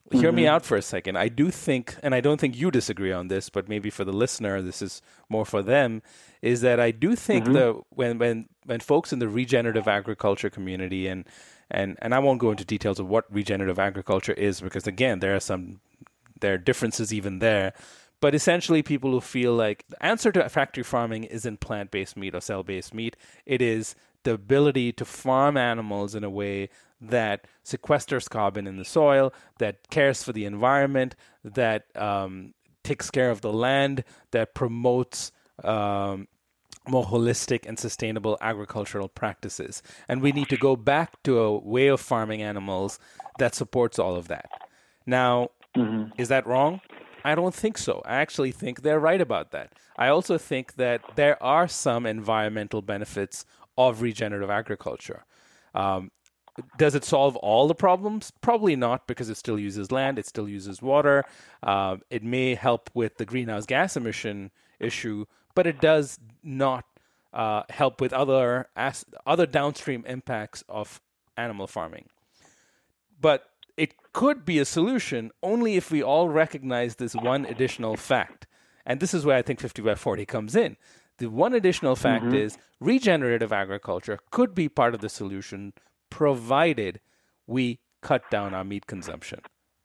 mm-hmm. 0.09 0.19
hear 0.19 0.31
me 0.31 0.43
mm-hmm. 0.43 0.55
out 0.55 0.65
for 0.65 0.77
a 0.77 0.81
second. 0.81 1.17
I 1.17 1.27
do 1.27 1.49
think, 1.51 1.95
and 2.03 2.13
I 2.13 2.21
don't 2.21 2.39
think 2.39 2.55
you 2.55 2.71
disagree 2.71 3.11
on 3.11 3.27
this, 3.27 3.49
but 3.49 3.67
maybe 3.67 3.89
for 3.89 4.03
the 4.03 4.13
listener, 4.13 4.61
this 4.61 4.81
is 4.81 5.01
more 5.29 5.45
for 5.45 5.61
them, 5.61 6.01
is 6.41 6.61
that 6.61 6.79
I 6.79 6.91
do 6.91 7.15
think 7.15 7.45
mm-hmm. 7.45 7.53
that 7.53 7.81
when, 7.89 8.17
when, 8.17 8.49
when 8.65 8.79
folks 8.79 9.11
in 9.11 9.19
the 9.19 9.29
regenerative 9.29 9.87
agriculture 9.87 10.49
community 10.49 11.07
and 11.07 11.25
and 11.71 11.97
and 12.01 12.13
I 12.13 12.19
won't 12.19 12.39
go 12.39 12.51
into 12.51 12.65
details 12.65 12.99
of 12.99 13.07
what 13.07 13.25
regenerative 13.33 13.79
agriculture 13.79 14.33
is 14.33 14.61
because 14.61 14.87
again 14.87 15.19
there 15.19 15.35
are 15.35 15.39
some 15.39 15.79
there 16.39 16.53
are 16.53 16.57
differences 16.57 17.13
even 17.13 17.39
there 17.39 17.73
but 18.19 18.35
essentially 18.35 18.83
people 18.83 19.11
who 19.11 19.21
feel 19.21 19.53
like 19.53 19.85
the 19.87 20.03
answer 20.03 20.31
to 20.31 20.47
factory 20.49 20.83
farming 20.83 21.23
isn't 21.25 21.59
plant-based 21.59 22.15
meat 22.15 22.35
or 22.35 22.41
cell-based 22.41 22.93
meat 22.93 23.15
it 23.45 23.61
is 23.61 23.95
the 24.23 24.33
ability 24.33 24.91
to 24.91 25.05
farm 25.05 25.57
animals 25.57 26.15
in 26.15 26.23
a 26.23 26.29
way 26.29 26.69
that 27.01 27.45
sequesters 27.63 28.29
carbon 28.29 28.67
in 28.67 28.77
the 28.77 28.85
soil 28.85 29.33
that 29.59 29.89
cares 29.89 30.23
for 30.23 30.33
the 30.33 30.45
environment 30.45 31.15
that 31.43 31.85
um, 31.95 32.53
takes 32.83 33.11
care 33.11 33.29
of 33.29 33.41
the 33.41 33.53
land 33.53 34.03
that 34.31 34.53
promotes 34.53 35.31
um, 35.63 36.27
more 36.87 37.05
holistic 37.05 37.65
and 37.65 37.79
sustainable 37.79 38.37
agricultural 38.41 39.09
practices. 39.09 39.81
And 40.07 40.21
we 40.21 40.31
need 40.31 40.49
to 40.49 40.57
go 40.57 40.75
back 40.75 41.21
to 41.23 41.39
a 41.39 41.57
way 41.57 41.87
of 41.87 41.99
farming 41.99 42.41
animals 42.41 42.99
that 43.39 43.55
supports 43.55 43.99
all 43.99 44.15
of 44.15 44.27
that. 44.27 44.49
Now, 45.05 45.49
mm-hmm. 45.75 46.11
is 46.17 46.29
that 46.29 46.47
wrong? 46.47 46.81
I 47.23 47.33
don't 47.33 47.55
think 47.55 47.77
so. 47.77 48.03
I 48.05 48.17
actually 48.17 48.51
think 48.51 48.81
they're 48.81 48.99
right 48.99 49.19
about 49.19 49.51
that. 49.51 49.73
I 49.97 50.09
also 50.09 50.37
think 50.37 50.75
that 50.75 51.01
there 51.15 51.41
are 51.41 51.67
some 51.67 52.05
environmental 52.05 52.83
benefits 52.83 53.45
of 53.77 54.01
regenerative 54.01 54.51
agriculture. 54.51 55.25
Um, 55.73 56.11
does 56.77 56.95
it 56.95 57.03
solve 57.03 57.35
all 57.37 57.67
the 57.67 57.75
problems? 57.75 58.31
Probably 58.41 58.75
not, 58.75 59.07
because 59.07 59.29
it 59.29 59.35
still 59.35 59.59
uses 59.59 59.91
land, 59.91 60.17
it 60.17 60.25
still 60.25 60.47
uses 60.47 60.81
water. 60.81 61.25
Uh, 61.61 61.97
it 62.09 62.23
may 62.23 62.55
help 62.55 62.89
with 62.93 63.17
the 63.17 63.25
greenhouse 63.25 63.65
gas 63.65 63.97
emission 63.97 64.51
issue, 64.79 65.25
but 65.53 65.67
it 65.67 65.81
does 65.81 66.19
not 66.43 66.85
uh, 67.33 67.63
help 67.69 67.99
with 67.99 68.13
other 68.13 68.69
as- 68.75 69.05
other 69.25 69.45
downstream 69.45 70.03
impacts 70.07 70.63
of 70.69 71.01
animal 71.35 71.67
farming. 71.67 72.05
But 73.19 73.49
it 73.77 73.95
could 74.13 74.45
be 74.45 74.59
a 74.59 74.65
solution 74.65 75.31
only 75.43 75.75
if 75.75 75.91
we 75.91 76.01
all 76.01 76.29
recognize 76.29 76.95
this 76.95 77.13
one 77.13 77.45
additional 77.45 77.97
fact. 77.97 78.47
And 78.85 78.99
this 78.99 79.13
is 79.13 79.25
where 79.25 79.37
I 79.37 79.41
think 79.41 79.59
50 79.59 79.81
by 79.81 79.95
40 79.95 80.25
comes 80.25 80.55
in. 80.55 80.77
The 81.17 81.27
one 81.27 81.53
additional 81.53 81.95
fact 81.95 82.25
mm-hmm. 82.25 82.35
is 82.35 82.57
regenerative 82.79 83.51
agriculture 83.51 84.19
could 84.31 84.53
be 84.53 84.69
part 84.69 84.93
of 84.93 85.01
the 85.01 85.09
solution 85.09 85.73
provided 86.09 86.99
we 87.47 87.79
cut 88.01 88.29
down 88.29 88.53
our 88.53 88.63
meat 88.63 88.87
consumption. 88.87 89.41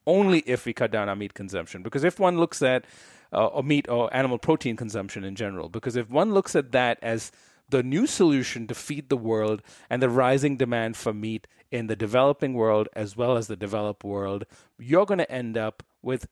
Only 0.06 0.40
if 0.40 0.64
we 0.64 0.72
cut 0.72 0.90
down 0.90 1.08
our 1.08 1.16
meat 1.16 1.34
consumption. 1.34 1.82
Because 1.82 2.04
if 2.04 2.18
one 2.18 2.38
looks 2.38 2.62
at 2.62 2.84
uh, 3.32 3.46
or 3.46 3.62
meat 3.62 3.88
or 3.88 4.14
animal 4.14 4.38
protein 4.38 4.76
consumption 4.76 5.24
in 5.24 5.34
general. 5.34 5.68
Because 5.68 5.96
if 5.96 6.10
one 6.10 6.32
looks 6.32 6.56
at 6.56 6.72
that 6.72 6.98
as 7.02 7.30
the 7.68 7.82
new 7.82 8.06
solution 8.06 8.66
to 8.66 8.74
feed 8.74 9.08
the 9.08 9.16
world 9.16 9.62
and 9.88 10.02
the 10.02 10.10
rising 10.10 10.56
demand 10.56 10.96
for 10.96 11.12
meat 11.12 11.46
in 11.70 11.86
the 11.86 11.96
developing 11.96 12.54
world 12.54 12.88
as 12.94 13.16
well 13.16 13.36
as 13.36 13.46
the 13.46 13.56
developed 13.56 14.02
world, 14.02 14.44
you're 14.78 15.06
going 15.06 15.18
to 15.18 15.30
end 15.30 15.56
up 15.56 15.82
with 16.02 16.26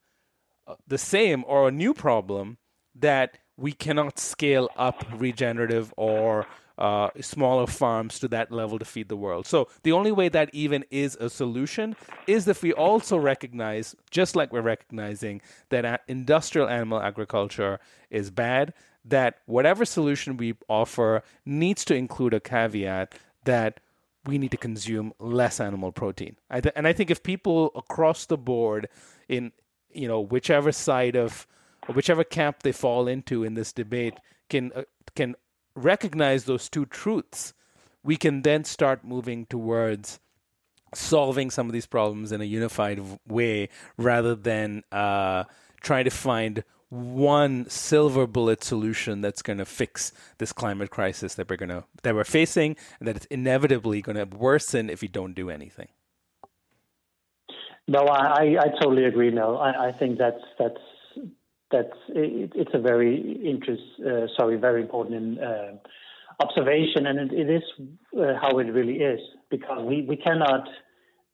uh, 0.67 0.75
the 0.87 0.97
same 0.97 1.43
or 1.47 1.67
a 1.67 1.71
new 1.71 1.93
problem 1.93 2.57
that 2.93 3.37
we 3.55 3.71
cannot 3.71 4.19
scale 4.19 4.69
up 4.75 5.05
regenerative 5.13 5.93
or 5.95 6.45
uh, 6.79 7.09
smaller 7.19 7.67
farms 7.67 8.19
to 8.19 8.27
that 8.29 8.51
level 8.51 8.79
to 8.79 8.85
feed 8.85 9.09
the 9.09 9.17
world. 9.17 9.45
So 9.45 9.67
the 9.83 9.91
only 9.91 10.13
way 10.13 10.29
that 10.29 10.49
even 10.53 10.85
is 10.89 11.15
a 11.17 11.29
solution 11.29 11.95
is 12.25 12.47
if 12.47 12.63
we 12.63 12.71
also 12.71 13.17
recognize, 13.17 13.95
just 14.09 14.35
like 14.35 14.53
we're 14.53 14.61
recognizing 14.61 15.41
that 15.69 16.01
industrial 16.07 16.69
animal 16.69 17.01
agriculture 17.01 17.79
is 18.09 18.31
bad, 18.31 18.73
that 19.03 19.39
whatever 19.45 19.83
solution 19.83 20.37
we 20.37 20.55
offer 20.69 21.21
needs 21.45 21.83
to 21.85 21.95
include 21.95 22.33
a 22.33 22.39
caveat 22.39 23.13
that 23.43 23.81
we 24.25 24.37
need 24.37 24.51
to 24.51 24.57
consume 24.57 25.13
less 25.19 25.59
animal 25.59 25.91
protein. 25.91 26.37
I 26.49 26.61
th- 26.61 26.73
and 26.75 26.87
I 26.87 26.93
think 26.93 27.11
if 27.11 27.23
people 27.23 27.71
across 27.75 28.25
the 28.25 28.37
board 28.37 28.87
in 29.27 29.51
you 29.91 30.07
know 30.07 30.19
whichever 30.19 30.71
side 30.71 31.15
of 31.15 31.47
whichever 31.93 32.23
camp 32.23 32.63
they 32.63 32.71
fall 32.71 33.07
into 33.07 33.43
in 33.43 33.55
this 33.55 33.73
debate 33.73 34.13
can 34.49 34.71
uh, 34.75 34.83
can 35.15 35.35
recognize 35.83 36.45
those 36.45 36.69
two 36.69 36.85
truths, 36.85 37.53
we 38.03 38.17
can 38.17 38.41
then 38.41 38.63
start 38.63 39.03
moving 39.03 39.45
towards 39.45 40.19
solving 40.93 41.49
some 41.51 41.67
of 41.67 41.73
these 41.73 41.85
problems 41.85 42.31
in 42.31 42.41
a 42.41 42.45
unified 42.45 42.99
way 43.27 43.69
rather 43.97 44.35
than 44.35 44.83
uh, 44.91 45.43
trying 45.81 46.03
to 46.03 46.09
find 46.09 46.63
one 46.89 47.69
silver 47.69 48.25
bullet 48.25 48.63
solution 48.63 49.21
that's 49.21 49.43
going 49.43 49.59
to 49.59 49.65
fix 49.65 50.11
this 50.39 50.51
climate 50.51 50.89
crisis 50.89 51.35
that 51.35 51.47
we're 51.47 51.55
going 51.55 51.69
to 51.69 51.83
that 52.01 52.15
we're 52.15 52.23
facing 52.23 52.75
and 52.99 53.07
that 53.07 53.15
it's 53.15 53.27
inevitably 53.27 54.01
going 54.01 54.15
to 54.15 54.25
worsen 54.35 54.89
if 54.89 55.01
we 55.01 55.07
don't 55.07 55.33
do 55.33 55.51
anything. 55.51 55.87
No, 57.87 58.01
I, 58.01 58.55
I 58.59 58.69
totally 58.81 59.05
agree. 59.05 59.31
No, 59.31 59.57
I, 59.57 59.89
I 59.89 59.91
think 59.91 60.17
that's 60.17 60.43
that's 60.57 60.81
that's 61.71 61.97
it, 62.09 62.51
it's 62.55 62.71
a 62.73 62.79
very 62.79 63.39
interest, 63.45 63.83
uh, 64.05 64.27
sorry, 64.37 64.57
very 64.57 64.81
important 64.81 65.39
uh, 65.39 65.73
observation, 66.39 67.05
and 67.05 67.19
it, 67.19 67.33
it 67.33 67.49
is 67.49 67.63
uh, 68.17 68.33
how 68.41 68.57
it 68.59 68.65
really 68.65 68.95
is 68.95 69.19
because 69.49 69.85
we, 69.85 70.05
we 70.07 70.15
cannot 70.15 70.67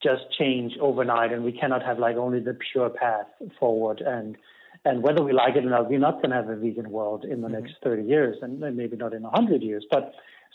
just 0.03 0.23
change 0.37 0.73
overnight, 0.81 1.31
and 1.31 1.43
we 1.43 1.51
cannot 1.51 1.83
have 1.83 1.99
like 1.99 2.15
only 2.15 2.39
the 2.39 2.57
pure 2.71 2.89
path 2.89 3.27
forward, 3.59 4.01
and 4.05 4.37
and 4.83 5.01
whether 5.01 5.23
we 5.23 5.33
like 5.33 5.55
it 5.55 5.65
or 5.65 5.69
not, 5.69 5.89
we're 5.89 5.99
not 5.99 6.15
going 6.15 6.29
to 6.29 6.35
have 6.35 6.49
a 6.49 6.55
vegan 6.55 6.91
world 6.91 7.23
in 7.23 7.41
the 7.41 7.47
mm-hmm. 7.47 7.63
next 7.63 7.75
30 7.83 8.03
years, 8.03 8.37
and 8.41 8.59
maybe 8.75 8.95
not 8.95 9.13
in 9.13 9.23
100 9.23 9.63
years, 9.63 9.85
but 9.89 10.13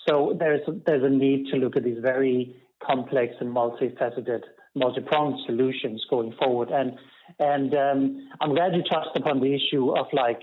so 0.08 0.36
there's 0.38 0.60
there's 0.86 1.04
a 1.04 1.08
need 1.08 1.46
to 1.52 1.56
look 1.56 1.76
at 1.76 1.84
these 1.84 1.98
very 2.00 2.56
complex 2.84 3.34
and 3.40 3.54
multifaceted, 3.54 4.42
multi-pronged 4.74 5.38
solutions 5.46 6.04
going 6.08 6.32
forward, 6.38 6.70
and 6.70 6.92
and 7.38 7.74
um, 7.74 8.28
I'm 8.40 8.54
glad 8.54 8.74
you 8.74 8.82
touched 8.82 9.16
upon 9.16 9.40
the 9.40 9.54
issue 9.54 9.90
of 9.96 10.06
like, 10.12 10.42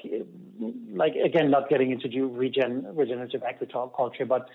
like 0.94 1.14
again, 1.16 1.52
not 1.52 1.70
getting 1.70 1.92
into 1.92 2.28
regen, 2.28 2.86
regenerative 2.96 3.44
agriculture, 3.44 4.26
but 4.26 4.48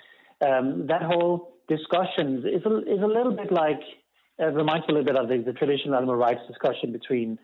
um, 0.46 0.86
that 0.88 1.02
whole 1.02 1.52
discussion 1.68 2.44
is 2.46 2.64
a, 2.64 2.78
is 2.80 3.02
a 3.02 3.06
little 3.06 3.32
bit 3.32 3.52
like, 3.52 3.80
it 4.38 4.54
reminds 4.54 4.86
me 4.88 4.94
a 4.94 4.98
little 4.98 5.12
bit 5.12 5.16
of 5.16 5.28
the, 5.28 5.38
the 5.38 5.52
traditional 5.52 5.94
animal 5.94 6.16
rights 6.16 6.40
discussion 6.48 6.90
between 6.90 7.38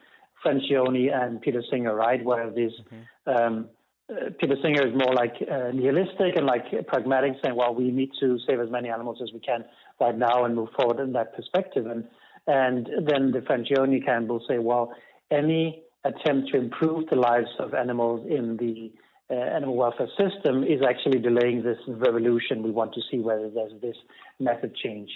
Francione 0.44 1.12
and 1.14 1.40
Peter 1.40 1.62
Singer, 1.70 1.94
right? 1.94 2.24
Where 2.24 2.50
this, 2.50 2.72
mm-hmm. 2.72 3.30
um, 3.30 3.68
uh, 4.10 4.30
Peter 4.40 4.56
Singer 4.62 4.86
is 4.86 4.94
more 4.94 5.14
like 5.14 5.34
uh, 5.42 5.70
nihilistic 5.72 6.36
and 6.36 6.46
like 6.46 6.86
pragmatic, 6.86 7.32
saying, 7.42 7.54
well, 7.54 7.74
we 7.74 7.90
need 7.90 8.10
to 8.20 8.38
save 8.46 8.58
as 8.58 8.70
many 8.70 8.88
animals 8.88 9.18
as 9.22 9.30
we 9.32 9.40
can 9.40 9.64
right 10.00 10.16
now 10.16 10.44
and 10.44 10.54
move 10.56 10.70
forward 10.76 10.98
in 11.00 11.12
that 11.12 11.34
perspective. 11.36 11.86
And 11.86 12.04
and 12.48 12.88
then 13.06 13.30
the 13.30 13.40
Francione 13.40 14.02
camp 14.04 14.28
will 14.28 14.42
say, 14.48 14.58
well, 14.58 14.94
any 15.30 15.82
attempt 16.04 16.50
to 16.50 16.58
improve 16.58 17.08
the 17.10 17.16
lives 17.16 17.50
of 17.58 17.74
animals 17.74 18.26
in 18.28 18.56
the 18.56 18.90
uh, 19.30 19.34
animal 19.34 19.76
welfare 19.76 20.08
system 20.16 20.64
is 20.64 20.80
actually 20.88 21.18
delaying 21.18 21.62
this 21.62 21.76
revolution. 21.86 22.62
We 22.62 22.70
want 22.70 22.94
to 22.94 23.02
see 23.10 23.18
whether 23.18 23.50
there's 23.50 23.78
this 23.82 23.96
method 24.40 24.74
change. 24.74 25.10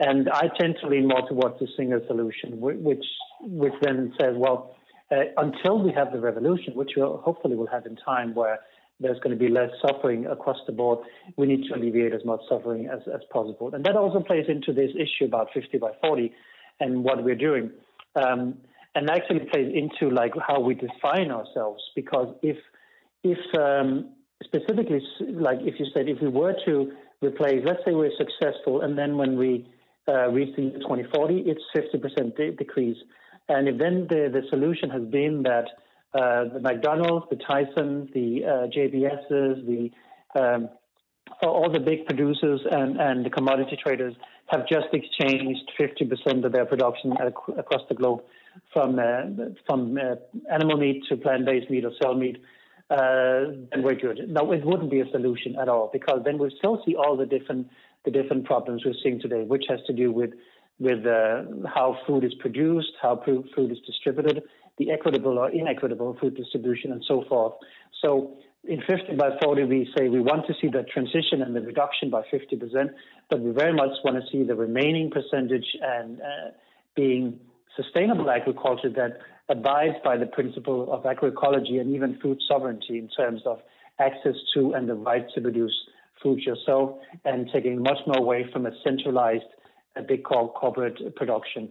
And 0.00 0.28
I 0.28 0.48
tend 0.58 0.76
to 0.80 0.88
lean 0.88 1.06
more 1.06 1.22
towards 1.28 1.60
the 1.60 1.68
Singer 1.76 2.00
solution, 2.08 2.60
which 2.60 3.04
which 3.40 3.74
then 3.82 4.12
says, 4.20 4.34
well, 4.36 4.74
uh, 5.12 5.16
until 5.36 5.78
we 5.78 5.92
have 5.92 6.12
the 6.12 6.18
revolution, 6.18 6.74
which 6.74 6.92
we 6.96 7.02
hopefully 7.02 7.54
will 7.54 7.68
have 7.68 7.86
in 7.86 7.94
time, 7.96 8.34
where 8.34 8.58
there's 8.98 9.18
going 9.18 9.36
to 9.36 9.44
be 9.44 9.48
less 9.50 9.70
suffering 9.86 10.26
across 10.26 10.58
the 10.66 10.72
board, 10.72 10.98
we 11.36 11.46
need 11.46 11.68
to 11.68 11.74
alleviate 11.76 12.12
as 12.12 12.24
much 12.24 12.40
suffering 12.48 12.88
as, 12.88 13.00
as 13.12 13.20
possible. 13.30 13.72
And 13.72 13.84
that 13.84 13.96
also 13.96 14.20
plays 14.20 14.46
into 14.48 14.72
this 14.72 14.90
issue 14.96 15.26
about 15.26 15.48
50 15.52 15.78
by 15.78 15.92
40 16.00 16.32
and 16.82 17.04
what 17.04 17.22
we're 17.24 17.42
doing. 17.48 17.70
Um, 18.14 18.58
and 18.94 19.08
actually 19.08 19.40
plays 19.50 19.72
into 19.74 20.14
like 20.14 20.32
how 20.46 20.60
we 20.60 20.74
define 20.74 21.30
ourselves 21.30 21.82
because 21.96 22.28
if 22.42 22.58
if 23.24 23.38
um, 23.58 24.10
specifically 24.44 25.00
like 25.30 25.58
if 25.62 25.80
you 25.80 25.86
said 25.94 26.08
if 26.08 26.20
we 26.20 26.28
were 26.28 26.54
to 26.66 26.92
replace 27.22 27.62
let's 27.64 27.82
say 27.86 27.92
we're 27.92 28.16
successful 28.18 28.82
and 28.82 28.98
then 28.98 29.16
when 29.16 29.38
we 29.38 29.66
uh, 30.08 30.28
reach 30.28 30.54
the 30.56 30.70
2040 30.80 31.44
it's 31.46 31.62
50% 31.74 32.36
de- 32.36 32.50
decrease 32.52 32.98
and 33.48 33.68
if 33.68 33.78
then 33.78 34.06
the, 34.10 34.28
the 34.32 34.42
solution 34.50 34.90
has 34.90 35.04
been 35.04 35.42
that 35.42 35.68
uh, 36.14 36.44
the 36.52 36.60
McDonald's, 36.60 37.26
the 37.30 37.36
Tyson, 37.36 38.10
the 38.12 38.44
uh, 38.44 38.50
JBSs, 38.66 39.66
the 39.66 39.90
um, 40.38 40.68
all 41.42 41.70
the 41.70 41.80
big 41.80 42.06
producers 42.06 42.60
and, 42.70 43.00
and 43.00 43.24
the 43.24 43.30
commodity 43.30 43.78
traders 43.82 44.14
have 44.48 44.66
just 44.68 44.88
exchanged 44.92 45.70
50% 45.78 46.44
of 46.44 46.52
their 46.52 46.66
production 46.66 47.12
across 47.12 47.82
the 47.88 47.94
globe 47.94 48.22
from 48.72 48.98
uh, 48.98 49.22
from 49.66 49.98
uh, 49.98 50.16
animal 50.52 50.76
meat 50.76 51.02
to 51.08 51.16
plant-based 51.16 51.70
meat 51.70 51.84
or 51.84 51.92
cell 52.02 52.14
meat. 52.14 52.42
Uh, 52.90 53.64
then 53.70 53.82
we're 53.82 53.94
good. 53.94 54.20
No, 54.28 54.52
it 54.52 54.64
wouldn't 54.64 54.90
be 54.90 55.00
a 55.00 55.10
solution 55.10 55.56
at 55.58 55.68
all 55.68 55.88
because 55.90 56.20
then 56.24 56.36
we 56.36 56.54
still 56.58 56.82
see 56.84 56.94
all 56.94 57.16
the 57.16 57.24
different 57.24 57.68
the 58.04 58.10
different 58.10 58.44
problems 58.44 58.84
we're 58.84 58.94
seeing 59.02 59.20
today, 59.20 59.44
which 59.44 59.64
has 59.68 59.80
to 59.86 59.92
do 59.92 60.12
with 60.12 60.32
with 60.78 61.06
uh, 61.06 61.44
how 61.72 61.96
food 62.06 62.24
is 62.24 62.34
produced, 62.34 62.92
how 63.00 63.22
food 63.24 63.70
is 63.70 63.78
distributed, 63.86 64.42
the 64.78 64.90
equitable 64.90 65.38
or 65.38 65.50
inequitable 65.50 66.16
food 66.20 66.36
distribution, 66.36 66.92
and 66.92 67.02
so 67.06 67.24
forth. 67.28 67.54
So 68.02 68.36
in 68.64 68.80
50 68.88 69.16
by 69.16 69.30
40, 69.42 69.64
we 69.64 69.92
say 69.96 70.08
we 70.08 70.20
want 70.20 70.46
to 70.46 70.54
see 70.60 70.68
the 70.68 70.84
transition 70.84 71.42
and 71.42 71.54
the 71.54 71.60
reduction 71.60 72.10
by 72.10 72.22
50%, 72.32 72.90
but 73.28 73.40
we 73.40 73.50
very 73.50 73.72
much 73.72 73.90
want 74.04 74.16
to 74.16 74.30
see 74.30 74.44
the 74.44 74.54
remaining 74.54 75.10
percentage 75.10 75.66
and 75.82 76.20
uh, 76.20 76.50
being 76.94 77.40
sustainable 77.76 78.30
agriculture 78.30 78.90
that 78.90 79.18
abides 79.48 79.96
by 80.04 80.16
the 80.16 80.26
principle 80.26 80.92
of 80.92 81.02
agroecology 81.02 81.80
and 81.80 81.94
even 81.94 82.18
food 82.20 82.38
sovereignty 82.46 82.98
in 82.98 83.08
terms 83.08 83.42
of 83.46 83.58
access 83.98 84.36
to 84.54 84.74
and 84.74 84.88
the 84.88 84.94
right 84.94 85.26
to 85.34 85.40
produce 85.40 85.74
food 86.22 86.38
yourself 86.40 86.98
and 87.24 87.50
taking 87.52 87.82
much 87.82 87.98
more 88.06 88.18
away 88.18 88.46
from 88.52 88.66
a 88.66 88.70
centralized 88.84 89.44
a 89.96 90.02
big 90.02 90.24
corporate 90.24 91.14
production. 91.16 91.68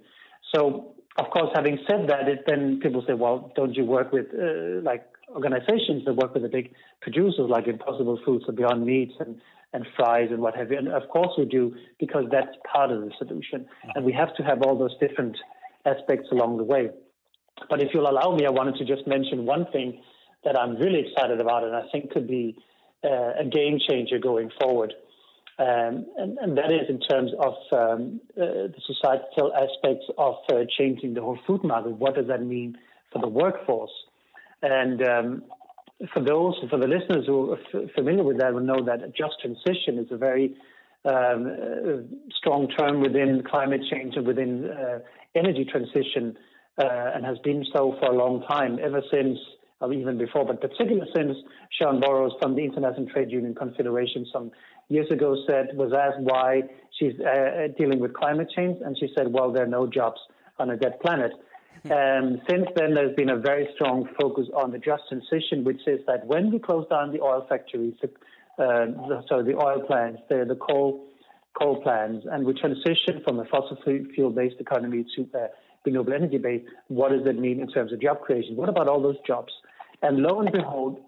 So, 0.53 0.93
of 1.17 1.29
course, 1.31 1.49
having 1.55 1.79
said 1.89 2.07
that, 2.09 2.27
it, 2.27 2.43
then 2.45 2.79
people 2.81 3.03
say, 3.07 3.13
well, 3.13 3.51
don't 3.55 3.73
you 3.75 3.85
work 3.85 4.11
with 4.11 4.27
uh, 4.33 4.81
like 4.83 5.05
organizations 5.33 6.05
that 6.05 6.15
work 6.15 6.33
with 6.33 6.43
the 6.43 6.49
big 6.49 6.73
producers 7.01 7.49
like 7.49 7.67
Impossible 7.67 8.19
Foods 8.25 8.45
or 8.47 8.53
Beyond 8.53 8.85
Meat 8.85 9.11
and, 9.19 9.39
and 9.73 9.85
Fry's 9.95 10.29
and 10.31 10.39
what 10.39 10.55
have 10.55 10.71
you? 10.71 10.77
And 10.77 10.87
of 10.89 11.07
course 11.09 11.31
we 11.37 11.45
do 11.45 11.75
because 11.99 12.25
that's 12.31 12.55
part 12.71 12.91
of 12.91 13.01
the 13.01 13.11
solution. 13.17 13.65
And 13.95 14.05
we 14.05 14.13
have 14.13 14.35
to 14.35 14.43
have 14.43 14.61
all 14.63 14.77
those 14.77 14.95
different 14.99 15.37
aspects 15.85 16.27
along 16.31 16.57
the 16.57 16.63
way. 16.63 16.89
But 17.69 17.81
if 17.81 17.89
you'll 17.93 18.09
allow 18.09 18.35
me, 18.35 18.45
I 18.45 18.51
wanted 18.51 18.75
to 18.75 18.85
just 18.85 19.07
mention 19.07 19.45
one 19.45 19.65
thing 19.71 20.01
that 20.43 20.57
I'm 20.57 20.75
really 20.75 21.05
excited 21.07 21.39
about 21.39 21.63
and 21.63 21.75
I 21.75 21.83
think 21.91 22.11
could 22.11 22.27
be 22.27 22.57
uh, 23.03 23.33
a 23.39 23.45
game 23.45 23.79
changer 23.87 24.19
going 24.19 24.51
forward. 24.59 24.93
Um, 25.59 26.05
and, 26.17 26.37
and, 26.39 26.57
that 26.57 26.71
is 26.71 26.89
in 26.89 26.99
terms 27.01 27.31
of 27.37 27.53
um, 27.71 28.21
uh, 28.35 28.71
the 28.73 28.81
societal 28.87 29.53
aspects 29.53 30.05
of 30.17 30.35
uh, 30.51 30.63
changing 30.75 31.13
the 31.13 31.21
whole 31.21 31.37
food 31.45 31.63
market. 31.63 31.91
What 31.91 32.15
does 32.15 32.27
that 32.27 32.41
mean 32.41 32.77
for 33.11 33.19
the 33.21 33.27
workforce? 33.27 33.91
And 34.61 35.01
um, 35.07 35.43
for 36.13 36.23
those, 36.23 36.55
for 36.69 36.77
the 36.77 36.87
listeners 36.87 37.25
who 37.25 37.51
are 37.53 37.59
f- 37.59 37.91
familiar 37.95 38.23
with 38.23 38.37
that, 38.39 38.53
will 38.53 38.61
know 38.61 38.83
that 38.85 39.15
just 39.15 39.33
transition 39.41 39.97
is 39.97 40.07
a 40.11 40.17
very 40.17 40.55
um, 41.05 41.47
uh, 41.47 42.17
strong 42.37 42.67
term 42.77 43.01
within 43.01 43.43
climate 43.49 43.81
change 43.91 44.15
and 44.15 44.25
within 44.25 44.69
uh, 44.69 44.99
energy 45.35 45.65
transition, 45.65 46.37
uh, 46.77 47.11
and 47.15 47.25
has 47.25 47.37
been 47.39 47.65
so 47.73 47.95
for 47.99 48.11
a 48.11 48.15
long 48.15 48.43
time, 48.47 48.77
ever 48.83 49.01
since, 49.11 49.37
or 49.79 49.93
even 49.93 50.17
before, 50.17 50.45
but 50.45 50.61
particularly 50.61 51.09
since 51.15 51.37
Sharan 51.79 52.01
Burrows 52.01 52.33
from 52.41 52.55
the 52.55 52.63
International 52.63 53.07
Trade 53.07 53.31
Union 53.31 53.55
Confederation 53.55 54.25
some 54.31 54.51
years 54.89 55.09
ago 55.09 55.35
said 55.47 55.69
was 55.73 55.91
asked 55.93 56.19
why 56.19 56.61
she's 56.99 57.13
uh, 57.19 57.67
dealing 57.77 57.99
with 57.99 58.13
climate 58.13 58.49
change, 58.55 58.77
and 58.85 58.97
she 58.99 59.09
said, 59.17 59.31
"Well, 59.31 59.51
there 59.51 59.63
are 59.63 59.67
no 59.67 59.87
jobs 59.87 60.19
on 60.59 60.69
a 60.69 60.77
dead 60.77 60.99
planet." 60.99 61.31
Um, 61.85 62.41
since 62.49 62.67
then, 62.75 62.93
there's 62.93 63.15
been 63.15 63.29
a 63.29 63.37
very 63.37 63.67
strong 63.75 64.07
focus 64.19 64.47
on 64.55 64.71
the 64.71 64.77
just 64.77 65.03
transition, 65.09 65.63
which 65.63 65.81
is 65.87 65.99
that 66.05 66.25
when 66.27 66.51
we 66.51 66.59
close 66.59 66.87
down 66.89 67.11
the 67.11 67.21
oil 67.21 67.45
factories, 67.49 67.95
the, 68.01 68.09
uh, 68.63 69.21
sorry, 69.27 69.51
the 69.51 69.57
oil 69.57 69.81
plants, 69.87 70.21
the, 70.29 70.45
the 70.47 70.55
coal 70.55 71.07
coal 71.59 71.81
plants, 71.81 72.25
and 72.31 72.45
we 72.45 72.53
transition 72.53 73.21
from 73.25 73.39
a 73.39 73.45
fossil 73.45 73.77
fuel-based 73.83 74.55
economy 74.59 75.05
to 75.15 75.27
a 75.33 75.47
renewable 75.85 76.13
energy-based, 76.13 76.65
what 76.87 77.11
does 77.11 77.23
that 77.25 77.37
mean 77.37 77.59
in 77.59 77.67
terms 77.67 77.91
of 77.91 78.01
job 78.01 78.21
creation? 78.21 78.55
What 78.55 78.69
about 78.69 78.87
all 78.87 79.01
those 79.01 79.17
jobs? 79.25 79.51
And 80.01 80.19
lo 80.19 80.39
and 80.39 80.51
behold, 80.51 80.99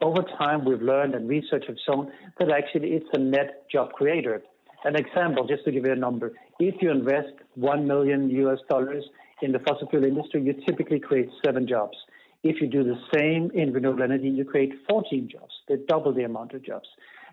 over 0.00 0.22
time, 0.38 0.64
we've 0.64 0.82
learned 0.82 1.14
and 1.14 1.28
research 1.28 1.64
have 1.68 1.76
shown 1.86 2.10
that 2.38 2.50
actually 2.50 2.90
it's 2.90 3.06
a 3.12 3.18
net 3.18 3.68
job 3.70 3.92
creator. 3.92 4.42
An 4.84 4.96
example, 4.96 5.46
just 5.46 5.64
to 5.64 5.72
give 5.72 5.84
you 5.84 5.92
a 5.92 5.96
number, 5.96 6.32
if 6.58 6.74
you 6.80 6.90
invest 6.90 7.34
1 7.54 7.86
million 7.86 8.30
US 8.30 8.58
dollars 8.68 9.04
in 9.40 9.52
the 9.52 9.58
fossil 9.60 9.88
fuel 9.88 10.04
industry, 10.04 10.42
you 10.42 10.54
typically 10.66 11.00
create 11.00 11.28
seven 11.44 11.66
jobs. 11.66 11.96
If 12.42 12.60
you 12.60 12.66
do 12.66 12.82
the 12.82 12.98
same 13.14 13.50
in 13.54 13.72
renewable 13.72 14.02
energy, 14.02 14.28
you 14.28 14.44
create 14.44 14.72
14 14.88 15.28
jobs. 15.30 15.52
They 15.68 15.76
double 15.88 16.12
the 16.12 16.24
amount 16.24 16.52
of 16.54 16.64
jobs. 16.64 16.88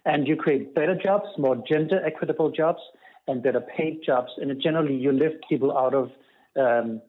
And 0.06 0.28
you 0.28 0.36
create 0.36 0.76
better 0.76 0.96
jobs, 0.96 1.26
more 1.38 1.62
gender 1.68 2.00
equitable 2.06 2.52
jobs, 2.52 2.80
and 3.28 3.44
better 3.44 3.62
paid 3.62 4.02
jobs. 4.06 4.30
And 4.38 4.62
generally, 4.62 4.96
you 4.96 5.12
lift 5.12 5.44
people 5.50 5.78
out 5.78 5.94
of 5.94 6.12
um, 6.56 7.02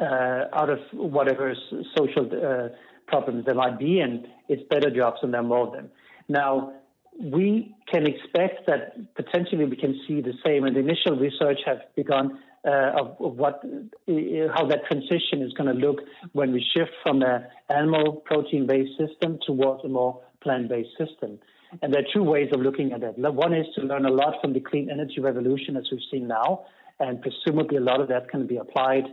uh, 0.00 0.44
out 0.54 0.70
of 0.70 0.78
whatever 0.92 1.54
social 1.96 2.24
uh, 2.26 2.68
problems 3.06 3.44
there 3.44 3.54
might 3.54 3.78
be, 3.78 4.00
and 4.00 4.26
it's 4.48 4.62
better 4.70 4.90
jobs 4.90 5.18
and 5.22 5.34
there 5.34 5.40
are 5.40 5.44
more 5.44 5.66
of 5.66 5.72
them. 5.72 5.90
Now, 6.28 6.72
we 7.20 7.74
can 7.90 8.06
expect 8.06 8.66
that 8.66 9.14
potentially 9.14 9.66
we 9.66 9.76
can 9.76 10.00
see 10.06 10.20
the 10.22 10.32
same, 10.44 10.64
and 10.64 10.74
the 10.74 10.80
initial 10.80 11.16
research 11.16 11.58
has 11.66 11.78
begun 11.94 12.38
uh, 12.64 12.92
of, 13.00 13.16
of, 13.20 13.36
what 13.36 13.62
uh, 13.64 14.52
how 14.54 14.66
that 14.66 14.84
transition 14.86 15.42
is 15.42 15.52
going 15.54 15.66
to 15.66 15.86
look 15.86 16.00
when 16.32 16.52
we 16.52 16.64
shift 16.74 16.92
from 17.02 17.22
an 17.22 17.44
animal 17.68 18.22
protein-based 18.24 18.96
system 18.98 19.38
towards 19.44 19.84
a 19.84 19.88
more 19.88 20.20
plant-based 20.42 20.90
system. 20.96 21.38
And 21.80 21.92
there 21.92 22.02
are 22.02 22.12
two 22.12 22.22
ways 22.22 22.50
of 22.52 22.60
looking 22.60 22.92
at 22.92 23.02
it. 23.02 23.18
One 23.18 23.54
is 23.54 23.66
to 23.76 23.82
learn 23.82 24.04
a 24.04 24.10
lot 24.10 24.34
from 24.40 24.52
the 24.52 24.60
clean 24.60 24.90
energy 24.90 25.20
revolution 25.20 25.76
as 25.76 25.84
we've 25.90 26.00
seen 26.10 26.28
now, 26.28 26.64
and 27.00 27.20
presumably 27.20 27.78
a 27.78 27.80
lot 27.80 28.00
of 28.00 28.08
that 28.08 28.28
can 28.28 28.46
be 28.46 28.58
applied 28.58 29.04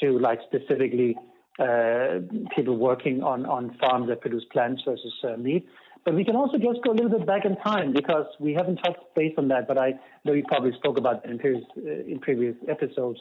to 0.00 0.18
like 0.18 0.40
specifically 0.46 1.16
uh, 1.58 2.20
people 2.54 2.76
working 2.76 3.22
on, 3.22 3.46
on 3.46 3.76
farms 3.78 4.08
that 4.08 4.20
produce 4.20 4.44
plants 4.52 4.82
versus 4.84 5.12
uh, 5.24 5.36
meat. 5.36 5.66
But 6.06 6.14
we 6.14 6.24
can 6.24 6.36
also 6.36 6.56
just 6.56 6.80
go 6.84 6.92
a 6.92 6.94
little 6.94 7.10
bit 7.10 7.26
back 7.26 7.44
in 7.44 7.56
time 7.56 7.92
because 7.92 8.26
we 8.38 8.54
haven't 8.54 8.76
touched 8.76 9.00
base 9.16 9.34
on 9.36 9.48
that, 9.48 9.66
but 9.66 9.76
I 9.76 9.94
know 10.24 10.34
you 10.34 10.44
probably 10.46 10.70
spoke 10.78 10.98
about 10.98 11.24
it 11.24 11.30
in 11.30 11.38
previous, 11.40 11.64
uh, 11.76 12.12
in 12.12 12.20
previous 12.20 12.54
episodes, 12.68 13.18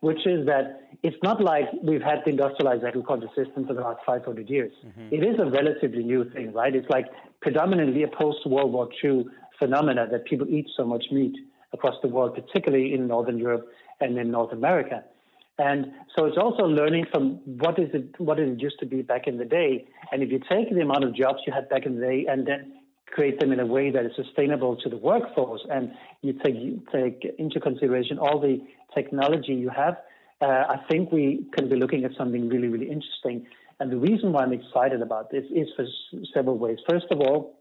which 0.00 0.26
is 0.26 0.44
that 0.44 0.82
it's 1.02 1.16
not 1.22 1.42
like 1.42 1.64
we've 1.82 2.02
had 2.02 2.18
the 2.26 2.30
industrialized 2.32 2.84
agriculture 2.84 3.30
system 3.34 3.66
for 3.66 3.72
the 3.72 3.80
last 3.80 4.00
500 4.04 4.50
years. 4.50 4.70
Mm-hmm. 4.86 5.14
It 5.14 5.26
is 5.26 5.36
a 5.40 5.46
relatively 5.46 6.04
new 6.04 6.30
thing, 6.30 6.52
right? 6.52 6.76
It's 6.76 6.90
like 6.90 7.06
predominantly 7.40 8.02
a 8.02 8.08
post-World 8.08 8.70
War 8.70 8.90
II 9.02 9.24
phenomena 9.58 10.06
that 10.12 10.26
people 10.26 10.46
eat 10.46 10.66
so 10.76 10.84
much 10.84 11.06
meat 11.10 11.34
across 11.72 11.94
the 12.02 12.08
world, 12.08 12.34
particularly 12.34 12.92
in 12.92 13.06
Northern 13.06 13.38
Europe 13.38 13.66
and 14.02 14.18
in 14.18 14.30
North 14.30 14.52
America. 14.52 15.02
And 15.58 15.86
so 16.14 16.26
it's 16.26 16.36
also 16.36 16.64
learning 16.64 17.06
from 17.10 17.40
what 17.46 17.78
is 17.78 17.88
it 17.94 18.14
what 18.18 18.38
it 18.38 18.60
used 18.60 18.78
to 18.80 18.86
be 18.86 19.02
back 19.02 19.26
in 19.26 19.38
the 19.38 19.44
day. 19.44 19.86
And 20.12 20.22
if 20.22 20.30
you 20.30 20.38
take 20.38 20.72
the 20.72 20.80
amount 20.80 21.04
of 21.04 21.14
jobs 21.14 21.38
you 21.46 21.52
had 21.52 21.68
back 21.68 21.86
in 21.86 21.98
the 21.98 22.06
day 22.06 22.26
and 22.28 22.46
then 22.46 22.74
create 23.06 23.40
them 23.40 23.52
in 23.52 23.60
a 23.60 23.66
way 23.66 23.90
that 23.90 24.04
is 24.04 24.12
sustainable 24.16 24.76
to 24.76 24.88
the 24.90 24.96
workforce, 24.96 25.64
and 25.70 25.92
you 26.20 26.34
take 26.44 26.56
take 26.92 27.26
into 27.38 27.58
consideration 27.60 28.18
all 28.18 28.38
the 28.40 28.58
technology 28.94 29.54
you 29.54 29.70
have, 29.70 29.96
uh, 30.42 30.46
I 30.46 30.76
think 30.90 31.10
we 31.10 31.46
can 31.56 31.68
be 31.68 31.76
looking 31.76 32.04
at 32.04 32.10
something 32.18 32.48
really 32.48 32.68
really 32.68 32.90
interesting. 32.90 33.46
And 33.80 33.90
the 33.90 33.98
reason 33.98 34.32
why 34.32 34.42
I'm 34.42 34.52
excited 34.52 35.00
about 35.00 35.30
this 35.30 35.44
is 35.54 35.68
for 35.76 35.86
several 36.34 36.58
ways. 36.58 36.78
First 36.88 37.06
of 37.10 37.20
all, 37.20 37.58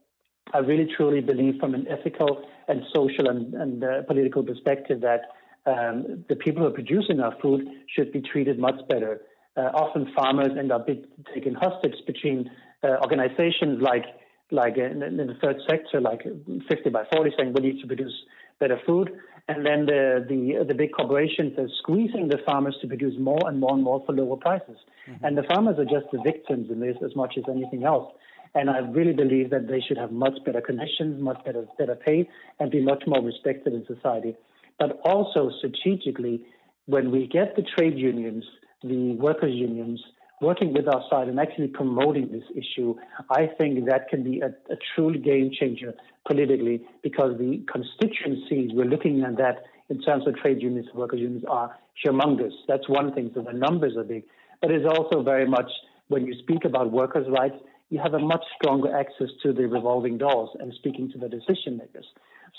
I 0.54 0.60
really 0.60 0.88
truly 0.96 1.22
believe 1.22 1.60
from 1.60 1.74
an 1.74 1.88
ethical 1.90 2.46
and 2.68 2.84
social 2.94 3.30
and, 3.30 3.54
and 3.54 3.84
uh, 3.84 4.04
political 4.04 4.44
perspective 4.44 5.02
that 5.02 5.22
um, 5.66 6.24
the 6.30 6.36
people 6.36 6.62
who 6.62 6.68
are 6.68 6.72
producing 6.74 7.20
our 7.20 7.36
food 7.42 7.68
should 7.96 8.12
be 8.12 8.22
treated 8.22 8.60
much 8.60 8.80
better. 8.88 9.22
Uh, 9.58 9.72
often 9.74 10.12
farmers 10.16 10.52
end 10.58 10.72
up 10.72 10.86
being 10.86 11.06
taken 11.34 11.56
hostage 11.56 11.96
between 12.06 12.50
uh, 12.84 12.98
organizations 13.02 13.82
like 13.82 14.06
like 14.52 14.78
in, 14.78 15.02
in, 15.02 15.18
the 15.18 15.36
third 15.42 15.58
sector, 15.68 16.00
like 16.00 16.22
50 16.70 16.90
by 16.92 17.04
40, 17.12 17.32
saying 17.36 17.54
we 17.54 17.62
need 17.62 17.82
to 17.82 17.88
produce 17.88 18.14
better 18.60 18.80
food, 18.86 19.12
and 19.48 19.66
then 19.66 19.86
the 19.88 20.24
the 20.30 20.64
the 20.66 20.74
big 20.74 20.92
corporations 20.92 21.58
are 21.58 21.68
squeezing 21.80 22.28
the 22.28 22.38
farmers 22.46 22.78
to 22.82 22.88
produce 22.88 23.16
more 23.20 23.42
and 23.48 23.60
more 23.60 23.74
and 23.74 23.84
more 23.84 24.04
for 24.06 24.14
lower 24.14 24.38
prices, 24.38 24.78
mm-hmm. 25.10 25.26
and 25.26 25.38
the 25.38 25.44
farmers 25.44 25.80
are 25.80 25.86
just 25.86 26.06
the 26.12 26.22
victims 26.24 26.70
in 26.70 26.80
this 26.80 26.96
as 27.04 27.16
much 27.16 27.36
as 27.38 27.44
anything 27.50 27.84
else. 27.84 28.12
And 28.54 28.70
I 28.70 28.80
really 28.80 29.12
believe 29.12 29.50
that 29.50 29.68
they 29.68 29.82
should 29.82 29.98
have 29.98 30.12
much 30.12 30.38
better 30.46 30.62
conditions, 30.62 31.22
much 31.22 31.44
better 31.44 31.66
better 31.78 31.96
pay, 31.96 32.30
and 32.60 32.72
be 32.72 32.82
much 32.82 33.04
more 33.08 33.22
respected 33.22 33.74
in 33.74 33.86
society. 33.86 34.36
But 34.80 35.00
also 35.04 35.52
strategically, 35.58 36.46
when 36.86 37.12
we 37.12 37.28
get 37.28 37.56
the 37.56 37.64
trade 37.64 37.98
unions, 37.98 38.44
the 38.84 39.14
workers' 39.14 39.56
unions, 39.56 40.02
working 40.42 40.74
with 40.74 40.88
our 40.88 41.04
side 41.10 41.28
and 41.28 41.40
actually 41.40 41.68
promoting 41.68 42.32
this 42.32 42.44
issue, 42.56 42.96
I 43.30 43.48
think 43.58 43.86
that 43.86 44.10
can 44.10 44.24
be 44.24 44.42
a, 44.42 44.48
a 44.72 45.18
game 45.18 45.52
changer 45.58 45.94
politically 46.28 46.86
because 47.04 47.38
the 47.38 47.64
constituencies 47.72 48.72
we're 48.74 48.86
looking 48.86 49.24
at 49.24 49.38
that 49.38 49.64
in 49.90 50.02
terms 50.02 50.28
of 50.28 50.36
trade 50.36 50.62
unions, 50.62 50.88
workers' 50.94 51.20
unions 51.20 51.46
are 51.48 51.76
humongous. 52.06 52.54
That's 52.68 52.90
one 52.90 53.14
thing. 53.14 53.32
So 53.34 53.42
the 53.42 53.54
numbers 53.54 53.96
are 53.98 54.04
big. 54.04 54.24
But 54.62 54.72
it's 54.72 54.86
also 54.86 55.22
very 55.22 55.48
much 55.48 55.70
when 56.08 56.26
you 56.26 56.34
speak 56.40 56.66
about 56.66 56.92
workers' 56.92 57.28
rights, 57.30 57.56
you 57.90 58.00
have 58.00 58.14
a 58.14 58.20
much 58.20 58.44
stronger 58.60 58.96
access 58.96 59.28
to 59.44 59.54
the 59.54 59.68
revolving 59.68 60.18
doors 60.18 60.50
and 60.60 60.74
speaking 60.74 61.12
to 61.12 61.18
the 61.18 61.30
decision 61.30 61.78
makers. 61.78 62.06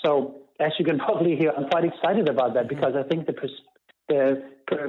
So, 0.03 0.36
as 0.59 0.71
you 0.79 0.85
can 0.85 0.97
probably 1.05 1.35
hear, 1.35 1.51
I'm 1.55 1.69
quite 1.69 1.85
excited 1.85 2.29
about 2.29 2.53
that 2.55 2.67
because 2.67 2.93
I 2.95 3.03
think 3.03 3.27
the, 3.27 3.33
pers- 3.33 3.61
the 4.07 4.43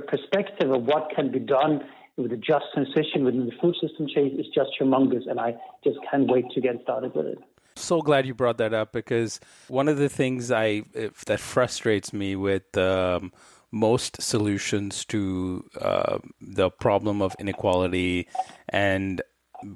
perspective 0.06 0.70
of 0.70 0.84
what 0.84 1.10
can 1.14 1.30
be 1.30 1.38
done 1.38 1.82
with 2.16 2.32
a 2.32 2.36
just 2.36 2.64
transition 2.74 3.24
within 3.24 3.46
the 3.46 3.52
food 3.62 3.76
system 3.80 4.06
change 4.12 4.38
is 4.38 4.46
just 4.52 4.70
humongous, 4.80 5.28
and 5.30 5.38
I 5.38 5.54
just 5.84 5.98
can't 6.10 6.28
wait 6.28 6.46
to 6.54 6.60
get 6.60 6.82
started 6.82 7.14
with 7.14 7.26
it. 7.26 7.38
So 7.76 8.02
glad 8.02 8.26
you 8.26 8.34
brought 8.34 8.58
that 8.58 8.74
up 8.74 8.92
because 8.92 9.38
one 9.68 9.86
of 9.86 9.98
the 9.98 10.08
things 10.08 10.50
I 10.50 10.82
that 11.26 11.38
frustrates 11.38 12.12
me 12.12 12.34
with 12.34 12.76
um, 12.76 13.32
most 13.70 14.20
solutions 14.20 15.04
to 15.06 15.64
uh, 15.80 16.18
the 16.40 16.70
problem 16.70 17.22
of 17.22 17.36
inequality 17.38 18.26
and 18.68 19.22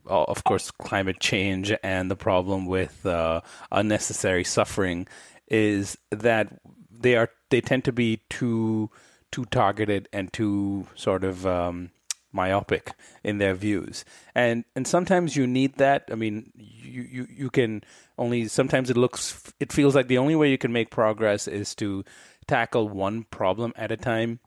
uh, 0.09 0.23
of 0.25 0.45
course, 0.45 0.71
climate 0.71 1.19
change 1.19 1.73
and 1.83 2.11
the 2.11 2.17
problem 2.17 2.67
with 2.67 3.05
uh, 3.05 3.41
unnecessary 3.73 4.45
suffering 4.45 5.09
is 5.53 5.99
that 6.11 6.61
they 6.91 7.15
are 7.15 7.31
they 7.51 7.61
tend 7.61 7.85
to 7.85 7.93
be 7.93 8.23
too 8.31 8.91
too 9.31 9.45
targeted 9.47 10.09
and 10.13 10.33
too 10.33 10.87
sort 10.95 11.23
of 11.23 11.47
um, 11.47 11.91
myopic 12.33 12.93
in 13.23 13.39
their 13.39 13.55
views, 13.55 14.05
and 14.35 14.65
and 14.75 14.89
sometimes 14.89 15.37
you 15.37 15.47
need 15.47 15.77
that. 15.77 16.09
I 16.11 16.15
mean, 16.15 16.51
you, 16.57 17.03
you 17.03 17.27
you 17.31 17.51
can 17.51 17.85
only 18.19 18.49
sometimes 18.49 18.91
it 18.91 18.97
looks 18.97 19.53
it 19.61 19.73
feels 19.73 19.95
like 19.95 20.09
the 20.09 20.19
only 20.19 20.35
way 20.35 20.51
you 20.51 20.59
can 20.59 20.73
make 20.73 20.91
progress 20.91 21.47
is 21.47 21.75
to 21.77 22.05
tackle 22.47 22.89
one 22.89 23.25
problem 23.25 23.73
at 23.77 23.93
a 23.93 23.97
time, 23.97 24.41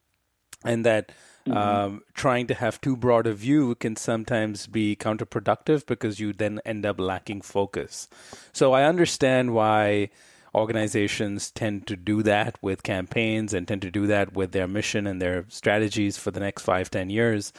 and 0.66 0.86
that 0.86 1.12
Mm-hmm. 1.48 1.58
Um, 1.58 2.02
trying 2.16 2.48
to 2.48 2.56
have 2.56 2.82
too 2.82 2.98
broad 2.98 3.28
a 3.28 3.34
view 3.34 3.76
can 3.76 3.96
sometimes 3.96 4.66
be 4.66 4.96
counterproductive 4.96 5.86
because 5.86 6.20
you 6.20 6.34
then 6.34 6.60
end 6.66 6.88
up 6.88 7.00
lacking 7.00 7.42
focus. 7.42 8.08
So 8.52 8.74
I 8.74 8.86
understand 8.86 9.54
why 9.54 10.10
organizations 10.56 11.52
tend 11.52 11.86
to 11.88 11.96
do 11.96 12.24
that 12.24 12.58
with 12.62 12.82
campaigns 12.82 13.54
and 13.54 13.68
tend 13.68 13.82
to 13.82 13.92
do 13.92 14.08
that 14.08 14.34
with 14.34 14.54
their 14.54 14.68
mission 14.68 15.06
and 15.06 15.22
their 15.22 15.46
strategies 15.50 16.18
for 16.18 16.32
the 16.32 16.40
next 16.40 16.64
five, 16.64 16.90
ten 16.90 17.10
years. 17.10 17.52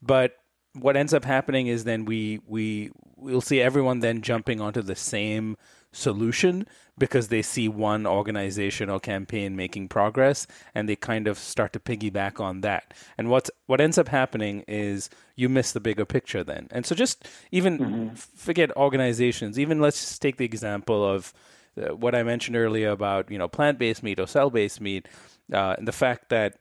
But 0.00 0.36
what 0.72 0.96
ends 0.96 1.12
up 1.12 1.24
happening 1.24 1.66
is 1.66 1.84
then 1.84 2.04
we 2.04 2.40
we 2.46 2.90
we'll 3.16 3.40
see 3.40 3.60
everyone 3.60 4.00
then 4.00 4.22
jumping 4.22 4.60
onto 4.60 4.82
the 4.82 4.94
same 4.94 5.56
solution 5.92 6.66
because 6.98 7.28
they 7.28 7.42
see 7.42 7.68
one 7.68 8.06
organization 8.06 8.88
or 8.88 9.00
campaign 9.00 9.56
making 9.56 9.88
progress 9.88 10.46
and 10.74 10.88
they 10.88 10.96
kind 10.96 11.26
of 11.26 11.38
start 11.38 11.72
to 11.72 11.80
piggyback 11.80 12.40
on 12.40 12.60
that. 12.60 12.94
And 13.18 13.28
what's 13.28 13.50
what 13.66 13.80
ends 13.80 13.98
up 13.98 14.08
happening 14.08 14.64
is 14.68 15.10
you 15.34 15.48
miss 15.48 15.72
the 15.72 15.80
bigger 15.80 16.04
picture 16.04 16.44
then. 16.44 16.68
And 16.70 16.86
so 16.86 16.94
just 16.94 17.26
even 17.50 17.78
mm-hmm. 17.78 18.14
forget 18.14 18.76
organizations, 18.76 19.58
even 19.58 19.80
let's 19.80 20.00
just 20.00 20.22
take 20.22 20.36
the 20.36 20.44
example 20.44 21.04
of 21.04 21.32
what 21.76 22.14
I 22.14 22.22
mentioned 22.22 22.56
earlier 22.56 22.90
about, 22.90 23.30
you 23.30 23.38
know, 23.38 23.48
plant-based 23.48 24.02
meat 24.02 24.18
or 24.18 24.26
cell-based 24.26 24.80
meat 24.80 25.08
uh, 25.52 25.74
and 25.78 25.86
the 25.86 25.92
fact 25.92 26.30
that 26.30 26.58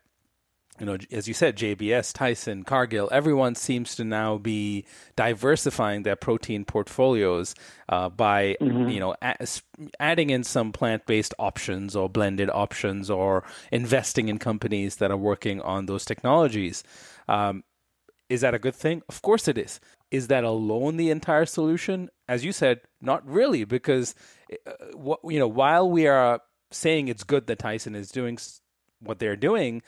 you 0.79 0.85
know, 0.85 0.97
as 1.11 1.27
you 1.27 1.33
said, 1.33 1.55
JBS, 1.55 2.11
Tyson, 2.11 2.63
Cargill, 2.63 3.07
everyone 3.11 3.55
seems 3.55 3.95
to 3.95 4.03
now 4.03 4.37
be 4.37 4.85
diversifying 5.15 6.03
their 6.03 6.17
protein 6.17 6.65
portfolios 6.65 7.55
uh, 7.87 8.09
by, 8.09 8.57
mm-hmm. 8.59 8.89
you 8.89 8.99
know, 8.99 9.15
a- 9.21 9.47
adding 10.01 10.31
in 10.31 10.43
some 10.43 10.73
plant-based 10.73 11.33
options 11.39 11.95
or 11.95 12.09
blended 12.09 12.49
options 12.49 13.09
or 13.09 13.45
investing 13.71 14.27
in 14.27 14.37
companies 14.37 14.97
that 14.97 15.11
are 15.11 15.17
working 15.17 15.61
on 15.61 15.85
those 15.85 16.03
technologies. 16.03 16.83
Um, 17.29 17.63
is 18.27 18.41
that 18.41 18.53
a 18.53 18.59
good 18.59 18.75
thing? 18.75 19.01
Of 19.07 19.21
course 19.21 19.47
it 19.47 19.57
is. 19.57 19.79
Is 20.11 20.27
that 20.27 20.43
alone 20.43 20.97
the 20.97 21.09
entire 21.09 21.45
solution? 21.45 22.09
As 22.27 22.45
you 22.45 22.51
said, 22.51 22.81
not 23.01 23.27
really, 23.27 23.65
because 23.65 24.15
uh, 24.65 24.71
what 24.93 25.19
you 25.25 25.39
know, 25.39 25.47
while 25.47 25.89
we 25.89 26.07
are 26.07 26.41
saying 26.71 27.07
it's 27.07 27.23
good 27.23 27.47
that 27.47 27.59
Tyson 27.59 27.95
is 27.95 28.11
doing 28.11 28.37
what 28.99 29.19
they're 29.19 29.35
doing 29.35 29.81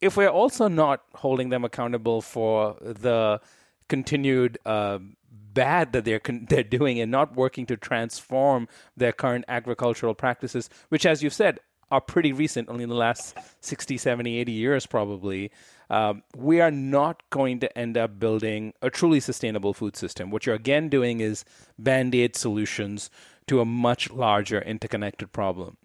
if 0.00 0.16
we're 0.16 0.28
also 0.28 0.68
not 0.68 1.02
holding 1.14 1.48
them 1.48 1.64
accountable 1.64 2.20
for 2.20 2.76
the 2.80 3.40
continued 3.88 4.58
uh, 4.66 4.98
bad 5.30 5.92
that 5.92 6.04
they're 6.04 6.20
con- 6.20 6.46
they're 6.48 6.62
doing 6.62 7.00
and 7.00 7.10
not 7.10 7.34
working 7.34 7.66
to 7.66 7.76
transform 7.76 8.68
their 8.96 9.12
current 9.12 9.44
agricultural 9.48 10.14
practices, 10.14 10.68
which, 10.88 11.06
as 11.06 11.22
you've 11.22 11.32
said, 11.32 11.60
are 11.90 12.00
pretty 12.00 12.32
recent, 12.32 12.68
only 12.68 12.82
in 12.82 12.88
the 12.88 12.96
last 12.96 13.36
60, 13.60 13.96
70, 13.96 14.38
80 14.38 14.52
years, 14.52 14.86
probably, 14.86 15.52
um, 15.88 16.22
we 16.34 16.60
are 16.60 16.70
not 16.70 17.22
going 17.30 17.60
to 17.60 17.78
end 17.78 17.96
up 17.96 18.18
building 18.18 18.72
a 18.82 18.90
truly 18.90 19.20
sustainable 19.20 19.72
food 19.72 19.96
system. 19.96 20.30
What 20.30 20.46
you're 20.46 20.56
again 20.56 20.88
doing 20.88 21.20
is 21.20 21.44
band 21.78 22.14
aid 22.14 22.34
solutions 22.34 23.10
to 23.46 23.60
a 23.60 23.64
much 23.64 24.10
larger 24.10 24.60
interconnected 24.60 25.32
problem. 25.32 25.76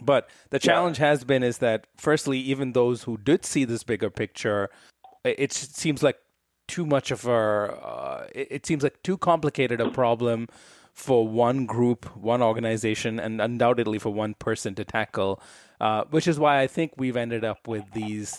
But 0.00 0.28
the 0.50 0.58
challenge 0.58 0.98
yeah. 0.98 1.06
has 1.06 1.24
been 1.24 1.42
is 1.42 1.58
that 1.58 1.86
firstly, 1.96 2.38
even 2.38 2.72
those 2.72 3.04
who 3.04 3.16
did 3.16 3.44
see 3.44 3.64
this 3.64 3.82
bigger 3.82 4.10
picture, 4.10 4.70
it 5.24 5.52
seems 5.52 6.02
like 6.02 6.18
too 6.66 6.86
much 6.86 7.10
of 7.10 7.26
a, 7.26 7.30
uh, 7.30 8.26
it 8.34 8.66
seems 8.66 8.82
like 8.82 9.02
too 9.02 9.18
complicated 9.18 9.80
a 9.80 9.90
problem 9.90 10.48
for 10.94 11.26
one 11.26 11.66
group, 11.66 12.06
one 12.16 12.40
organization, 12.40 13.18
and 13.18 13.40
undoubtedly 13.40 13.98
for 13.98 14.10
one 14.10 14.34
person 14.34 14.74
to 14.76 14.84
tackle. 14.84 15.40
Uh, 15.80 16.04
which 16.10 16.26
is 16.28 16.38
why 16.38 16.60
I 16.60 16.66
think 16.66 16.92
we've 16.96 17.16
ended 17.16 17.44
up 17.44 17.66
with 17.66 17.84
these 17.92 18.38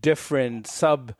different 0.00 0.66
sub 0.66 1.14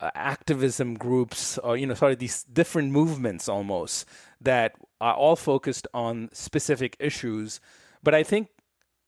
uh, 0.00 0.10
activism 0.14 0.94
groups, 0.94 1.58
or 1.58 1.76
you 1.76 1.86
know, 1.86 1.94
sorry, 1.94 2.14
these 2.14 2.42
different 2.44 2.90
movements 2.90 3.48
almost 3.48 4.06
that 4.40 4.74
are 5.00 5.14
all 5.14 5.36
focused 5.36 5.86
on 5.92 6.30
specific 6.32 6.96
issues. 6.98 7.60
But 8.02 8.14
I 8.14 8.22
think 8.22 8.48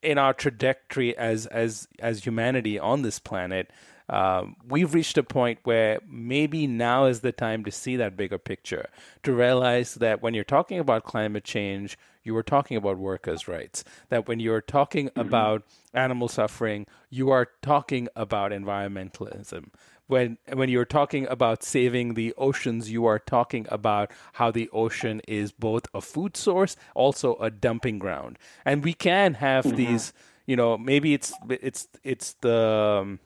in 0.03 0.19
our 0.19 0.35
trajectory 0.35 1.17
as 1.17 1.47
as 1.47 1.89
as 1.99 2.25
humanity 2.25 2.79
on 2.79 3.03
this 3.03 3.19
planet, 3.19 3.71
um, 4.13 4.57
we've 4.69 4.93
reached 4.93 5.17
a 5.17 5.23
point 5.23 5.59
where 5.65 5.99
maybe 6.07 6.67
now 6.67 7.07
is 7.07 7.21
the 7.21 7.33
time 7.33 7.65
to 7.65 7.71
see 7.71 7.97
that 7.97 8.17
bigger 8.17 8.39
picture, 8.39 8.89
to 9.23 9.33
realize 9.33 9.95
that 9.95 10.23
when 10.23 10.35
you're 10.35 10.45
talking 10.45 10.79
about 10.79 11.05
climate 11.05 11.45
change, 11.45 11.99
you 12.23 12.37
are 12.37 12.43
talking 12.43 12.77
about 12.77 12.99
workers' 12.99 13.49
rights. 13.49 13.85
That 14.11 14.29
when 14.29 14.39
you're 14.39 14.61
talking 14.61 15.09
mm-hmm. 15.09 15.21
about 15.21 15.65
animal 15.95 16.29
suffering, 16.29 16.87
you 17.09 17.31
are 17.31 17.49
talking 17.63 18.07
about 18.15 18.53
environmentalism 18.53 19.71
when 20.09 20.37
when 20.53 20.69
you're 20.69 20.85
talking 20.85 21.27
about 21.29 21.63
saving 21.63 22.15
the 22.15 22.35
oceans, 22.37 22.91
you 22.91 23.07
are 23.07 23.19
talking 23.19 23.67
about 23.71 24.11
how 24.35 24.51
the 24.51 24.69
ocean 24.71 25.23
is 25.27 25.53
both 25.53 25.87
a 25.95 26.03
food 26.03 26.37
source, 26.37 26.77
also 26.95 27.37
a 27.37 27.51
dumping 27.51 27.99
ground, 27.99 28.39
and 28.65 28.85
we 28.85 28.93
can 28.93 29.35
have 29.35 29.65
mm-hmm. 29.65 29.77
these. 29.77 30.13
You 30.45 30.57
know, 30.57 30.77
maybe 30.77 31.15
it's 31.15 31.33
it's 31.49 31.89
it's 32.03 32.35
the 32.41 33.19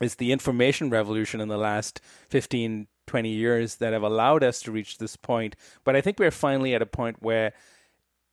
it's 0.00 0.16
the 0.16 0.32
information 0.32 0.90
revolution 0.90 1.40
in 1.40 1.48
the 1.48 1.58
last 1.58 2.00
15 2.28 2.86
20 3.06 3.28
years 3.28 3.76
that 3.76 3.92
have 3.92 4.04
allowed 4.04 4.44
us 4.44 4.62
to 4.62 4.70
reach 4.70 4.98
this 4.98 5.16
point 5.16 5.56
but 5.84 5.96
i 5.96 6.00
think 6.00 6.18
we're 6.18 6.30
finally 6.30 6.74
at 6.74 6.82
a 6.82 6.86
point 6.86 7.16
where 7.20 7.52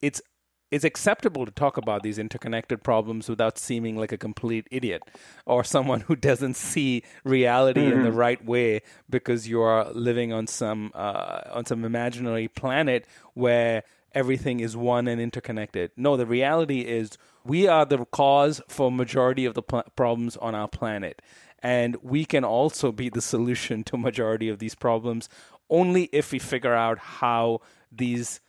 it's 0.01 0.21
it's 0.69 0.83
acceptable 0.83 1.45
to 1.45 1.51
talk 1.51 1.77
about 1.77 2.03
these 2.03 2.19
interconnected 2.19 2.83
problems 2.83 3.29
without 3.29 3.57
seeming 3.57 3.95
like 3.95 4.11
a 4.11 4.17
complete 4.17 4.67
idiot 4.69 5.01
or 5.45 5.63
someone 5.63 6.01
who 6.01 6.15
doesn't 6.15 6.55
see 6.55 7.03
reality 7.23 7.81
mm-hmm. 7.81 7.93
in 7.93 8.03
the 8.03 8.09
mm-hmm. 8.09 8.17
right 8.17 8.45
way 8.45 8.81
because 9.09 9.47
you 9.47 9.61
are 9.61 9.91
living 9.93 10.33
on 10.33 10.47
some 10.47 10.91
uh, 10.93 11.41
on 11.51 11.65
some 11.65 11.85
imaginary 11.85 12.47
planet 12.47 13.05
where 13.33 13.83
everything 14.13 14.59
is 14.59 14.75
one 14.75 15.07
and 15.07 15.21
interconnected. 15.21 15.91
No, 15.95 16.17
the 16.17 16.25
reality 16.25 16.81
is 16.81 17.17
we 17.45 17.67
are 17.67 17.85
the 17.85 18.03
cause 18.05 18.61
for 18.67 18.91
majority 18.91 19.45
of 19.45 19.53
the 19.53 19.61
pl- 19.61 19.83
problems 19.95 20.35
on 20.37 20.55
our 20.55 20.67
planet 20.67 21.21
and 21.63 21.95
we 22.01 22.25
can 22.25 22.43
also 22.43 22.91
be 22.91 23.09
the 23.09 23.21
solution 23.21 23.83
to 23.85 23.97
majority 23.97 24.49
of 24.49 24.59
these 24.59 24.75
problems 24.75 25.29
only 25.69 26.03
if 26.13 26.31
we 26.31 26.39
figure 26.39 26.73
out 26.73 26.97
how 26.97 27.59
these 27.91 28.39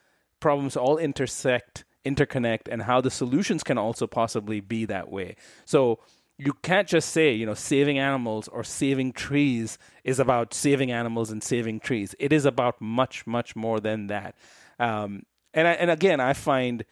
problems 0.40 0.76
all 0.76 0.98
intersect 0.98 1.84
interconnect 2.04 2.68
and 2.70 2.82
how 2.82 3.00
the 3.00 3.10
solutions 3.10 3.62
can 3.62 3.76
also 3.76 4.06
possibly 4.06 4.60
be 4.60 4.84
that 4.86 5.10
way. 5.10 5.36
So 5.64 5.98
you 6.38 6.52
can't 6.62 6.88
just 6.88 7.10
say, 7.10 7.32
you 7.32 7.44
know, 7.44 7.54
saving 7.54 7.98
animals 7.98 8.48
or 8.48 8.62
saving 8.62 9.12
trees 9.12 9.76
is 10.04 10.20
about 10.20 10.54
saving 10.54 10.92
animals 10.92 11.30
and 11.30 11.42
saving 11.42 11.80
trees. 11.80 12.14
It 12.18 12.32
is 12.32 12.44
about 12.44 12.80
much, 12.80 13.26
much 13.26 13.56
more 13.56 13.80
than 13.80 14.06
that. 14.06 14.36
Um, 14.78 15.24
and 15.52 15.66
I, 15.66 15.72
and 15.72 15.90
again, 15.90 16.20
I 16.20 16.32
find 16.32 16.84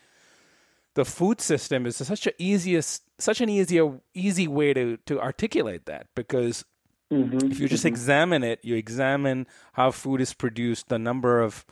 the 0.96 1.04
food 1.04 1.42
system 1.42 1.86
is 1.86 1.96
such 1.96 2.26
a 2.26 2.32
easiest, 2.42 3.02
such 3.20 3.42
an 3.42 3.50
easier, 3.50 4.00
easy 4.14 4.48
way 4.48 4.72
to 4.72 4.96
to 5.04 5.20
articulate 5.20 5.84
that 5.84 6.06
because 6.14 6.64
mm-hmm, 7.12 7.52
if 7.52 7.60
you 7.60 7.68
just 7.68 7.82
mm-hmm. 7.82 7.88
examine 7.88 8.42
it, 8.42 8.60
you 8.62 8.74
examine 8.74 9.46
how 9.74 9.90
food 9.90 10.20
is 10.22 10.32
produced, 10.32 10.88
the 10.88 10.98
number 10.98 11.40
of 11.40 11.66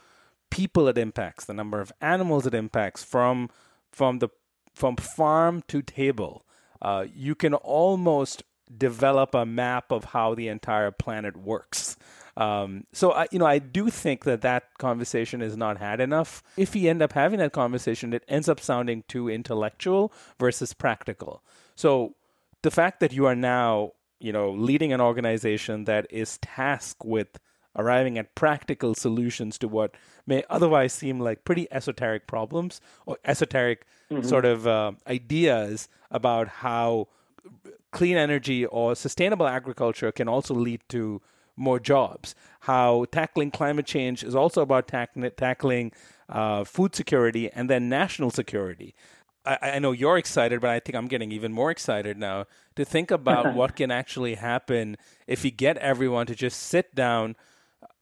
people 0.50 0.86
it 0.88 0.98
impacts, 0.98 1.46
the 1.46 1.54
number 1.54 1.80
of 1.80 1.90
animals 2.02 2.46
it 2.46 2.54
impacts 2.54 3.02
from 3.02 3.48
from 3.90 4.18
the 4.18 4.28
from 4.74 4.94
farm 4.96 5.62
to 5.68 5.80
table. 5.80 6.44
Uh, 6.82 7.06
you 7.14 7.34
can 7.34 7.54
almost 7.54 8.42
develop 8.76 9.34
a 9.34 9.46
map 9.46 9.92
of 9.92 10.04
how 10.04 10.34
the 10.34 10.48
entire 10.48 10.90
planet 10.90 11.36
works. 11.36 11.96
Um, 12.36 12.86
so 12.92 13.12
I, 13.12 13.28
you 13.30 13.38
know, 13.38 13.46
I 13.46 13.58
do 13.58 13.90
think 13.90 14.24
that 14.24 14.40
that 14.42 14.76
conversation 14.78 15.40
is 15.40 15.56
not 15.56 15.78
had 15.78 16.00
enough. 16.00 16.42
If 16.56 16.74
we 16.74 16.88
end 16.88 17.02
up 17.02 17.12
having 17.12 17.38
that 17.38 17.52
conversation, 17.52 18.12
it 18.12 18.24
ends 18.28 18.48
up 18.48 18.60
sounding 18.60 19.04
too 19.06 19.28
intellectual 19.28 20.12
versus 20.38 20.72
practical. 20.72 21.42
So 21.76 22.14
the 22.62 22.70
fact 22.70 23.00
that 23.00 23.12
you 23.12 23.26
are 23.26 23.36
now, 23.36 23.92
you 24.18 24.32
know, 24.32 24.50
leading 24.50 24.92
an 24.92 25.00
organization 25.00 25.84
that 25.84 26.06
is 26.10 26.38
tasked 26.38 27.04
with 27.04 27.38
arriving 27.76 28.18
at 28.18 28.34
practical 28.34 28.94
solutions 28.94 29.58
to 29.58 29.68
what 29.68 29.94
may 30.26 30.44
otherwise 30.48 30.92
seem 30.92 31.20
like 31.20 31.44
pretty 31.44 31.66
esoteric 31.72 32.26
problems 32.26 32.80
or 33.06 33.18
esoteric 33.24 33.84
mm-hmm. 34.10 34.26
sort 34.26 34.44
of 34.44 34.66
uh, 34.66 34.92
ideas 35.06 35.88
about 36.10 36.48
how 36.48 37.08
clean 37.90 38.16
energy 38.16 38.66
or 38.66 38.94
sustainable 38.94 39.46
agriculture 39.46 40.12
can 40.12 40.28
also 40.28 40.54
lead 40.54 40.80
to 40.88 41.22
more 41.56 41.78
jobs. 41.78 42.34
How 42.60 43.06
tackling 43.10 43.50
climate 43.50 43.86
change 43.86 44.24
is 44.24 44.34
also 44.34 44.62
about 44.62 44.88
tack- 44.88 45.14
tackling 45.36 45.92
uh, 46.28 46.64
food 46.64 46.94
security 46.94 47.50
and 47.50 47.70
then 47.70 47.88
national 47.88 48.30
security. 48.30 48.94
I, 49.46 49.58
I, 49.74 49.78
know 49.78 49.92
you're 49.92 50.16
excited, 50.16 50.60
but 50.60 50.70
I 50.70 50.80
think 50.80 50.96
I'm 50.96 51.06
getting 51.06 51.30
even 51.30 51.52
more 51.52 51.70
excited 51.70 52.16
now 52.16 52.46
to 52.76 52.84
think 52.84 53.10
about 53.10 53.54
what 53.58 53.76
can 53.76 53.90
actually 53.90 54.34
happen 54.36 54.96
if 55.26 55.44
we 55.44 55.50
get 55.50 55.76
everyone 55.78 56.26
to 56.26 56.34
just 56.34 56.60
sit 56.60 56.94
down 56.94 57.36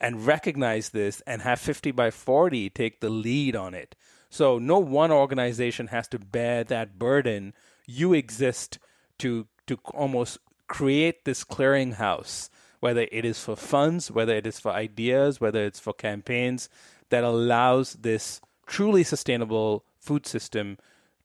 and 0.01 0.27
recognize 0.27 0.91
this 0.91 1.21
and 1.27 1.43
have 1.43 1.61
50 1.61 1.91
by 1.91 2.11
40 2.11 2.71
take 2.71 3.01
the 3.01 3.11
lead 3.11 3.57
on 3.57 3.75
it. 3.75 3.95
So 4.31 4.59
no 4.59 4.79
one 4.79 5.11
organization 5.11 5.89
has 5.89 6.09
to 6.09 6.19
bear 6.19 6.65
that 6.65 6.99
burden. 6.99 7.55
You 7.87 8.15
exist 8.15 8.79
to 9.23 9.47
to 9.67 9.79
almost 9.95 10.39
create 10.67 11.25
this 11.25 11.45
clearinghouse, 11.45 12.51
whether 12.81 13.07
it 13.13 13.25
is 13.25 13.39
for 13.43 13.57
funds, 13.57 14.11
whether 14.11 14.35
it 14.35 14.47
is 14.47 14.59
for 14.59 14.73
ideas, 14.73 15.41
whether 15.41 15.65
it's 15.65 15.81
for 15.81 15.93
campaigns 15.93 16.69
that 17.11 17.25
allows 17.25 17.95
this 17.95 18.41
truly 18.67 19.05
sustainable 19.05 19.85
food 20.01 20.27
system 20.27 20.79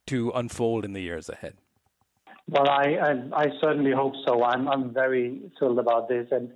to 0.06 0.32
unfold 0.36 0.86
in 0.86 0.94
the 0.94 1.02
years 1.02 1.30
ahead. 1.30 1.56
Well, 2.48 2.70
I 2.70 2.86
I, 3.10 3.12
I 3.44 3.46
certainly 3.60 3.92
hope 3.92 4.14
so. 4.26 4.44
I'm 4.44 4.68
I'm 4.68 4.94
very 4.94 5.42
thrilled 5.58 5.80
about 5.80 6.08
this 6.08 6.28
and 6.32 6.52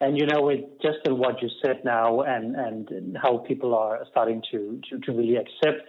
and 0.00 0.16
you 0.16 0.26
know, 0.26 0.48
it, 0.48 0.80
just 0.80 0.98
in 1.06 1.18
what 1.18 1.42
you 1.42 1.48
said 1.64 1.84
now, 1.84 2.20
and 2.22 2.54
and 2.54 3.18
how 3.20 3.38
people 3.38 3.74
are 3.74 4.04
starting 4.10 4.42
to, 4.52 4.80
to 4.90 4.98
to 5.00 5.12
really 5.12 5.36
accept 5.36 5.88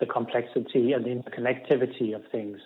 the 0.00 0.06
complexity 0.06 0.92
and 0.92 1.04
the 1.04 1.10
interconnectivity 1.10 2.14
of 2.14 2.22
things. 2.30 2.58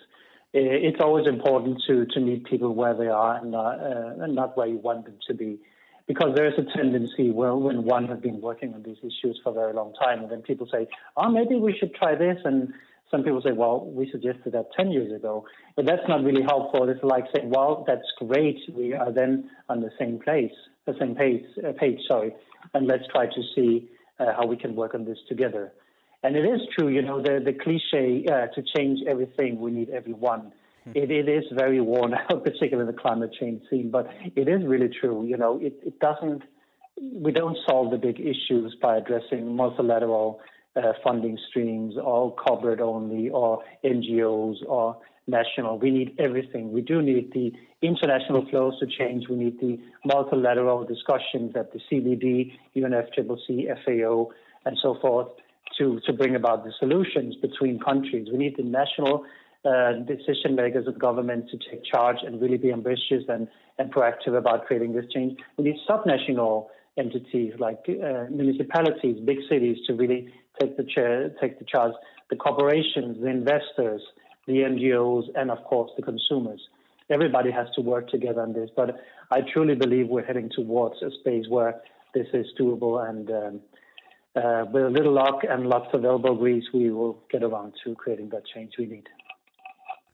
It's 0.53 1.01
always 1.01 1.25
important 1.25 1.81
to 1.87 2.05
to 2.05 2.19
meet 2.19 2.45
people 2.45 2.75
where 2.75 2.93
they 2.93 3.07
are 3.07 3.37
and 3.37 3.51
not, 3.51 3.79
uh, 3.79 4.23
and 4.23 4.35
not 4.35 4.55
where 4.55 4.67
you 4.67 4.77
want 4.77 5.05
them 5.05 5.17
to 5.27 5.33
be, 5.33 5.59
because 6.07 6.35
there 6.35 6.45
is 6.45 6.53
a 6.59 6.77
tendency 6.77 7.31
well 7.31 7.59
when 7.59 7.83
one 7.83 8.07
has 8.07 8.19
been 8.19 8.39
working 8.39 8.73
on 8.73 8.83
these 8.83 8.97
issues 8.99 9.39
for 9.43 9.49
a 9.49 9.53
very 9.53 9.73
long 9.73 9.93
time, 9.93 10.19
and 10.19 10.29
then 10.31 10.41
people 10.43 10.67
say, 10.71 10.87
oh, 11.17 11.29
maybe 11.29 11.55
we 11.55 11.75
should 11.77 11.95
try 11.95 12.13
this, 12.13 12.37
and 12.45 12.71
some 13.09 13.23
people 13.23 13.41
say, 13.41 13.51
well, 13.51 13.85
we 13.85 14.09
suggested 14.11 14.53
that 14.53 14.67
10 14.77 14.91
years 14.91 15.11
ago, 15.11 15.45
but 15.75 15.85
that's 15.85 16.07
not 16.07 16.23
really 16.23 16.43
helpful. 16.43 16.87
It's 16.89 17.03
like 17.03 17.25
saying, 17.35 17.49
well, 17.49 17.83
that's 17.87 18.11
great. 18.19 18.59
We 18.75 18.93
are 18.93 19.11
then 19.11 19.49
on 19.69 19.81
the 19.81 19.91
same 19.99 20.19
place, 20.19 20.51
the 20.85 20.95
same 20.99 21.15
page, 21.15 21.43
uh, 21.67 21.71
page, 21.79 21.99
sorry, 22.07 22.35
and 22.73 22.87
let's 22.87 23.03
try 23.11 23.25
to 23.25 23.41
see 23.55 23.89
uh, 24.19 24.33
how 24.35 24.45
we 24.45 24.57
can 24.57 24.75
work 24.75 24.93
on 24.93 25.05
this 25.05 25.17
together. 25.27 25.73
And 26.23 26.37
it 26.37 26.45
is 26.45 26.61
true, 26.77 26.87
you 26.87 27.01
know, 27.01 27.21
the, 27.21 27.41
the 27.43 27.51
cliche 27.51 28.25
uh, 28.27 28.47
to 28.55 28.63
change 28.75 28.99
everything, 29.07 29.59
we 29.59 29.71
need 29.71 29.89
everyone. 29.89 30.53
Hmm. 30.85 30.91
It, 30.95 31.11
it 31.11 31.27
is 31.27 31.43
very 31.51 31.81
worn 31.81 32.13
out, 32.29 32.43
particularly 32.43 32.89
in 32.89 32.95
the 32.95 32.99
climate 32.99 33.31
change 33.37 33.61
scene, 33.69 33.91
but 33.91 34.07
it 34.35 34.47
is 34.47 34.65
really 34.65 34.89
true. 34.89 35.25
You 35.25 35.37
know, 35.37 35.59
it, 35.61 35.77
it 35.85 35.99
doesn't, 35.99 36.43
we 37.13 37.33
don't 37.33 37.57
solve 37.67 37.91
the 37.91 37.97
big 37.97 38.21
issues 38.21 38.75
by 38.81 38.97
addressing 38.97 39.53
multilateral 39.53 40.39
uh, 40.77 40.93
funding 41.03 41.37
streams 41.49 41.95
or 42.01 42.33
corporate 42.35 42.79
only 42.79 43.29
or 43.29 43.61
NGOs 43.83 44.55
or 44.65 44.97
national. 45.27 45.77
We 45.77 45.91
need 45.91 46.15
everything. 46.19 46.71
We 46.71 46.81
do 46.81 47.01
need 47.01 47.33
the 47.33 47.51
international 47.81 48.45
flows 48.49 48.79
to 48.79 48.87
change. 48.87 49.27
We 49.29 49.35
need 49.35 49.59
the 49.59 49.77
multilateral 50.05 50.85
discussions 50.85 51.53
at 51.55 51.73
the 51.73 51.79
CBD, 51.91 52.53
UNFCCC, 52.75 53.67
FAO, 53.85 54.29
and 54.65 54.77
so 54.81 54.97
forth 55.01 55.27
to, 55.77 55.99
to 56.05 56.13
bring 56.13 56.35
about 56.35 56.63
the 56.63 56.71
solutions 56.79 57.35
between 57.35 57.79
countries. 57.79 58.27
We 58.31 58.37
need 58.37 58.55
the 58.57 58.63
national 58.63 59.25
uh, 59.65 59.93
decision 60.05 60.55
makers 60.55 60.87
of 60.87 60.99
government 60.99 61.49
to 61.49 61.57
take 61.57 61.83
charge 61.85 62.17
and 62.21 62.41
really 62.41 62.57
be 62.57 62.71
ambitious 62.71 63.23
and, 63.29 63.47
and 63.77 63.93
proactive 63.93 64.37
about 64.37 64.65
creating 64.65 64.93
this 64.93 65.05
change. 65.13 65.39
We 65.57 65.65
need 65.65 65.77
subnational 65.89 66.67
entities 66.97 67.53
like 67.59 67.79
uh, 67.87 68.25
municipalities, 68.29 69.19
big 69.25 69.37
cities 69.49 69.77
to 69.87 69.93
really 69.93 70.33
take 70.59 70.77
the 70.77 70.83
chair, 70.83 71.29
take 71.41 71.59
the 71.59 71.65
charge. 71.65 71.93
The 72.29 72.35
corporations, 72.35 73.21
the 73.21 73.27
investors, 73.27 74.01
the 74.47 74.53
NGOs, 74.53 75.25
and 75.35 75.51
of 75.51 75.63
course 75.65 75.91
the 75.95 76.01
consumers. 76.03 76.61
Everybody 77.09 77.51
has 77.51 77.67
to 77.75 77.81
work 77.81 78.09
together 78.09 78.41
on 78.41 78.53
this. 78.53 78.69
But 78.75 78.99
I 79.31 79.41
truly 79.41 79.75
believe 79.75 80.07
we're 80.07 80.25
heading 80.25 80.49
towards 80.53 81.01
a 81.01 81.11
space 81.19 81.45
where 81.47 81.81
this 82.13 82.27
is 82.33 82.47
doable, 82.59 83.07
and 83.07 83.29
um, 83.29 83.61
uh, 84.35 84.65
with 84.71 84.85
a 84.85 84.89
little 84.89 85.13
luck 85.13 85.41
and 85.47 85.67
lots 85.67 85.87
of 85.93 86.05
elbow 86.05 86.35
grease, 86.35 86.65
we 86.73 86.89
will 86.89 87.19
get 87.31 87.43
around 87.43 87.73
to 87.83 87.95
creating 87.95 88.29
that 88.29 88.43
change 88.45 88.73
we 88.77 88.85
need. 88.85 89.07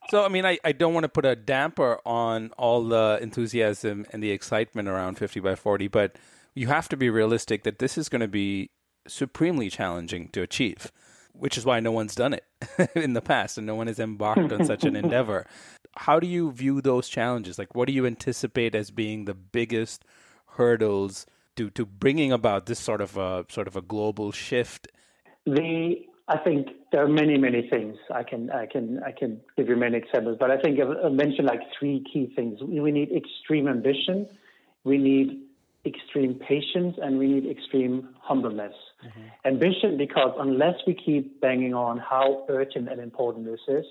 So, 0.09 0.25
I 0.25 0.27
mean, 0.27 0.45
I, 0.45 0.57
I 0.63 0.71
don't 0.71 0.93
want 0.93 1.03
to 1.03 1.09
put 1.09 1.25
a 1.25 1.35
damper 1.35 1.99
on 2.05 2.51
all 2.57 2.83
the 2.83 3.19
enthusiasm 3.21 4.05
and 4.11 4.23
the 4.23 4.31
excitement 4.31 4.87
around 4.87 5.19
50 5.19 5.39
by 5.39 5.55
40, 5.55 5.87
but 5.87 6.15
you 6.55 6.67
have 6.67 6.89
to 6.89 6.97
be 6.97 7.09
realistic 7.09 7.63
that 7.63 7.79
this 7.79 7.97
is 7.97 8.09
going 8.09 8.21
to 8.21 8.27
be 8.27 8.71
supremely 9.07 9.69
challenging 9.69 10.29
to 10.29 10.41
achieve, 10.41 10.91
which 11.33 11.57
is 11.57 11.65
why 11.65 11.79
no 11.79 11.91
one's 11.91 12.15
done 12.15 12.33
it 12.33 12.43
in 12.95 13.13
the 13.13 13.21
past 13.21 13.57
and 13.57 13.67
no 13.67 13.75
one 13.75 13.87
has 13.87 13.99
embarked 13.99 14.51
on 14.51 14.65
such 14.65 14.83
an 14.83 14.95
endeavor. 14.97 15.45
How 15.95 16.19
do 16.19 16.27
you 16.27 16.51
view 16.51 16.81
those 16.81 17.07
challenges? 17.07 17.59
Like, 17.59 17.75
what 17.75 17.87
do 17.87 17.93
you 17.93 18.05
anticipate 18.05 18.73
as 18.73 18.91
being 18.91 19.25
the 19.25 19.33
biggest 19.35 20.03
hurdles 20.55 21.27
to, 21.55 21.69
to 21.71 21.85
bringing 21.85 22.31
about 22.31 22.65
this 22.65 22.79
sort 22.79 23.01
of 23.01 23.17
a 23.17 23.45
sort 23.49 23.67
of 23.67 23.75
a 23.75 23.81
global 23.81 24.31
shift? 24.31 24.87
The 25.45 25.95
I 26.29 26.37
think 26.37 26.67
there 26.91 27.03
are 27.03 27.09
many, 27.09 27.39
many 27.39 27.67
things. 27.67 27.97
I 28.13 28.21
can, 28.21 28.51
I 28.51 28.67
can, 28.67 29.01
I 29.03 29.11
can 29.11 29.41
give 29.57 29.67
you 29.67 29.75
many 29.75 29.97
examples, 29.97 30.37
but 30.39 30.51
I 30.51 30.61
think 30.61 30.79
I've 30.79 31.11
mentioned 31.11 31.47
like 31.47 31.61
three 31.77 32.05
key 32.13 32.31
things. 32.35 32.59
We 32.61 32.91
need 32.91 33.09
extreme 33.11 33.67
ambition. 33.67 34.27
We 34.83 34.99
need 34.99 35.41
extreme 35.87 36.35
patience 36.35 36.97
and 37.01 37.17
we 37.17 37.27
need 37.27 37.49
extreme 37.49 38.09
humbleness. 38.21 38.73
Mm-hmm. 39.03 39.47
Ambition, 39.47 39.97
because 39.97 40.35
unless 40.37 40.75
we 40.85 40.93
keep 40.93 41.41
banging 41.41 41.73
on 41.73 41.97
how 41.97 42.45
urgent 42.47 42.89
and 42.89 43.01
important 43.01 43.45
this 43.45 43.61
is, 43.67 43.85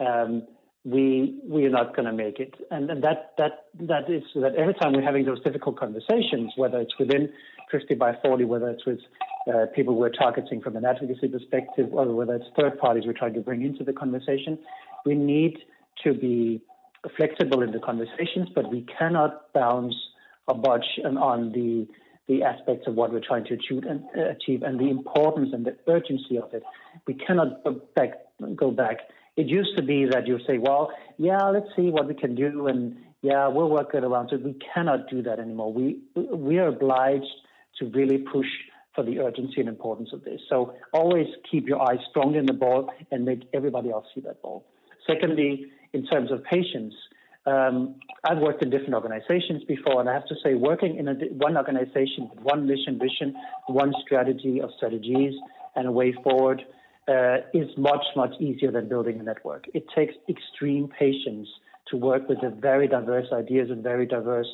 um, 0.00 0.44
we 0.84 1.34
we 1.48 1.64
are 1.64 1.70
not 1.70 1.96
going 1.96 2.06
to 2.06 2.12
make 2.12 2.38
it. 2.38 2.54
And, 2.70 2.90
and 2.90 3.02
that 3.02 3.32
that 3.38 3.66
that 3.80 4.10
is 4.10 4.22
that 4.34 4.54
every 4.56 4.74
time 4.74 4.92
we're 4.92 5.02
having 5.02 5.24
those 5.24 5.42
difficult 5.42 5.78
conversations, 5.78 6.52
whether 6.56 6.78
it's 6.80 6.98
within 6.98 7.30
50 7.70 7.94
by 7.94 8.16
40, 8.22 8.44
whether 8.44 8.68
it's 8.68 8.84
with 8.84 9.00
uh, 9.52 9.66
people 9.74 9.94
we're 9.96 10.10
targeting 10.10 10.60
from 10.60 10.76
an 10.76 10.84
advocacy 10.84 11.28
perspective, 11.28 11.88
or 11.92 12.14
whether 12.14 12.34
it's 12.34 12.46
third 12.58 12.78
parties 12.78 13.04
we're 13.06 13.14
trying 13.14 13.34
to 13.34 13.40
bring 13.40 13.62
into 13.62 13.82
the 13.82 13.92
conversation. 13.92 14.58
We 15.06 15.14
need 15.14 15.58
to 16.04 16.12
be 16.12 16.60
flexible 17.16 17.62
in 17.62 17.72
the 17.72 17.80
conversations, 17.80 18.48
but 18.54 18.70
we 18.70 18.86
cannot 18.98 19.52
bounce 19.52 19.94
or 20.46 20.56
budge 20.56 21.00
on 21.04 21.52
the 21.52 21.86
the 22.26 22.42
aspects 22.42 22.86
of 22.86 22.94
what 22.94 23.12
we're 23.12 23.20
trying 23.20 23.44
to 23.44 23.52
achieve 23.52 23.84
and, 23.84 24.02
uh, 24.16 24.30
achieve 24.30 24.62
and 24.62 24.80
the 24.80 24.88
importance 24.88 25.50
and 25.52 25.66
the 25.66 25.76
urgency 25.88 26.38
of 26.38 26.52
it. 26.54 26.62
We 27.06 27.14
cannot 27.14 27.62
back. 27.94 28.12
Go 28.56 28.70
back. 28.70 28.98
It 29.36 29.46
used 29.46 29.76
to 29.76 29.82
be 29.82 30.06
that 30.06 30.26
you 30.26 30.38
say, 30.46 30.58
"Well, 30.58 30.92
yeah, 31.18 31.42
let's 31.48 31.66
see 31.76 31.90
what 31.90 32.06
we 32.06 32.14
can 32.14 32.34
do," 32.34 32.66
and 32.68 32.96
yeah, 33.22 33.48
we'll 33.48 33.70
work 33.70 33.94
it 33.94 34.04
around. 34.04 34.28
So 34.30 34.36
we 34.36 34.56
cannot 34.74 35.08
do 35.08 35.22
that 35.22 35.38
anymore. 35.38 35.72
We 35.72 35.98
we 36.14 36.58
are 36.58 36.68
obliged 36.68 37.34
to 37.78 37.86
really 37.86 38.18
push 38.18 38.46
for 38.94 39.02
the 39.02 39.18
urgency 39.20 39.60
and 39.60 39.68
importance 39.68 40.10
of 40.12 40.22
this. 40.22 40.40
So 40.48 40.74
always 40.92 41.26
keep 41.50 41.66
your 41.66 41.82
eyes 41.82 41.98
strongly 42.10 42.38
in 42.38 42.46
the 42.46 42.52
ball 42.52 42.92
and 43.10 43.24
make 43.24 43.42
everybody 43.52 43.90
else 43.90 44.06
see 44.14 44.20
that 44.20 44.40
ball. 44.40 44.64
Secondly, 45.06 45.66
in 45.92 46.06
terms 46.06 46.30
of 46.30 46.44
patience, 46.44 46.94
um, 47.46 47.96
I've 48.24 48.38
worked 48.38 48.62
in 48.62 48.70
different 48.70 48.94
organizations 48.94 49.64
before, 49.64 50.00
and 50.00 50.08
I 50.08 50.14
have 50.14 50.26
to 50.26 50.34
say, 50.42 50.54
working 50.54 50.96
in 50.96 51.08
a, 51.08 51.14
one 51.32 51.56
organization 51.56 52.30
with 52.30 52.40
one 52.40 52.66
mission, 52.66 52.98
vision, 52.98 53.34
one 53.66 53.92
strategy 54.04 54.60
of 54.60 54.70
strategies, 54.76 55.34
and 55.76 55.86
a 55.86 55.92
way 55.92 56.12
forward 56.22 56.62
uh, 57.08 57.36
is 57.52 57.68
much, 57.76 58.04
much 58.16 58.34
easier 58.40 58.70
than 58.70 58.88
building 58.88 59.20
a 59.20 59.22
network. 59.22 59.64
It 59.74 59.84
takes 59.94 60.14
extreme 60.28 60.88
patience 60.88 61.48
to 61.88 61.96
work 61.96 62.28
with 62.28 62.40
the 62.40 62.50
very 62.50 62.88
diverse 62.88 63.26
ideas 63.32 63.70
and 63.70 63.82
very 63.82 64.06
diverse 64.06 64.48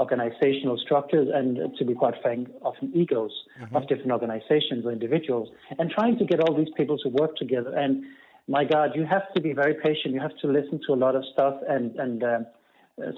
organizational 0.00 0.78
structures 0.78 1.28
and, 1.32 1.76
to 1.78 1.84
be 1.84 1.94
quite 1.94 2.14
frank, 2.22 2.48
often 2.62 2.90
egos 2.94 3.30
mm-hmm. 3.60 3.76
of 3.76 3.86
different 3.88 4.10
organizations 4.10 4.84
or 4.84 4.90
individuals, 4.90 5.48
and 5.78 5.90
trying 5.90 6.18
to 6.18 6.24
get 6.24 6.40
all 6.40 6.56
these 6.56 6.72
people 6.76 6.98
to 6.98 7.08
work 7.08 7.36
together. 7.36 7.72
And 7.76 8.04
my 8.48 8.64
God, 8.64 8.90
you 8.94 9.04
have 9.04 9.32
to 9.34 9.40
be 9.40 9.52
very 9.52 9.74
patient. 9.74 10.14
You 10.14 10.20
have 10.20 10.36
to 10.38 10.48
listen 10.48 10.80
to 10.86 10.94
a 10.94 10.98
lot 11.04 11.14
of 11.14 11.24
stuff 11.32 11.54
and 11.68 11.94
and 11.96 12.24
uh, 12.24 12.38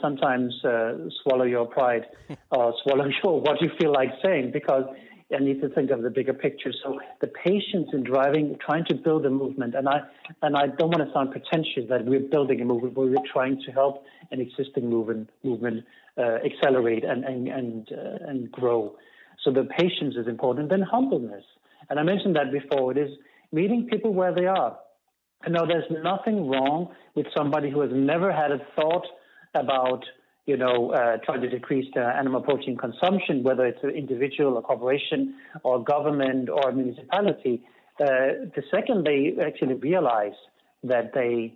sometimes 0.01 0.53
uh, 0.64 0.95
swallow 1.22 1.45
your 1.45 1.66
pride 1.66 2.07
or 2.51 2.74
swallow 2.82 3.07
your 3.07 3.41
what 3.41 3.61
you 3.61 3.70
feel 3.80 3.93
like 3.93 4.11
saying 4.22 4.51
because 4.53 4.85
I 5.34 5.38
need 5.38 5.60
to 5.62 5.68
think 5.70 5.90
of 5.90 6.02
the 6.02 6.10
bigger 6.10 6.34
picture. 6.34 6.72
So 6.82 7.00
the 7.20 7.28
patience 7.28 7.88
in 7.92 8.04
driving, 8.04 8.56
trying 8.64 8.84
to 8.86 8.94
build 8.94 9.24
a 9.24 9.30
movement, 9.30 9.74
and 9.74 9.88
I 9.88 10.00
and 10.42 10.56
I 10.56 10.66
don't 10.66 10.90
want 10.90 11.06
to 11.06 11.12
sound 11.12 11.30
pretentious 11.30 11.88
that 11.88 12.04
we're 12.04 12.20
building 12.20 12.60
a 12.60 12.64
movement, 12.64 12.94
but 12.94 13.02
we're 13.02 13.16
trying 13.32 13.60
to 13.64 13.72
help 13.72 14.04
an 14.30 14.40
existing 14.40 14.88
movement 14.88 15.30
movement 15.42 15.84
uh, 16.18 16.38
accelerate 16.44 17.04
and 17.04 17.24
and 17.24 17.48
and, 17.48 17.88
uh, 17.92 18.28
and 18.28 18.52
grow. 18.52 18.96
So 19.42 19.50
the 19.50 19.64
patience 19.64 20.14
is 20.16 20.26
important. 20.26 20.68
Then 20.68 20.82
humbleness, 20.82 21.44
and 21.88 21.98
I 21.98 22.02
mentioned 22.02 22.36
that 22.36 22.52
before. 22.52 22.92
It 22.92 22.98
is 22.98 23.10
meeting 23.50 23.88
people 23.90 24.12
where 24.12 24.34
they 24.34 24.46
are. 24.46 24.76
I 25.42 25.48
know 25.48 25.66
there's 25.66 25.90
nothing 25.90 26.48
wrong 26.48 26.94
with 27.14 27.26
somebody 27.36 27.70
who 27.70 27.80
has 27.80 27.90
never 27.92 28.32
had 28.32 28.50
a 28.50 28.58
thought 28.76 29.06
about 29.54 30.04
you 30.47 30.57
know, 30.57 30.92
uh, 30.92 31.16
trying 31.24 31.40
to 31.40 31.49
decrease 31.49 31.86
the 31.95 32.03
animal 32.03 32.42
protein 32.42 32.76
consumption, 32.76 33.42
whether 33.42 33.64
it's 33.64 33.82
an 33.82 33.90
individual, 33.90 34.59
a 34.59 34.62
corporation, 34.62 35.34
or 35.62 35.82
government, 35.82 36.51
or 36.51 36.72
municipality. 36.72 37.62
Uh, 37.99 38.51
the 38.55 38.62
second 38.70 39.07
they 39.07 39.34
actually 39.42 39.74
realize 39.74 40.34
that 40.82 41.12
they 41.14 41.55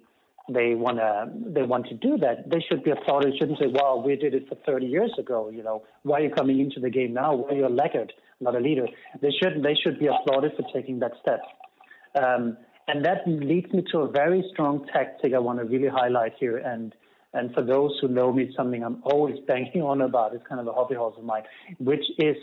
they 0.51 0.75
want 0.75 0.97
to 0.97 1.31
they 1.53 1.63
want 1.63 1.87
to 1.89 1.95
do 1.95 2.17
that, 2.19 2.49
they 2.49 2.65
should 2.67 2.83
be 2.83 2.91
applauded. 2.91 3.35
Shouldn't 3.39 3.59
say, 3.59 3.67
"Wow, 3.67 4.03
we 4.05 4.17
did 4.17 4.35
it 4.35 4.49
for 4.49 4.55
30 4.65 4.87
years 4.87 5.13
ago." 5.19 5.51
You 5.51 5.63
know, 5.63 5.83
why 6.05 6.21
are 6.21 6.23
you 6.23 6.31
coming 6.31 6.59
into 6.59 6.81
the 6.81 6.89
game 6.89 7.13
now? 7.13 7.35
Why 7.35 7.51
are 7.51 7.55
you 7.55 7.67
a 7.67 7.69
laggard, 7.69 8.13
not 8.41 8.57
a 8.57 8.61
leader? 8.61 8.87
They 9.21 9.31
should 9.31 9.63
they 9.63 9.75
should 9.75 9.99
be 9.99 10.07
applauded 10.07 10.53
for 10.57 10.65
taking 10.73 11.01
that 11.01 11.13
step. 11.21 11.41
Um, 12.15 12.57
and 12.87 13.05
that 13.05 13.27
leads 13.27 13.71
me 13.75 13.85
to 13.93 13.99
a 13.99 14.09
very 14.11 14.43
strong 14.51 14.87
tactic 14.91 15.35
I 15.35 15.39
want 15.39 15.59
to 15.59 15.67
really 15.67 15.89
highlight 15.89 16.33
here 16.41 16.57
and 16.57 16.95
and 17.35 17.53
for 17.55 17.63
those 17.63 17.99
who 18.01 18.09
know 18.09 18.33
me, 18.33 18.45
it's 18.45 18.57
something 18.57 18.83
I'm 18.83 19.03
always 19.05 19.37
banging 19.47 19.83
on 19.83 20.01
about. 20.01 20.35
It's 20.35 20.47
kind 20.49 20.61
of 20.61 20.67
a 20.67 20.73
hobby 20.73 20.95
horse 20.95 21.15
of 21.19 21.25
mine, 21.25 21.43
which 21.79 22.05
is 22.19 22.37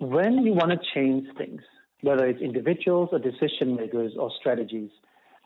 when 0.00 0.44
you 0.44 0.52
want 0.52 0.70
to 0.70 0.78
change 0.94 1.26
things, 1.38 1.62
whether 2.00 2.26
it's 2.26 2.40
individuals 2.40 3.10
or 3.12 3.20
decision 3.20 3.76
makers 3.76 4.12
or 4.18 4.30
strategies, 4.40 4.90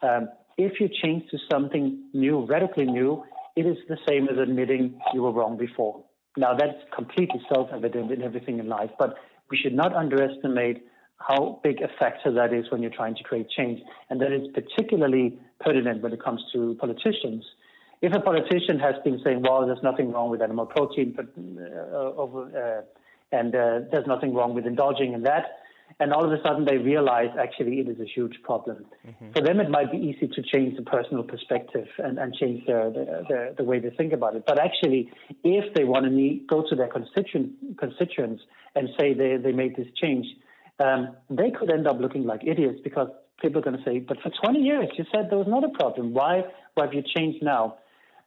um, 0.03 0.29
if 0.57 0.81
you 0.81 0.89
change 0.89 1.29
to 1.31 1.39
something 1.51 2.03
new, 2.15 2.47
radically 2.47 2.87
new, 2.87 3.23
it 3.57 3.67
is 3.67 3.77
the 3.89 3.99
same 4.09 4.29
as 4.29 4.39
admitting 4.39 4.99
you 5.13 5.23
were 5.23 5.33
wrong 5.33 5.59
before. 5.59 6.03
Now, 6.39 6.55
that's 6.55 6.79
completely 6.95 7.41
self 7.53 7.69
evident 7.73 8.11
in 8.11 8.23
everything 8.23 8.59
in 8.59 8.69
life, 8.69 8.91
but 8.99 9.17
we 9.51 9.57
should 9.57 9.75
not 9.75 9.95
underestimate 9.95 10.85
how 11.19 11.61
big 11.63 11.81
a 11.81 11.89
factor 11.99 12.33
that 12.33 12.53
is 12.53 12.71
when 12.71 12.83
you're 12.83 12.91
trying 12.91 13.15
to 13.17 13.23
create 13.23 13.49
change. 13.51 13.81
And 14.11 14.21
that 14.21 14.33
is 14.33 14.49
particularly 14.53 15.39
pertinent 15.61 16.03
when 16.03 16.13
it 16.13 16.23
comes 16.23 16.43
to 16.53 16.77
politicians 16.79 17.45
if 18.03 18.12
a 18.12 18.20
politician 18.20 18.78
has 18.78 18.94
been 19.05 19.20
saying, 19.24 19.42
well, 19.42 19.66
there's 19.66 19.82
nothing 19.82 20.12
wrong 20.12 20.30
with 20.30 20.42
animal 20.42 20.66
protein, 20.66 21.14
but, 21.16 21.26
uh, 21.36 22.22
uh, 22.22 22.82
and 23.32 23.55
uh, 23.55 23.80
there's 23.90 24.07
nothing 24.07 24.34
wrong 24.34 24.55
with 24.55 24.66
indulging 24.66 25.12
in 25.14 25.22
that, 25.22 25.44
and 25.99 26.12
all 26.12 26.24
of 26.24 26.32
a 26.32 26.42
sudden 26.42 26.64
they 26.64 26.76
realize 26.76 27.30
actually 27.40 27.80
it 27.80 27.88
is 27.88 27.99
a 28.01 28.05
huge 28.05 28.34
problem. 28.42 28.84
Mm-hmm. 29.07 29.32
For 29.32 29.40
them, 29.40 29.61
it 29.61 29.70
might 29.70 29.90
be 29.90 29.99
easy 29.99 30.28
to 30.28 30.42
change 30.42 30.76
the 30.76 30.82
personal 30.82 31.22
perspective 31.22 31.86
and, 31.99 32.18
and 32.18 32.34
change 32.34 32.66
their, 32.66 32.90
their, 32.90 33.55
the 33.57 33.64
way 33.64 33.78
they 33.78 33.90
think 33.90 34.12
about 34.12 34.36
it. 34.36 34.44
But 34.47 34.59
actually, 34.59 35.11
if 35.42 35.72
they 35.74 35.84
want 35.84 36.05
to 36.05 36.11
meet, 36.11 36.47
go 36.47 36.64
to 36.68 36.74
their 36.74 36.88
constituent, 36.88 37.78
constituents 37.78 38.42
and 38.74 38.88
say 38.99 39.14
they, 39.14 39.36
they 39.36 39.53
made 39.53 39.76
this 39.76 39.86
change, 40.01 40.26
um, 40.80 41.16
they 41.30 41.51
could 41.51 41.70
end 41.70 41.86
up 41.86 41.99
looking 41.99 42.24
like 42.24 42.42
idiots 42.44 42.80
because 42.84 43.09
people 43.40 43.61
are 43.61 43.64
going 43.64 43.78
to 43.78 43.84
say, 43.84 44.01
but 44.01 44.18
for 44.20 44.30
20 44.44 44.61
years 44.61 44.88
you 44.99 45.05
said 45.12 45.28
there 45.30 45.38
was 45.38 45.49
not 45.49 45.64
a 45.64 45.70
problem. 45.70 46.12
Why, 46.12 46.42
why 46.74 46.84
have 46.84 46.94
you 46.94 47.03
changed 47.16 47.42
now? 47.42 47.78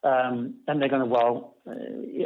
Um, 0.01 0.55
and 0.67 0.81
they're 0.81 0.89
going 0.89 1.01
to, 1.01 1.07
well, 1.07 1.55
uh, 1.67 1.71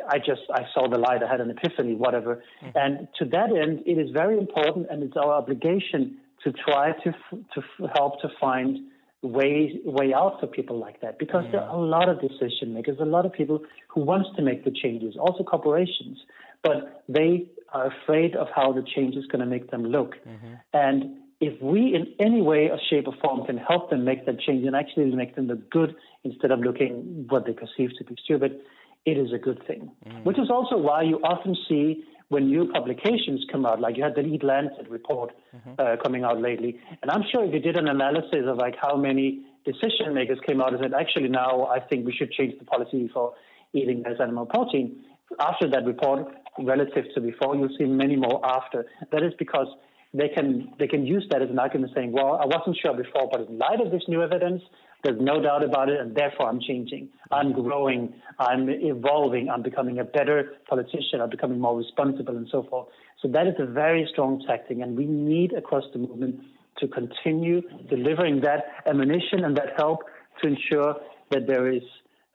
I 0.07 0.19
just, 0.19 0.41
I 0.53 0.65
saw 0.73 0.87
the 0.87 0.99
light, 0.99 1.23
I 1.23 1.29
had 1.29 1.41
an 1.41 1.49
epiphany, 1.49 1.95
whatever. 1.95 2.43
Mm-hmm. 2.63 2.77
And 2.77 3.07
to 3.17 3.25
that 3.25 3.49
end, 3.49 3.81
it 3.87 3.97
is 3.97 4.11
very 4.11 4.37
important 4.37 4.87
and 4.91 5.01
it's 5.01 5.17
our 5.17 5.33
obligation 5.33 6.17
to 6.43 6.51
try 6.51 6.91
to, 7.03 7.09
f- 7.09 7.39
to 7.55 7.61
f- 7.61 7.89
help 7.95 8.21
to 8.21 8.29
find 8.39 8.77
way, 9.23 9.79
way 9.85 10.13
out 10.13 10.39
for 10.39 10.47
people 10.47 10.77
like 10.77 11.01
that 11.01 11.17
because 11.17 11.45
there 11.51 11.61
are 11.61 11.75
a 11.75 11.81
lot 11.81 12.09
of 12.09 12.21
decision 12.21 12.73
makers, 12.73 12.97
a 12.99 13.05
lot 13.05 13.25
of 13.25 13.33
people 13.33 13.61
who 13.87 14.01
wants 14.01 14.29
to 14.35 14.43
make 14.43 14.65
the 14.65 14.71
changes, 14.71 15.15
also 15.19 15.43
corporations, 15.43 16.19
but 16.61 17.03
they 17.09 17.47
are 17.69 17.87
afraid 17.87 18.35
of 18.35 18.47
how 18.55 18.71
the 18.71 18.83
change 18.95 19.15
is 19.15 19.25
going 19.27 19.39
to 19.39 19.45
make 19.45 19.71
them 19.71 19.83
look. 19.83 20.15
Mm-hmm. 20.27 20.53
And 20.73 21.17
if 21.43 21.61
we 21.61 21.93
in 21.93 22.13
any 22.25 22.41
way 22.41 22.69
or 22.71 22.79
shape 22.89 23.05
or 23.07 23.15
form 23.21 23.45
can 23.45 23.57
help 23.57 23.89
them 23.89 24.05
make 24.05 24.25
that 24.25 24.39
change 24.39 24.65
and 24.65 24.75
actually 24.75 25.13
make 25.13 25.35
them 25.35 25.47
look 25.47 25.69
good 25.69 25.93
instead 26.23 26.51
of 26.51 26.59
looking 26.61 27.25
what 27.29 27.45
they 27.45 27.51
perceive 27.51 27.89
to 27.97 28.03
be 28.05 28.15
stupid, 28.23 28.61
it 29.05 29.17
is 29.17 29.33
a 29.33 29.37
good 29.37 29.61
thing. 29.67 29.91
Mm. 30.07 30.23
Which 30.23 30.39
is 30.39 30.49
also 30.49 30.77
why 30.77 31.01
you 31.01 31.17
often 31.17 31.55
see 31.67 32.05
when 32.29 32.47
new 32.47 32.71
publications 32.71 33.45
come 33.51 33.65
out, 33.65 33.81
like 33.81 33.97
you 33.97 34.03
had 34.03 34.15
the 34.15 34.21
EAT-Lancet 34.21 34.89
report 34.89 35.31
mm-hmm. 35.53 35.73
uh, 35.77 35.97
coming 36.01 36.23
out 36.23 36.41
lately, 36.41 36.79
and 37.01 37.11
I'm 37.11 37.23
sure 37.29 37.43
if 37.43 37.53
you 37.53 37.59
did 37.59 37.75
an 37.75 37.89
analysis 37.89 38.45
of 38.47 38.57
like 38.57 38.75
how 38.81 38.95
many 38.95 39.45
decision 39.65 40.13
makers 40.13 40.39
came 40.47 40.61
out 40.61 40.73
and 40.73 40.81
said, 40.81 40.93
actually 40.93 41.27
now 41.27 41.65
I 41.65 41.79
think 41.81 42.05
we 42.05 42.13
should 42.13 42.31
change 42.31 42.57
the 42.57 42.65
policy 42.65 43.09
for 43.13 43.33
eating 43.73 44.01
less 44.03 44.19
animal 44.21 44.45
protein. 44.45 45.03
After 45.39 45.69
that 45.71 45.85
report, 45.85 46.27
relative 46.59 47.05
to 47.15 47.21
before, 47.21 47.55
you'll 47.55 47.75
see 47.77 47.85
many 47.85 48.15
more 48.15 48.39
after. 48.45 48.85
That 49.11 49.23
is 49.23 49.33
because 49.37 49.67
they 50.13 50.29
can 50.29 50.73
they 50.77 50.87
can 50.87 51.05
use 51.05 51.25
that 51.31 51.41
as 51.41 51.49
an 51.49 51.59
argument 51.59 51.91
saying, 51.95 52.11
well, 52.11 52.39
I 52.41 52.45
wasn't 52.45 52.77
sure 52.81 52.95
before, 52.95 53.29
but 53.31 53.41
in 53.41 53.57
light 53.57 53.81
of 53.81 53.91
this 53.91 54.03
new 54.07 54.21
evidence, 54.21 54.61
there's 55.03 55.19
no 55.19 55.41
doubt 55.41 55.63
about 55.63 55.89
it, 55.89 55.99
and 55.99 56.15
therefore 56.15 56.49
I'm 56.49 56.59
changing. 56.61 57.09
I'm 57.31 57.51
growing. 57.51 58.13
I'm 58.39 58.69
evolving. 58.69 59.49
I'm 59.49 59.63
becoming 59.63 59.99
a 59.99 60.03
better 60.03 60.53
politician. 60.69 61.19
I'm 61.21 61.29
becoming 61.29 61.59
more 61.59 61.77
responsible, 61.77 62.37
and 62.37 62.47
so 62.51 62.63
forth. 62.69 62.87
So 63.21 63.27
that 63.29 63.47
is 63.47 63.55
a 63.59 63.65
very 63.65 64.07
strong 64.11 64.43
tactic, 64.47 64.77
and 64.79 64.95
we 64.95 65.05
need 65.05 65.53
across 65.53 65.83
the 65.93 65.99
movement 65.99 66.41
to 66.77 66.87
continue 66.87 67.61
delivering 67.89 68.41
that 68.41 68.65
ammunition 68.85 69.43
and 69.45 69.57
that 69.57 69.73
help 69.77 70.01
to 70.41 70.47
ensure 70.47 70.95
that 71.31 71.47
there 71.47 71.71
is 71.71 71.83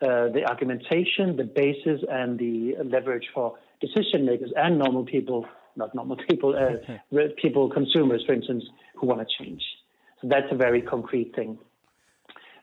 uh, 0.00 0.28
the 0.28 0.44
argumentation, 0.48 1.36
the 1.36 1.44
basis, 1.44 2.00
and 2.08 2.38
the 2.38 2.74
leverage 2.84 3.28
for 3.34 3.56
decision 3.80 4.26
makers 4.26 4.52
and 4.56 4.78
normal 4.78 5.04
people 5.04 5.46
not 5.76 5.94
normal 5.94 6.16
people, 6.28 6.54
uh, 6.56 7.18
people, 7.42 7.70
consumers, 7.70 8.22
for 8.26 8.32
instance, 8.32 8.64
who 8.96 9.06
want 9.06 9.20
to 9.20 9.44
change. 9.44 9.62
So 10.20 10.28
that's 10.28 10.46
a 10.50 10.56
very 10.56 10.82
concrete 10.82 11.34
thing. 11.34 11.58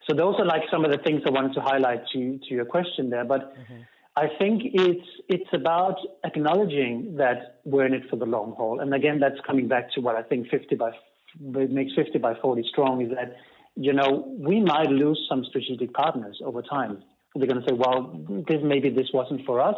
So 0.08 0.16
those 0.16 0.36
are 0.38 0.46
like 0.46 0.64
some 0.72 0.86
of 0.86 0.92
the 0.92 1.00
things 1.00 1.22
I 1.26 1.32
wanted 1.32 1.54
to 1.56 1.62
highlight 1.62 2.02
to 2.14 2.38
to 2.38 2.54
your 2.54 2.66
question 2.66 3.10
there. 3.10 3.26
But 3.26 3.58
mm-hmm. 3.58 3.82
I 4.16 4.28
think 4.38 4.62
it's 4.66 5.08
it's 5.28 5.50
about 5.54 5.98
acknowledging 6.24 7.16
that 7.18 7.60
we're 7.66 7.86
in 7.86 7.94
it 7.94 8.10
for 8.10 8.16
the 8.16 8.26
long 8.26 8.54
haul. 8.56 8.80
And 8.80 8.94
again, 8.94 9.20
that's 9.20 9.40
coming 9.48 9.68
back 9.68 9.92
to 9.94 10.02
what 10.02 10.16
I 10.16 10.22
think 10.22 10.50
50 10.50 10.76
by 10.76 10.92
makes 11.40 11.94
50 11.96 12.20
by 12.20 12.36
40 12.36 12.64
strong 12.72 13.02
is 13.02 13.10
that 13.10 13.36
you 13.76 13.94
know 13.94 14.32
we 14.38 14.62
might 14.62 14.90
lose 14.90 15.20
some 15.28 15.44
strategic 15.46 15.94
partners 15.94 16.40
over 16.46 16.62
time. 16.62 17.04
They're 17.36 17.48
going 17.48 17.62
to 17.62 17.68
say, 17.68 17.76
well, 17.76 18.18
this 18.48 18.62
maybe 18.64 18.90
this 18.90 19.10
wasn't 19.14 19.46
for 19.46 19.60
us 19.60 19.76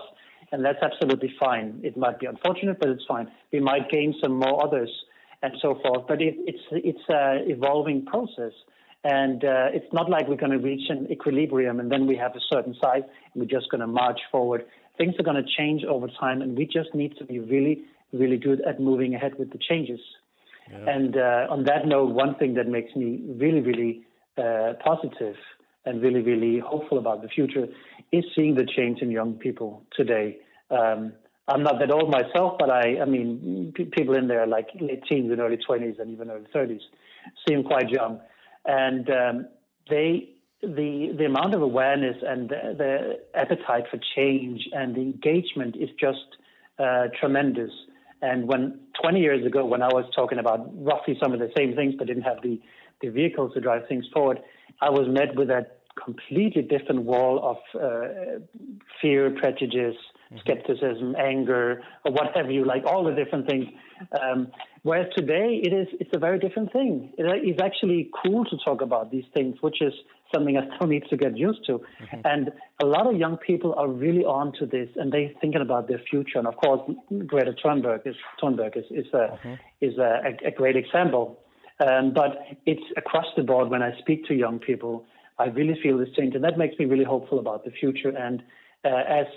and 0.52 0.64
that's 0.64 0.82
absolutely 0.82 1.34
fine. 1.40 1.80
It 1.84 1.98
might 1.98 2.20
be 2.20 2.26
unfortunate, 2.26 2.80
but 2.80 2.90
it's 2.90 3.06
fine. 3.08 3.30
We 3.52 3.60
might 3.60 3.90
gain 3.90 4.16
some 4.22 4.34
more 4.38 4.64
others, 4.64 4.90
and 5.44 5.54
so 5.62 5.80
forth. 5.84 6.08
But 6.08 6.22
it, 6.22 6.36
it's 6.46 6.64
it's 6.72 7.04
an 7.10 7.50
evolving 7.50 8.06
process, 8.06 8.54
and 9.04 9.44
uh, 9.44 9.68
it's 9.74 9.92
not 9.94 10.10
like 10.10 10.28
we're 10.28 10.36
going 10.36 10.52
to 10.52 10.58
reach 10.58 10.90
an 10.90 11.08
equilibrium 11.12 11.80
and 11.80 11.92
then 11.92 12.08
we 12.08 12.16
have 12.18 12.36
a 12.36 12.42
certain 12.52 12.76
size 12.82 13.04
and 13.34 13.42
we're 13.42 13.60
just 13.60 13.70
going 13.70 13.82
to 13.82 13.88
march 13.88 14.20
forward. 14.32 14.66
Things 14.98 15.14
are 15.20 15.24
going 15.24 15.42
to 15.42 15.50
change 15.58 15.84
over 15.84 16.08
time, 16.20 16.42
and 16.42 16.58
we 16.58 16.66
just 16.66 16.94
need 16.94 17.16
to 17.18 17.26
be 17.26 17.40
really, 17.40 17.84
really 18.12 18.38
good 18.38 18.62
at 18.62 18.80
moving 18.80 19.14
ahead 19.14 19.38
with 19.38 19.52
the 19.52 19.60
changes. 19.60 20.00
Yeah. 20.70 20.90
And 20.90 21.16
uh, 21.16 21.48
on 21.50 21.64
that 21.66 21.86
note, 21.86 22.14
one 22.14 22.36
thing 22.36 22.56
that 22.56 22.68
makes 22.68 22.96
me 22.96 23.22
really, 23.28 23.62
really 23.62 24.02
uh, 24.38 24.74
positive 24.84 25.36
and 25.88 26.02
really, 26.02 26.22
really 26.22 26.60
hopeful 26.60 26.98
about 26.98 27.22
the 27.22 27.30
future 27.30 27.68
is 28.12 28.26
seeing 28.36 28.56
the 28.56 28.66
change 28.66 29.02
in 29.02 29.10
young 29.10 29.34
people 29.34 29.84
today. 29.96 30.38
Um, 30.70 31.14
I'm 31.48 31.64
not 31.64 31.80
that 31.80 31.92
old 31.92 32.12
myself, 32.12 32.58
but 32.60 32.70
I, 32.70 33.00
I 33.02 33.06
mean, 33.06 33.72
p- 33.74 33.86
people 33.86 34.16
in 34.16 34.28
there 34.28 34.46
like 34.46 34.68
late 34.82 35.04
teens 35.08 35.32
and 35.32 35.40
early 35.40 35.58
20s 35.58 36.00
and 36.00 36.12
even 36.12 36.30
early 36.30 36.48
30s 36.54 36.82
seem 37.48 37.64
quite 37.64 37.90
young, 37.90 38.20
and 38.66 39.10
um, 39.10 39.48
they, 39.90 40.30
the 40.62 41.14
the 41.18 41.26
amount 41.26 41.54
of 41.54 41.62
awareness 41.62 42.18
and 42.26 42.50
the, 42.50 42.76
the, 42.78 43.40
appetite 43.40 43.86
for 43.90 44.00
change 44.16 44.68
and 44.74 44.96
the 44.96 45.02
engagement 45.02 45.76
is 45.78 45.90
just 46.00 46.26
uh, 46.80 47.08
tremendous. 47.20 47.72
And 48.22 48.48
when 48.48 48.80
20 49.02 49.20
years 49.20 49.46
ago, 49.46 49.64
when 49.64 49.84
I 49.84 49.88
was 49.88 50.06
talking 50.16 50.40
about 50.40 50.68
roughly 50.74 51.18
some 51.22 51.32
of 51.34 51.40
the 51.40 51.52
same 51.56 51.76
things, 51.76 51.94
but 51.98 52.08
didn't 52.08 52.24
have 52.24 52.42
the 52.42 52.60
the 53.02 53.10
vehicles 53.10 53.54
to 53.54 53.62
drive 53.62 53.88
things 53.88 54.06
forward, 54.12 54.40
I 54.82 54.90
was 54.90 55.08
met 55.08 55.36
with 55.36 55.50
a 55.50 55.68
completely 56.04 56.62
different 56.62 57.04
wall 57.04 57.58
of 57.74 57.82
uh, 57.82 58.40
fear, 59.02 59.32
prejudice, 59.32 59.96
mm-hmm. 60.32 60.38
skepticism, 60.40 61.16
anger, 61.18 61.82
or 62.06 62.12
what 62.12 62.36
have 62.36 62.52
you, 62.52 62.66
like 62.66 62.84
all 62.86 63.04
the 63.04 63.14
different 63.14 63.48
things. 63.48 63.66
Um, 64.22 64.52
whereas 64.84 65.08
today, 65.16 65.62
it 65.64 65.74
is 65.74 65.88
it's 66.00 66.12
a 66.14 66.20
very 66.20 66.40
different 66.40 66.72
thing. 66.72 67.14
It 67.18 67.24
is 67.24 67.60
actually 67.62 68.10
cool 68.24 68.46
to 68.46 68.58
talk 68.64 68.82
about 68.82 69.12
these 69.12 69.26
things, 69.34 69.58
which 69.62 69.82
is 69.82 69.94
something 70.34 70.58
I 70.58 70.76
still 70.76 70.88
need 70.88 71.04
to 71.10 71.18
get 71.18 71.38
used 71.38 71.66
to. 71.68 71.74
Mm-hmm. 71.74 72.22
And 72.26 72.52
a 72.82 72.86
lot 72.86 73.08
of 73.08 73.18
young 73.18 73.38
people 73.38 73.74
are 73.78 73.88
really 73.88 74.24
on 74.24 74.54
to 74.60 74.66
this, 74.66 74.90
and 74.96 75.12
they're 75.12 75.32
thinking 75.42 75.62
about 75.62 75.88
their 75.88 76.02
future. 76.10 76.38
And 76.38 76.48
of 76.48 76.58
course, 76.58 76.82
Greta 77.26 77.54
Thunberg 77.64 78.06
is 78.06 78.16
Thunberg 78.42 78.78
is 78.78 78.86
is 78.92 79.08
a 79.14 79.18
mm-hmm. 79.18 79.54
is 79.82 79.98
a, 79.98 80.36
a, 80.46 80.52
great 80.52 80.76
example. 80.76 81.40
Um, 81.80 82.12
but 82.14 82.40
it's 82.66 82.84
across 82.98 83.28
the 83.36 83.44
board 83.44 83.70
when 83.70 83.84
I 83.84 83.98
speak 84.00 84.26
to 84.26 84.34
young 84.34 84.60
people. 84.60 85.06
I 85.40 85.46
really 85.46 85.80
feel 85.82 85.98
this 85.98 86.10
change, 86.18 86.36
and 86.36 86.44
that 86.44 86.58
makes 86.58 86.78
me 86.80 86.86
really 86.86 87.04
hopeful 87.04 87.40
about 87.40 87.64
the 87.64 87.72
future. 87.72 88.10
And 88.10 88.42
uh, 88.84 89.04
as 89.08 89.28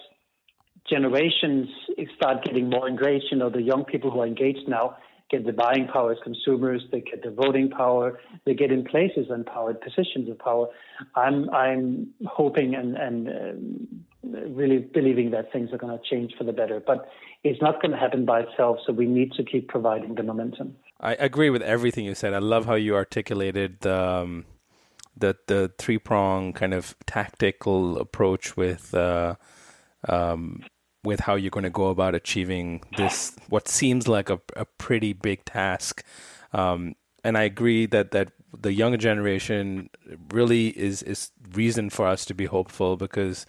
generations 0.89 1.69
start 2.17 2.45
getting 2.45 2.71
more 2.71 2.89
engaged, 2.89 3.27
you 3.31 3.39
know, 3.39 3.51
the 3.51 3.63
young 3.63 3.85
people 3.85 4.11
who 4.11 4.21
are 4.21 4.27
engaged 4.27 4.69
now 4.69 4.97
get 5.31 5.47
the 5.47 5.53
buying 5.53 5.87
power 5.87 6.13
as 6.13 6.19
consumers, 6.25 6.83
they 6.91 7.01
get 7.01 7.23
the 7.23 7.31
voting 7.31 7.71
power, 7.71 8.19
they 8.45 8.55
get 8.55 8.73
in 8.73 8.85
places 8.85 9.27
and 9.31 9.47
power, 9.47 9.73
positions 9.73 10.29
of 10.29 10.39
power. 10.39 10.67
I'm 11.15 11.49
I'm 11.51 12.09
hoping 12.27 12.75
and 12.75 12.97
and 12.97 13.29
uh, 13.29 14.41
really 14.49 14.79
believing 14.79 15.31
that 15.31 15.53
things 15.53 15.71
are 15.73 15.79
going 15.79 15.97
to 15.97 16.05
change 16.11 16.33
for 16.37 16.45
the 16.45 16.53
better, 16.53 16.83
but 16.85 17.09
it's 17.45 17.63
not 17.63 17.81
going 17.81 17.93
to 17.93 17.97
happen 17.97 18.25
by 18.25 18.41
itself. 18.41 18.79
So 18.87 18.93
we 18.93 19.07
need 19.07 19.33
to 19.33 19.45
keep 19.45 19.69
providing 19.69 20.15
the 20.15 20.23
momentum. 20.23 20.77
I 21.01 21.15
agree 21.15 21.49
with 21.49 21.63
everything 21.63 22.05
you 22.05 22.15
said. 22.15 22.35
I 22.35 22.39
love 22.39 22.67
how 22.67 22.75
you 22.75 22.95
articulated 22.95 23.81
the 23.81 23.99
um, 23.99 24.45
the, 25.17 25.37
the 25.47 25.73
three 25.79 25.99
prong 25.99 26.53
kind 26.53 26.75
of 26.75 26.95
tactical 27.07 27.99
approach 27.99 28.57
with. 28.57 28.95
Uh, 28.95 29.37
um, 30.09 30.63
with 31.03 31.21
how 31.21 31.35
you're 31.35 31.51
going 31.51 31.65
to 31.65 31.71
go 31.71 31.87
about 31.87 32.15
achieving 32.15 32.83
this 32.99 33.35
what 33.49 33.69
seems 33.69 34.07
like 34.07 34.29
a, 34.29 34.39
a 34.55 34.67
pretty 34.67 35.15
big 35.15 35.43
task 35.47 36.05
um, 36.53 36.95
and 37.25 37.39
I 37.39 37.43
agree 37.43 37.87
that 37.87 38.11
that 38.13 38.33
the 38.59 38.73
younger 38.73 38.97
generation 38.97 39.91
really 40.33 40.69
is 40.69 41.03
is 41.03 41.31
reason 41.53 41.91
for 41.91 42.07
us 42.07 42.25
to 42.27 42.35
be 42.35 42.47
hopeful 42.47 42.97
because 42.97 43.47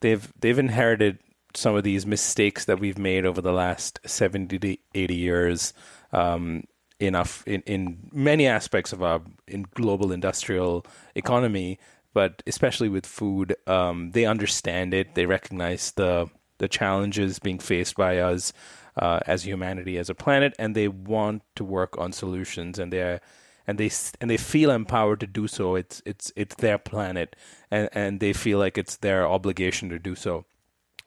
they've 0.00 0.32
they've 0.40 0.58
inherited 0.58 1.18
some 1.54 1.74
of 1.74 1.84
these 1.84 2.06
mistakes 2.06 2.66
that 2.66 2.78
we've 2.78 2.98
made 2.98 3.24
over 3.24 3.40
the 3.40 3.52
last 3.52 3.98
70 4.04 4.58
to 4.58 4.76
80 4.94 5.14
years 5.14 5.72
um, 6.12 6.64
in, 7.00 7.14
our, 7.14 7.26
in 7.46 7.62
in 7.62 8.10
many 8.12 8.46
aspects 8.46 8.92
of 8.92 9.02
our 9.02 9.20
in 9.46 9.66
global 9.74 10.12
industrial 10.12 10.84
economy 11.14 11.78
but 12.12 12.42
especially 12.46 12.88
with 12.88 13.06
food 13.06 13.54
um, 13.66 14.10
they 14.12 14.24
understand 14.24 14.92
it 14.92 15.14
they 15.14 15.26
recognize 15.26 15.92
the 15.92 16.28
the 16.58 16.68
challenges 16.68 17.38
being 17.38 17.58
faced 17.58 17.96
by 17.96 18.18
us 18.18 18.52
uh, 18.98 19.20
as 19.26 19.44
humanity, 19.44 19.96
as 19.96 20.10
a 20.10 20.14
planet, 20.14 20.54
and 20.58 20.74
they 20.74 20.88
want 20.88 21.42
to 21.54 21.64
work 21.64 21.96
on 21.98 22.12
solutions, 22.12 22.78
and 22.78 22.92
they 22.92 23.20
and 23.66 23.78
they 23.78 23.90
and 24.20 24.28
they 24.28 24.36
feel 24.36 24.70
empowered 24.70 25.20
to 25.20 25.26
do 25.26 25.46
so. 25.46 25.76
It's 25.76 26.02
it's 26.04 26.32
it's 26.36 26.56
their 26.56 26.78
planet, 26.78 27.36
and 27.70 27.88
and 27.92 28.20
they 28.20 28.32
feel 28.32 28.58
like 28.58 28.76
it's 28.76 28.96
their 28.96 29.26
obligation 29.26 29.88
to 29.90 29.98
do 29.98 30.14
so, 30.14 30.44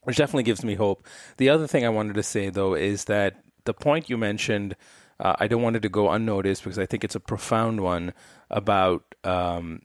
which 0.03 0.17
definitely 0.17 0.43
gives 0.43 0.63
me 0.63 0.75
hope. 0.75 1.05
The 1.37 1.49
other 1.49 1.67
thing 1.67 1.85
I 1.85 1.89
wanted 1.89 2.15
to 2.15 2.23
say 2.23 2.49
though 2.49 2.73
is 2.73 3.05
that 3.05 3.43
the 3.65 3.73
point 3.73 4.09
you 4.09 4.17
mentioned. 4.17 4.75
Uh, 5.21 5.35
I 5.39 5.47
don't 5.47 5.61
want 5.61 5.75
it 5.75 5.81
to 5.83 5.89
go 5.89 6.09
unnoticed 6.09 6.63
because 6.63 6.79
I 6.79 6.85
think 6.85 7.03
it's 7.03 7.15
a 7.15 7.19
profound 7.19 7.81
one 7.81 8.13
about 8.49 9.03
um, 9.23 9.83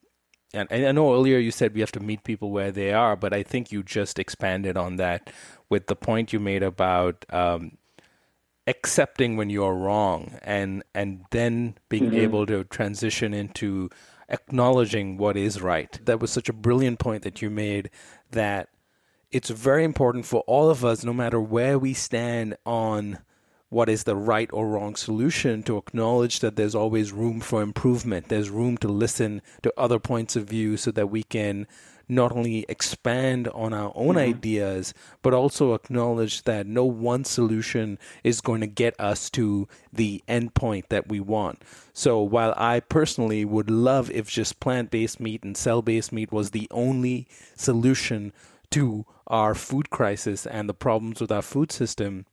and, 0.55 0.67
and 0.71 0.87
I 0.87 0.93
know 0.93 1.13
earlier 1.13 1.39
you 1.39 1.51
said 1.51 1.75
we 1.75 1.81
have 1.81 1.93
to 1.93 2.01
meet 2.01 2.25
people 2.25 2.51
where 2.51 2.73
they 2.73 2.93
are, 2.93 3.17
but 3.17 3.35
I 3.35 3.43
think 3.43 3.71
you 3.71 3.83
just 3.83 4.19
expanded 4.19 4.77
on 4.77 4.97
that 4.97 5.31
with 5.69 5.87
the 5.87 5.97
point 5.97 6.33
you 6.33 6.41
made 6.41 6.63
about 6.63 7.27
um, 7.31 7.77
accepting 8.67 9.37
when 9.37 9.51
you're 9.51 9.75
wrong 9.75 10.39
and 10.43 10.83
and 10.95 11.25
then 11.31 11.77
being 11.89 12.07
mm-hmm. 12.07 12.17
able 12.17 12.47
to 12.47 12.65
transition 12.65 13.35
into 13.35 13.91
acknowledging 14.29 15.19
what 15.19 15.37
is 15.37 15.61
right. 15.61 16.01
That 16.05 16.21
was 16.21 16.31
such 16.31 16.49
a 16.49 16.55
brilliant 16.55 16.99
point 16.99 17.23
that 17.23 17.43
you 17.43 17.51
made 17.51 17.91
that 18.31 18.69
it's 19.31 19.51
very 19.51 19.85
important 19.85 20.25
for 20.25 20.41
all 20.47 20.71
of 20.71 20.85
us, 20.85 21.05
no 21.05 21.13
matter 21.13 21.41
where 21.41 21.79
we 21.79 21.93
stand 21.93 22.57
on 22.65 23.19
what 23.77 23.91
is 23.91 24.05
the 24.05 24.17
right 24.17 24.49
or 24.55 24.67
wrong 24.69 24.97
solution, 24.97 25.63
to 25.63 25.77
acknowledge 25.77 26.41
that 26.41 26.57
there's 26.57 26.75
always 26.75 27.13
room 27.13 27.41
for 27.41 27.61
improvement. 27.61 28.31
There's 28.31 28.49
room 28.49 28.79
to 28.79 28.89
listen 28.89 29.43
to 29.61 29.71
other 29.77 29.99
points 29.99 30.35
of 30.35 30.49
view 30.49 30.79
so 30.79 30.91
that 30.93 31.11
we 31.11 31.23
can 31.23 31.67
not 32.09 32.33
only 32.33 32.65
expand 32.71 33.49
on 33.49 33.75
our 33.75 33.93
own 33.95 34.15
mm-hmm. 34.15 34.31
ideas, 34.31 34.95
but 35.21 35.35
also 35.35 35.75
acknowledge 35.75 36.45
that 36.45 36.67
no 36.67 36.87
one 36.87 37.23
solution 37.23 37.99
is 38.25 38.41
going 38.41 38.63
to 38.63 38.67
get 38.67 38.99
us 38.99 39.29
to 39.29 39.69
the 39.93 40.25
end 40.27 40.55
point 40.55 40.89
that 40.89 41.09
we 41.09 41.21
want. 41.21 41.61
So 41.93 42.23
while 42.23 42.55
I 42.57 42.81
personally 42.81 43.45
would 43.45 43.69
love 43.69 44.11
if 44.11 44.31
just 44.31 44.59
plant 44.59 44.91
based 44.91 45.21
meat 45.21 45.45
and 45.45 45.55
cell 45.55 45.83
based 45.83 46.13
meat 46.13 46.33
was 46.33 46.53
the 46.53 46.67
only 46.71 47.29
solution 47.55 48.33
to 48.71 49.05
our 49.27 49.55
food 49.55 49.91
crisis 49.91 50.47
and 50.47 50.67
the 50.67 50.73
problems 50.73 51.21
with 51.21 51.31
our 51.31 51.43
food 51.43 51.71
system, 51.71 52.25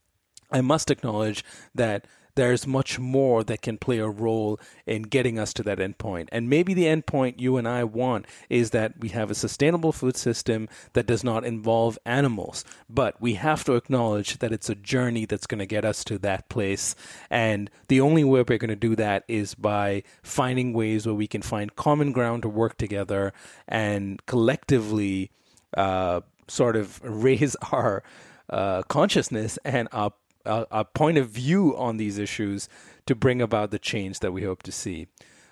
I 0.54 0.62
must 0.62 0.92
acknowledge 0.92 1.44
that 1.76 2.08
there's 2.36 2.66
much 2.66 2.98
more 2.98 3.44
that 3.44 3.62
can 3.62 3.78
play 3.78 4.00
a 4.00 4.10
role 4.10 4.60
in 4.86 5.04
getting 5.04 5.38
us 5.38 5.54
to 5.54 5.64
that 5.64 5.78
endpoint. 5.78 6.30
And 6.32 6.50
maybe 6.50 6.74
the 6.74 6.86
endpoint 6.86 7.40
you 7.40 7.58
and 7.58 7.68
I 7.68 7.84
want 7.84 8.26
is 8.50 8.72
that 8.72 8.94
we 9.00 9.10
have 9.10 9.30
a 9.30 9.36
sustainable 9.36 9.92
food 9.92 10.18
system 10.18 10.68
that 10.94 11.06
does 11.06 11.24
not 11.24 11.46
involve 11.46 12.00
animals. 12.06 12.66
But 12.90 13.22
we 13.22 13.36
have 13.36 13.64
to 13.66 13.76
acknowledge 13.76 14.40
that 14.40 14.52
it's 14.52 14.70
a 14.70 14.76
journey 14.76 15.26
that's 15.26 15.48
going 15.48 15.60
to 15.60 15.66
get 15.66 15.86
us 15.86 16.04
to 16.06 16.18
that 16.20 16.50
place. 16.50 16.96
And 17.30 17.70
the 17.88 18.02
only 18.02 18.24
way 18.24 18.44
we're 18.48 18.58
going 18.58 18.70
to 18.70 18.76
do 18.76 18.96
that 18.96 19.24
is 19.28 19.54
by 19.54 20.04
finding 20.24 20.74
ways 20.74 21.06
where 21.06 21.16
we 21.16 21.28
can 21.28 21.44
find 21.44 21.76
common 21.76 22.12
ground 22.12 22.42
to 22.44 22.50
work 22.50 22.78
together 22.78 23.32
and 23.68 24.26
collectively 24.26 25.30
uh, 25.78 26.22
sort 26.48 26.76
of 26.76 27.00
raise 27.04 27.56
our 27.72 28.04
uh, 28.50 28.82
consciousness 28.84 29.58
and 29.64 29.88
our 29.92 30.14
a, 30.46 30.66
a, 30.72 30.86
point 30.86 31.18
of 31.18 31.30
view 31.30 31.76
on 31.78 31.98
these 31.98 32.18
issues 32.18 32.70
to 33.06 33.16
bring 33.16 33.42
about 33.42 33.72
the 33.72 33.80
change 33.80 34.20
that 34.20 34.32
we 34.32 34.44
hope 34.44 34.64
to 34.64 34.72
see. 34.72 35.08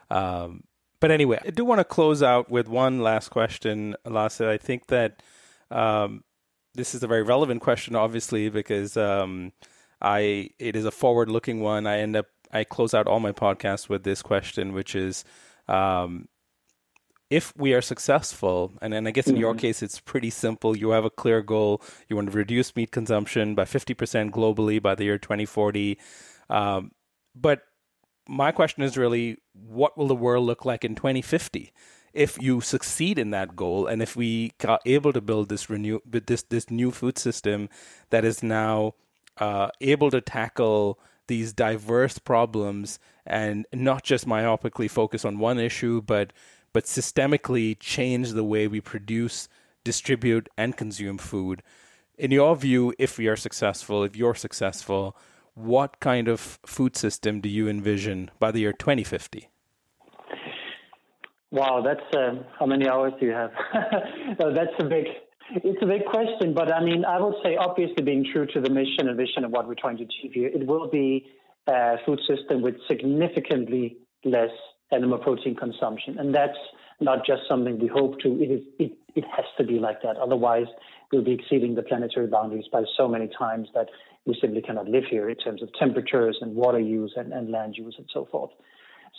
Um, 0.09 0.63
but 0.99 1.11
anyway, 1.11 1.39
I 1.45 1.49
do 1.49 1.65
want 1.65 1.79
to 1.79 1.83
close 1.85 2.21
out 2.21 2.49
with 2.49 2.67
one 2.67 3.01
last 3.01 3.29
question, 3.29 3.95
Lasse. 4.05 4.41
I 4.41 4.57
think 4.57 4.87
that 4.87 5.23
um, 5.71 6.23
this 6.75 6.93
is 6.93 7.03
a 7.03 7.07
very 7.07 7.23
relevant 7.23 7.61
question, 7.61 7.95
obviously, 7.95 8.49
because 8.49 8.95
um, 8.97 9.51
I 10.01 10.51
it 10.59 10.75
is 10.75 10.85
a 10.85 10.91
forward-looking 10.91 11.59
one. 11.61 11.87
I 11.87 11.99
end 11.99 12.15
up 12.15 12.27
I 12.51 12.63
close 12.63 12.93
out 12.93 13.07
all 13.07 13.19
my 13.19 13.31
podcasts 13.31 13.89
with 13.89 14.03
this 14.03 14.21
question, 14.21 14.73
which 14.73 14.93
is 14.93 15.23
um, 15.67 16.27
if 17.31 17.53
we 17.55 17.73
are 17.73 17.81
successful, 17.81 18.73
and, 18.81 18.93
and 18.93 19.07
I 19.07 19.11
guess 19.11 19.25
in 19.25 19.35
mm-hmm. 19.35 19.41
your 19.41 19.55
case, 19.55 19.81
it's 19.81 20.01
pretty 20.01 20.29
simple. 20.29 20.75
You 20.75 20.89
have 20.89 21.05
a 21.05 21.09
clear 21.09 21.41
goal. 21.41 21.81
You 22.09 22.17
want 22.17 22.29
to 22.29 22.37
reduce 22.37 22.75
meat 22.75 22.91
consumption 22.91 23.55
by 23.55 23.63
50% 23.63 24.31
globally 24.31 24.81
by 24.81 24.95
the 24.95 25.05
year 25.05 25.17
2040. 25.17 25.97
Um, 26.49 26.91
but 27.33 27.61
my 28.27 28.51
question 28.51 28.83
is 28.83 28.97
really 28.97 29.37
what 29.53 29.97
will 29.97 30.07
the 30.07 30.15
world 30.15 30.45
look 30.45 30.65
like 30.65 30.83
in 30.83 30.93
2050? 30.93 31.71
If 32.13 32.37
you 32.41 32.59
succeed 32.59 33.17
in 33.17 33.31
that 33.31 33.55
goal, 33.55 33.87
and 33.87 34.01
if 34.01 34.17
we 34.17 34.51
are 34.67 34.81
able 34.85 35.13
to 35.13 35.21
build 35.21 35.47
this 35.47 35.69
renew 35.69 35.99
this 36.05 36.43
this 36.43 36.69
new 36.69 36.91
food 36.91 37.17
system 37.17 37.69
that 38.09 38.25
is 38.25 38.43
now 38.43 38.95
uh, 39.37 39.69
able 39.79 40.11
to 40.11 40.19
tackle 40.19 40.99
these 41.27 41.53
diverse 41.53 42.19
problems 42.19 42.99
and 43.25 43.65
not 43.73 44.03
just 44.03 44.27
myopically 44.27 44.89
focus 44.89 45.23
on 45.23 45.39
one 45.39 45.57
issue, 45.57 46.01
but 46.01 46.33
but 46.73 46.85
systemically 46.85 47.77
change 47.79 48.31
the 48.31 48.43
way 48.43 48.67
we 48.67 48.81
produce, 48.81 49.47
distribute, 49.83 50.49
and 50.57 50.77
consume 50.77 51.17
food. 51.17 51.61
In 52.17 52.31
your 52.31 52.55
view, 52.55 52.93
if 52.99 53.17
we 53.17 53.27
are 53.27 53.35
successful, 53.35 54.03
if 54.03 54.15
you're 54.15 54.35
successful, 54.35 55.17
what 55.53 55.99
kind 55.99 56.27
of 56.27 56.59
food 56.65 56.95
system 56.95 57.41
do 57.41 57.49
you 57.49 57.67
envision 57.67 58.31
by 58.39 58.51
the 58.51 58.59
year 58.59 58.73
2050? 58.73 59.49
Wow, 61.51 61.81
that's 61.83 62.15
uh, 62.15 62.43
how 62.57 62.65
many 62.65 62.87
hours 62.87 63.11
do 63.19 63.25
you 63.25 63.33
have? 63.33 63.51
that's 64.39 64.71
a 64.79 64.85
big, 64.85 65.05
it's 65.51 65.81
a 65.81 65.85
big 65.85 66.05
question. 66.05 66.53
But 66.53 66.73
I 66.73 66.81
mean, 66.81 67.03
I 67.03 67.19
would 67.19 67.35
say, 67.43 67.57
obviously, 67.57 68.03
being 68.03 68.25
true 68.31 68.45
to 68.53 68.61
the 68.61 68.69
mission 68.69 69.09
and 69.09 69.17
vision 69.17 69.43
of 69.43 69.51
what 69.51 69.67
we're 69.67 69.75
trying 69.75 69.97
to 69.97 70.03
achieve 70.03 70.31
here, 70.33 70.47
it 70.47 70.65
will 70.65 70.89
be 70.89 71.25
a 71.67 71.97
food 72.05 72.19
system 72.25 72.61
with 72.61 72.75
significantly 72.87 73.97
less 74.23 74.51
animal 74.91 75.17
protein 75.17 75.55
consumption, 75.55 76.17
and 76.19 76.33
that's 76.33 76.57
not 76.99 77.25
just 77.25 77.41
something 77.49 77.79
we 77.79 77.87
hope 77.87 78.19
to. 78.19 78.29
It 78.41 78.51
is, 78.51 78.61
it, 78.79 78.91
it 79.15 79.23
has 79.35 79.45
to 79.57 79.63
be 79.63 79.79
like 79.79 80.01
that. 80.03 80.17
Otherwise, 80.17 80.67
we'll 81.11 81.23
be 81.23 81.33
exceeding 81.33 81.75
the 81.75 81.83
planetary 81.83 82.27
boundaries 82.27 82.65
by 82.71 82.83
so 82.97 83.07
many 83.07 83.29
times 83.37 83.67
that 83.73 83.87
we 84.25 84.37
simply 84.39 84.61
cannot 84.61 84.87
live 84.87 85.05
here 85.09 85.29
in 85.29 85.35
terms 85.37 85.63
of 85.63 85.69
temperatures 85.79 86.37
and 86.41 86.55
water 86.55 86.79
use 86.79 87.13
and, 87.15 87.33
and 87.33 87.49
land 87.49 87.75
use 87.75 87.95
and 87.97 88.07
so 88.13 88.27
forth. 88.31 88.51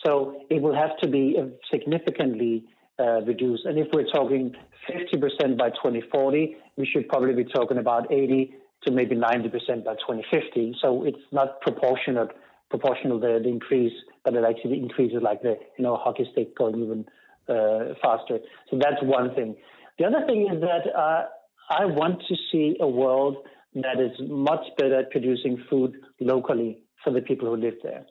So 0.04 0.42
it 0.50 0.62
will 0.62 0.74
have 0.74 0.96
to 0.98 1.08
be 1.08 1.36
significantly 1.70 2.64
uh, 2.98 3.22
reduced. 3.22 3.64
And 3.64 3.78
if 3.78 3.88
we're 3.92 4.10
talking 4.10 4.54
50% 4.88 5.58
by 5.58 5.70
2040, 5.70 6.56
we 6.76 6.86
should 6.86 7.08
probably 7.08 7.34
be 7.34 7.44
talking 7.44 7.78
about 7.78 8.12
80 8.12 8.54
to 8.84 8.90
maybe 8.90 9.14
90% 9.14 9.84
by 9.84 9.94
2050. 9.94 10.76
So 10.80 11.04
it's 11.04 11.18
not 11.30 11.60
proportionate, 11.60 12.30
proportional 12.72 13.20
the, 13.20 13.38
the 13.42 13.48
increase, 13.48 13.92
but 14.24 14.34
it 14.34 14.44
actually 14.48 14.78
increases 14.78 15.20
like 15.22 15.42
the 15.42 15.54
you 15.76 15.84
know 15.84 15.96
hockey 15.96 16.26
stick 16.32 16.56
going 16.56 16.76
even 16.84 17.04
uh, 17.48 17.94
faster. 18.02 18.38
So 18.70 18.78
that's 18.80 19.00
one 19.02 19.34
thing. 19.34 19.56
The 19.98 20.06
other 20.06 20.22
thing 20.26 20.48
is 20.52 20.60
that 20.60 20.84
uh, 20.96 21.22
I 21.70 21.84
want 21.84 22.22
to 22.28 22.34
see 22.50 22.76
a 22.80 22.88
world 22.88 23.36
that 23.74 24.00
is 24.00 24.12
much 24.28 24.64
better 24.78 25.00
at 25.00 25.10
producing 25.10 25.62
food 25.68 25.92
locally 26.20 26.82
for 27.04 27.12
the 27.12 27.20
people 27.20 27.48
who 27.48 27.56
live 27.56 27.74
there. 27.82 28.04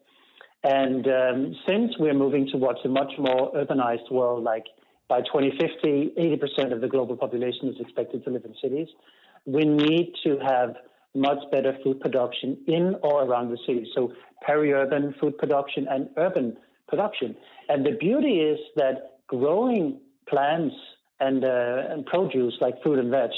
And 0.63 1.07
um, 1.07 1.55
since 1.67 1.93
we're 1.97 2.13
moving 2.13 2.47
towards 2.51 2.79
a 2.85 2.87
much 2.87 3.11
more 3.17 3.51
urbanized 3.53 4.11
world, 4.11 4.43
like 4.43 4.65
by 5.09 5.21
2050, 5.21 6.13
80% 6.17 6.73
of 6.73 6.81
the 6.81 6.87
global 6.87 7.17
population 7.17 7.67
is 7.69 7.75
expected 7.79 8.23
to 8.25 8.29
live 8.29 8.45
in 8.45 8.53
cities, 8.61 8.87
we 9.45 9.65
need 9.65 10.13
to 10.23 10.37
have 10.39 10.75
much 11.15 11.39
better 11.51 11.77
food 11.83 11.99
production 11.99 12.57
in 12.67 12.95
or 13.03 13.23
around 13.23 13.49
the 13.51 13.57
city. 13.65 13.85
So 13.95 14.13
peri-urban 14.41 15.15
food 15.19 15.37
production 15.37 15.87
and 15.89 16.09
urban 16.17 16.57
production. 16.87 17.35
And 17.69 17.85
the 17.85 17.91
beauty 17.91 18.39
is 18.39 18.59
that 18.75 19.19
growing 19.27 19.99
plants 20.27 20.75
and, 21.19 21.43
uh, 21.43 21.89
and 21.89 22.05
produce 22.05 22.55
like 22.61 22.81
fruit 22.81 22.99
and 22.99 23.11
veg 23.11 23.31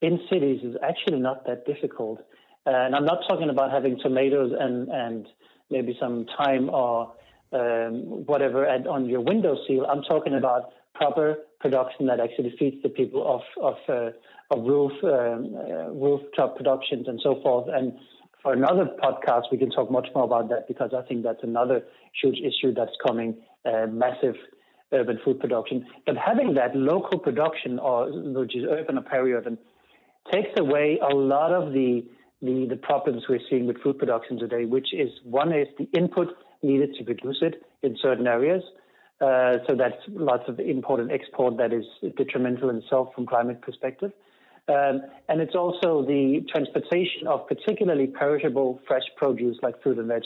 in 0.00 0.20
cities 0.30 0.60
is 0.62 0.76
actually 0.82 1.20
not 1.20 1.46
that 1.46 1.66
difficult. 1.66 2.20
And 2.66 2.94
I'm 2.94 3.04
not 3.04 3.20
talking 3.28 3.50
about 3.50 3.70
having 3.70 3.98
tomatoes 3.98 4.52
and, 4.58 4.88
and 4.88 5.26
maybe 5.70 5.96
some 6.00 6.26
thyme 6.36 6.70
or 6.70 7.14
um, 7.52 8.26
whatever 8.26 8.66
at, 8.66 8.86
on 8.86 9.06
your 9.06 9.20
window 9.20 9.54
windowsill. 9.54 9.86
I'm 9.86 10.02
talking 10.02 10.34
about 10.34 10.72
proper 10.94 11.36
production 11.60 12.06
that 12.06 12.20
actually 12.20 12.54
feeds 12.58 12.82
the 12.82 12.88
people 12.88 13.22
of 13.26 13.42
of, 13.62 13.76
uh, 13.88 14.10
of 14.50 14.64
roof 14.64 14.92
um, 15.04 15.54
uh, 15.54 15.90
rooftop 15.90 16.56
productions 16.56 17.06
and 17.08 17.20
so 17.22 17.40
forth. 17.42 17.68
And 17.72 17.92
for 18.42 18.52
another 18.52 18.88
podcast, 19.02 19.44
we 19.50 19.58
can 19.58 19.70
talk 19.70 19.90
much 19.90 20.08
more 20.14 20.24
about 20.24 20.48
that 20.50 20.68
because 20.68 20.92
I 20.96 21.02
think 21.02 21.24
that's 21.24 21.42
another 21.42 21.82
huge 22.20 22.38
issue 22.38 22.72
that's 22.74 22.96
coming. 23.04 23.36
Uh, 23.64 23.86
massive 23.86 24.36
urban 24.92 25.18
food 25.24 25.38
production, 25.40 25.84
but 26.06 26.16
having 26.16 26.54
that 26.54 26.74
local 26.74 27.18
production, 27.18 27.78
or 27.78 28.10
which 28.10 28.56
is 28.56 28.64
urban 28.70 28.96
or 28.96 29.02
peri-urban, 29.02 29.58
takes 30.32 30.48
away 30.58 30.98
a 31.02 31.14
lot 31.14 31.52
of 31.52 31.72
the, 31.72 32.04
the, 32.40 32.66
the 32.70 32.76
problems 32.76 33.24
we're 33.28 33.40
seeing 33.50 33.66
with 33.66 33.76
food 33.82 33.98
production 33.98 34.38
today, 34.38 34.64
which 34.64 34.94
is 34.94 35.10
one 35.24 35.52
is 35.52 35.66
the 35.78 35.88
input 35.96 36.28
needed 36.62 36.94
to 36.98 37.04
produce 37.04 37.38
it 37.42 37.62
in 37.82 37.96
certain 38.00 38.26
areas. 38.26 38.62
Uh, 39.20 39.58
so 39.66 39.74
that's 39.74 39.96
lots 40.08 40.44
of 40.48 40.60
import 40.60 41.00
and 41.00 41.10
export 41.10 41.56
that 41.56 41.72
is 41.72 41.84
detrimental 42.16 42.70
in 42.70 42.76
itself 42.76 43.08
from 43.14 43.26
climate 43.26 43.60
perspective. 43.60 44.12
Um, 44.68 45.02
and 45.28 45.40
it's 45.40 45.54
also 45.54 46.04
the 46.06 46.44
transportation 46.50 47.26
of 47.26 47.48
particularly 47.48 48.06
perishable 48.06 48.80
fresh 48.86 49.04
produce 49.16 49.56
like 49.62 49.82
fruit 49.82 49.98
and 49.98 50.08
veg 50.08 50.22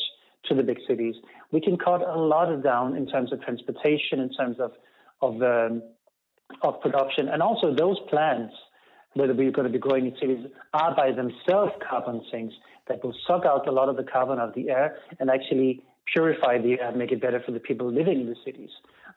to 0.49 0.55
the 0.55 0.63
big 0.63 0.79
cities. 0.87 1.15
We 1.53 1.61
can 1.61 1.79
cut 1.79 2.03
a 2.03 2.19
lot 2.19 2.53
of 2.53 2.63
down 2.63 2.97
in 2.97 3.07
terms 3.07 3.33
of 3.33 3.41
transportation, 3.43 4.21
in 4.21 4.31
terms 4.31 4.59
of 4.59 4.73
of 5.21 5.41
um, 5.43 5.83
of 6.63 6.81
production, 6.81 7.29
and 7.29 7.41
also 7.41 7.75
those 7.75 7.99
plants 8.11 8.55
whether 9.15 9.35
we're 9.35 9.51
going 9.51 9.67
to 9.67 9.73
be 9.73 9.79
growing 9.79 10.07
in 10.07 10.15
cities 10.19 10.47
are 10.73 10.95
by 10.95 11.13
themselves 11.13 11.73
carbon 11.89 12.23
sinks 12.31 12.55
that 12.89 13.03
will 13.05 13.15
suck 13.27 13.45
out 13.45 13.69
a 13.69 13.73
lot 13.73 13.89
of 13.89 13.97
the 13.97 14.03
carbon 14.03 14.39
of 14.39 14.55
the 14.55 14.71
air 14.71 14.97
and 15.21 15.31
actually 15.31 15.83
purify 16.13 16.59
the 16.59 16.81
air 16.81 16.93
make 16.93 17.13
it 17.13 17.21
better 17.21 17.41
for 17.45 17.53
the 17.53 17.61
people 17.61 17.91
living 17.91 18.21
in 18.21 18.27
the 18.27 18.37
cities. 18.45 18.71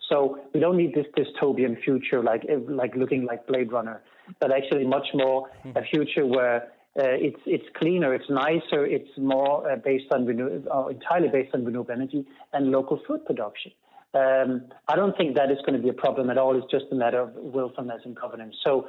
So 0.10 0.40
we 0.54 0.60
don't 0.60 0.78
need 0.78 0.94
this 0.94 1.08
dystopian 1.18 1.82
future 1.84 2.22
like 2.22 2.44
like 2.68 2.96
looking 2.96 3.26
like 3.26 3.48
Blade 3.48 3.72
Runner, 3.72 4.02
but 4.40 4.52
actually 4.52 4.86
much 4.86 5.08
more 5.14 5.50
a 5.76 5.84
future 5.84 6.26
where 6.26 6.72
uh, 6.98 7.18
it's 7.28 7.42
it's 7.46 7.66
cleaner, 7.76 8.14
it's 8.14 8.30
nicer, 8.30 8.86
it's 8.86 9.10
more 9.18 9.70
uh, 9.70 9.76
based 9.78 10.06
on 10.12 10.26
renew- 10.26 10.64
uh, 10.74 10.88
entirely 10.88 11.30
based 11.30 11.54
on 11.54 11.66
renewable 11.66 11.92
energy 11.92 12.26
and 12.54 12.72
local 12.72 13.00
food 13.08 13.26
production. 13.26 13.72
Um, 14.14 14.68
I 14.88 14.96
don't 14.96 15.16
think 15.18 15.36
that 15.36 15.52
is 15.52 15.58
going 15.66 15.74
to 15.74 15.84
be 15.84 15.90
a 15.90 15.94
problem 15.94 16.30
at 16.30 16.38
all. 16.38 16.56
It's 16.56 16.72
just 16.72 16.86
a 16.92 16.96
matter 16.96 17.20
of 17.20 17.34
willfulness 17.36 18.02
and 18.06 18.16
governance. 18.16 18.56
So 18.64 18.88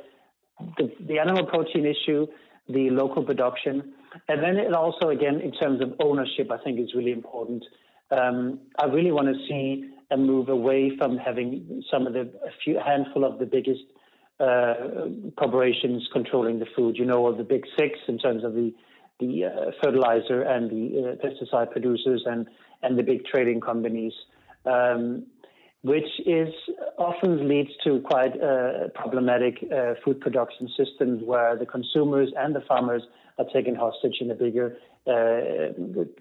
the, 0.78 0.92
the 1.01 1.18
animal 1.18 1.47
protein 1.47 1.84
issue, 1.84 2.28
the 2.68 2.90
local 2.90 3.24
production, 3.24 3.92
and 4.28 4.42
then 4.42 4.57
it 4.57 4.72
also, 4.72 5.09
again, 5.09 5.40
in 5.40 5.53
terms 5.53 5.80
of 5.82 5.94
ownership, 6.01 6.51
I 6.53 6.59
think 6.59 6.78
is 6.78 6.94
really 6.94 7.12
important. 7.12 7.64
Um, 8.11 8.61
I 8.79 8.87
really 8.87 9.13
want 9.13 9.29
to 9.29 9.35
see 9.49 9.91
a 10.11 10.17
move 10.17 10.49
away 10.49 10.97
from 10.97 11.19
having 11.19 11.83
some 11.91 12.07
of 12.07 12.13
the 12.13 12.21
a 12.21 12.51
few 12.63 12.79
handful 12.79 13.25
of 13.25 13.39
the 13.39 13.47
biggest 13.47 13.83
uh, 14.39 15.09
corporations 15.37 16.09
controlling 16.13 16.59
the 16.59 16.67
food. 16.77 16.97
You 16.97 17.05
know, 17.05 17.27
of 17.27 17.39
the 17.39 17.45
big 17.45 17.65
six 17.79 17.99
in 18.09 18.19
terms 18.19 18.45
of 18.45 18.55
the 18.55 18.73
the 19.19 19.47
uh, 19.47 19.71
fertilizer 19.83 20.43
and 20.43 20.71
the 20.71 20.99
uh, 20.99 21.27
pesticide 21.27 21.73
producers 21.73 22.23
and 22.27 22.47
and 22.83 22.99
the 22.99 23.03
big 23.03 23.25
trading 23.25 23.61
companies. 23.61 24.13
Um, 24.65 25.27
which 25.87 26.11
is 26.26 26.53
often 26.99 27.49
leads 27.49 27.70
to 27.84 28.01
quite 28.01 28.34
problematic 28.95 29.55
uh, 29.70 29.95
food 30.05 30.20
production 30.20 30.68
systems 30.76 31.22
where 31.24 31.57
the 31.57 31.66
consumers 31.66 32.28
and 32.37 32.57
the 32.57 32.61
farmers 32.62 33.03
are 33.39 33.45
taken 33.53 33.74
hostage 33.74 34.16
in 34.20 34.30
a 34.30 34.34
bigger 34.34 34.76
uh, 35.07 35.70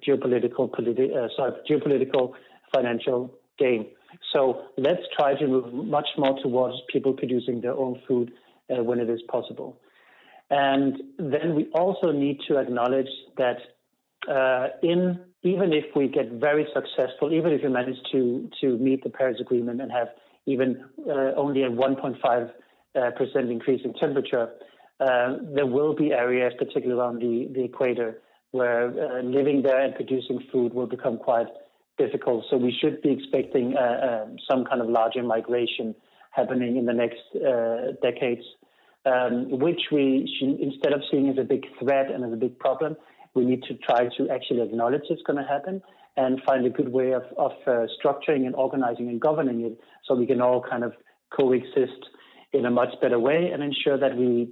geopolitical, 0.06 0.70
politi- 0.70 1.16
uh, 1.16 1.28
sorry, 1.36 1.54
geopolitical 1.68 2.34
financial 2.72 3.34
gain. 3.58 3.88
So 4.32 4.62
let's 4.78 5.02
try 5.18 5.34
to 5.34 5.48
move 5.48 5.74
much 5.74 6.10
more 6.16 6.38
towards 6.44 6.76
people 6.94 7.14
producing 7.14 7.62
their 7.62 7.74
own 7.74 8.00
food 8.08 8.32
uh, 8.70 8.84
when 8.84 9.00
it 9.00 9.10
is 9.10 9.22
possible. 9.28 9.80
And 10.52 11.02
then 11.18 11.56
we 11.56 11.70
also 11.74 12.12
need 12.12 12.38
to 12.48 12.58
acknowledge 12.58 13.10
that 13.38 13.58
uh, 14.30 14.68
in 14.84 15.20
even 15.46 15.72
if 15.74 15.86
we 15.96 16.08
get 16.08 16.32
very 16.32 16.68
successful, 16.74 17.32
even 17.32 17.54
if 17.54 17.62
we 17.62 17.70
manage 17.70 18.02
to 18.12 18.50
to 18.62 18.78
meet 18.80 19.04
the 19.04 19.12
Paris 19.12 19.38
Agreement 19.40 19.80
and 19.80 19.92
have 19.92 20.10
even 20.48 20.84
uh, 21.08 21.32
only 21.38 21.64
a 21.64 21.70
1.5 21.70 22.52
uh, 22.96 23.12
percent 23.12 23.52
increase 23.52 23.82
in 23.86 23.94
temperature, 23.94 24.50
uh, 25.00 25.38
there 25.54 25.68
will 25.68 25.94
be 25.96 26.12
areas, 26.12 26.54
particularly 26.58 27.00
around 27.00 27.20
the, 27.20 27.48
the 27.54 27.64
equator, 27.64 28.22
where 28.52 28.88
uh, 28.90 29.22
living 29.22 29.62
there 29.62 29.82
and 29.82 29.94
producing 29.96 30.40
food 30.52 30.74
will 30.74 30.88
become 30.88 31.18
quite 31.18 31.48
difficult. 31.98 32.46
So 32.50 32.58
we 32.58 32.76
should 32.82 33.02
be 33.02 33.12
expecting 33.12 33.78
uh, 33.78 34.26
some 34.50 34.66
kind 34.66 34.82
of 34.82 34.90
larger 34.90 35.24
migration 35.24 35.96
happening 36.32 36.78
in 36.78 36.86
the 36.86 36.94
next 36.94 37.22
decades, 38.02 38.44
um, 39.06 39.60
which 39.60 39.82
we 39.92 40.28
should, 40.38 40.60
instead 40.60 40.92
of 40.92 41.02
seeing 41.12 41.30
as 41.30 41.38
a 41.38 41.44
big 41.44 41.66
threat 41.80 42.12
and 42.12 42.26
as 42.26 42.34
a 42.34 42.36
big 42.36 42.58
problem, 42.60 42.98
we 43.36 43.46
need 43.46 43.64
to 43.64 43.76
try 43.76 44.08
to 44.18 44.30
actually 44.30 44.62
acknowledge 44.62 45.04
it's 45.10 45.22
going 45.24 45.38
to 45.38 45.48
happen 45.48 45.82
and 46.18 46.42
find 46.46 46.66
a 46.66 46.70
good 46.70 46.92
way 46.92 47.12
of, 47.12 47.24
of 47.38 47.52
uh, 47.68 47.86
structuring 48.00 48.46
and 48.46 48.56
organizing 48.56 49.10
and 49.10 49.20
governing 49.20 49.62
it 49.62 49.78
so 50.06 50.16
we 50.16 50.26
can 50.26 50.42
all 50.42 50.62
kind 50.62 50.84
of 50.84 50.94
coexist 51.36 52.10
in 52.54 52.66
a 52.66 52.72
much 52.72 52.90
better 53.02 53.20
way 53.20 53.50
and 53.52 53.62
ensure 53.62 53.98
that 53.98 54.16
we 54.16 54.50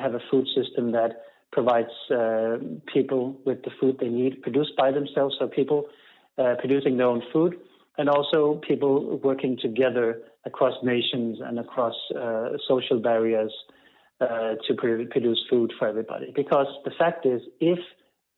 have 0.00 0.14
a 0.14 0.20
food 0.30 0.46
system 0.56 0.92
that 0.92 1.10
provides 1.52 1.90
uh, 2.10 2.56
people 2.92 3.38
with 3.44 3.62
the 3.62 3.70
food 3.78 3.98
they 4.00 4.08
need 4.08 4.40
produced 4.40 4.74
by 4.76 4.90
themselves, 4.90 5.36
so 5.38 5.46
people 5.46 5.84
uh, 6.38 6.54
producing 6.58 6.96
their 6.96 7.06
own 7.06 7.22
food, 7.30 7.54
and 7.98 8.08
also 8.08 8.58
people 8.66 9.18
working 9.18 9.58
together 9.60 10.22
across 10.46 10.72
nations 10.82 11.38
and 11.44 11.58
across 11.58 11.94
uh, 12.18 12.48
social 12.66 12.98
barriers 12.98 13.52
uh, 14.22 14.54
to 14.66 14.74
produce 14.74 15.44
food 15.50 15.72
for 15.78 15.86
everybody. 15.88 16.32
Because 16.34 16.68
the 16.86 16.90
fact 16.98 17.26
is, 17.26 17.42
if 17.60 17.78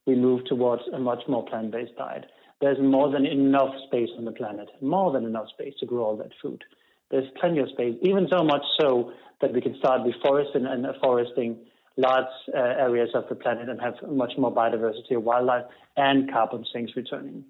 we 0.07 0.15
move 0.15 0.45
towards 0.47 0.83
a 0.93 0.99
much 0.99 1.23
more 1.29 1.45
plant 1.45 1.71
based 1.73 1.97
diet. 1.97 2.27
There's 2.61 2.79
more 2.81 3.11
than 3.11 3.27
enough 3.27 3.75
space 3.87 4.11
on 4.17 4.25
the 4.25 4.33
planet, 4.33 4.69
more 4.81 5.13
than 5.13 5.25
enough 5.25 5.49
space 5.51 5.75
to 5.81 5.87
grow 5.87 6.05
all 6.05 6.17
that 6.17 6.33
food. 6.41 6.63
There's 7.11 7.29
plenty 7.41 7.59
of 7.61 7.69
space, 7.71 7.97
even 8.03 8.29
so 8.31 8.43
much 8.43 8.63
so 8.81 9.13
that 9.41 9.53
we 9.53 9.61
can 9.61 9.77
start 9.79 10.03
reforesting 10.03 10.67
and 10.67 10.87
foresting 11.03 11.59
large 11.97 12.25
uh, 12.53 12.59
areas 12.59 13.11
of 13.15 13.29
the 13.29 13.35
planet 13.35 13.69
and 13.69 13.81
have 13.81 13.95
much 14.09 14.33
more 14.39 14.53
biodiversity 14.53 15.17
of 15.17 15.23
wildlife 15.23 15.65
and 15.97 16.31
carbon 16.33 16.65
sinks 16.73 16.93
returning. 16.97 17.45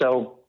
So, 0.00 0.40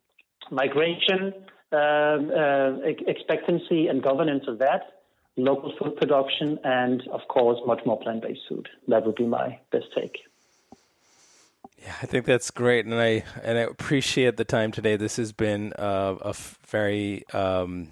migration, 0.51 1.33
uh, 1.71 1.75
uh, 1.75 2.77
expectancy, 3.07 3.87
and 3.87 4.03
governance 4.03 4.43
of 4.47 4.59
that, 4.59 5.01
local 5.37 5.73
food 5.79 5.95
production, 5.95 6.59
and 6.63 7.01
of 7.11 7.21
course, 7.29 7.59
much 7.65 7.81
more 7.85 7.99
plant 7.99 8.23
based 8.23 8.41
food. 8.49 8.67
That 8.87 9.05
would 9.05 9.15
be 9.15 9.25
my 9.25 9.59
best 9.71 9.85
take. 9.95 10.17
Yeah, 11.81 11.95
I 12.01 12.05
think 12.07 12.25
that's 12.25 12.51
great, 12.51 12.85
and 12.85 12.95
I 12.95 13.23
and 13.41 13.57
I 13.57 13.61
appreciate 13.61 14.37
the 14.37 14.43
time 14.43 14.71
today. 14.71 14.97
This 14.97 15.15
has 15.15 15.31
been 15.31 15.71
uh, 15.73 16.15
a 16.21 16.33
very 16.67 17.25
um, 17.31 17.89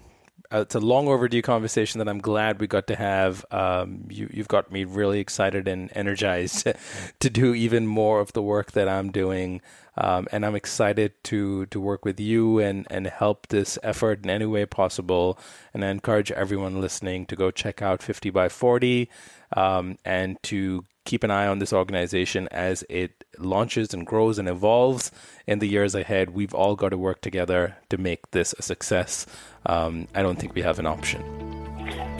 uh, 0.52 0.60
it's 0.60 0.74
a 0.74 0.80
long 0.80 1.08
overdue 1.08 1.42
conversation 1.42 1.98
that 1.98 2.08
I'm 2.08 2.20
glad 2.20 2.60
we 2.60 2.66
got 2.66 2.86
to 2.86 2.96
have. 2.96 3.44
Um, 3.50 4.06
you, 4.08 4.28
have 4.36 4.48
got 4.48 4.72
me 4.72 4.84
really 4.84 5.20
excited 5.20 5.68
and 5.68 5.90
energized 5.94 6.66
to 7.20 7.30
do 7.30 7.54
even 7.54 7.86
more 7.86 8.20
of 8.20 8.32
the 8.32 8.42
work 8.42 8.72
that 8.72 8.88
I'm 8.88 9.10
doing. 9.10 9.60
Um, 9.96 10.28
and 10.30 10.46
I'm 10.46 10.54
excited 10.54 11.12
to 11.24 11.66
to 11.66 11.80
work 11.80 12.04
with 12.04 12.20
you 12.20 12.60
and, 12.60 12.86
and 12.88 13.06
help 13.06 13.48
this 13.48 13.78
effort 13.82 14.24
in 14.24 14.30
any 14.30 14.46
way 14.46 14.64
possible. 14.64 15.38
And 15.74 15.84
I 15.84 15.88
encourage 15.88 16.30
everyone 16.32 16.80
listening 16.80 17.26
to 17.26 17.36
go 17.36 17.50
check 17.50 17.82
out 17.82 18.02
50 18.02 18.30
by 18.30 18.48
40 18.48 19.10
um, 19.56 19.98
and 20.04 20.40
to 20.44 20.84
keep 21.08 21.24
an 21.24 21.30
eye 21.30 21.46
on 21.46 21.58
this 21.58 21.72
organization 21.72 22.46
as 22.50 22.84
it 22.90 23.24
launches 23.38 23.94
and 23.94 24.06
grows 24.06 24.38
and 24.38 24.46
evolves 24.46 25.10
in 25.46 25.58
the 25.58 25.66
years 25.66 25.94
ahead. 25.94 26.28
We've 26.30 26.52
all 26.52 26.76
got 26.76 26.90
to 26.90 26.98
work 26.98 27.22
together 27.22 27.78
to 27.88 27.96
make 27.96 28.30
this 28.32 28.54
a 28.58 28.62
success. 28.62 29.24
Um, 29.64 30.06
I 30.14 30.20
don't 30.20 30.38
think 30.38 30.54
we 30.54 30.60
have 30.60 30.78
an 30.78 30.86
option. 30.86 31.22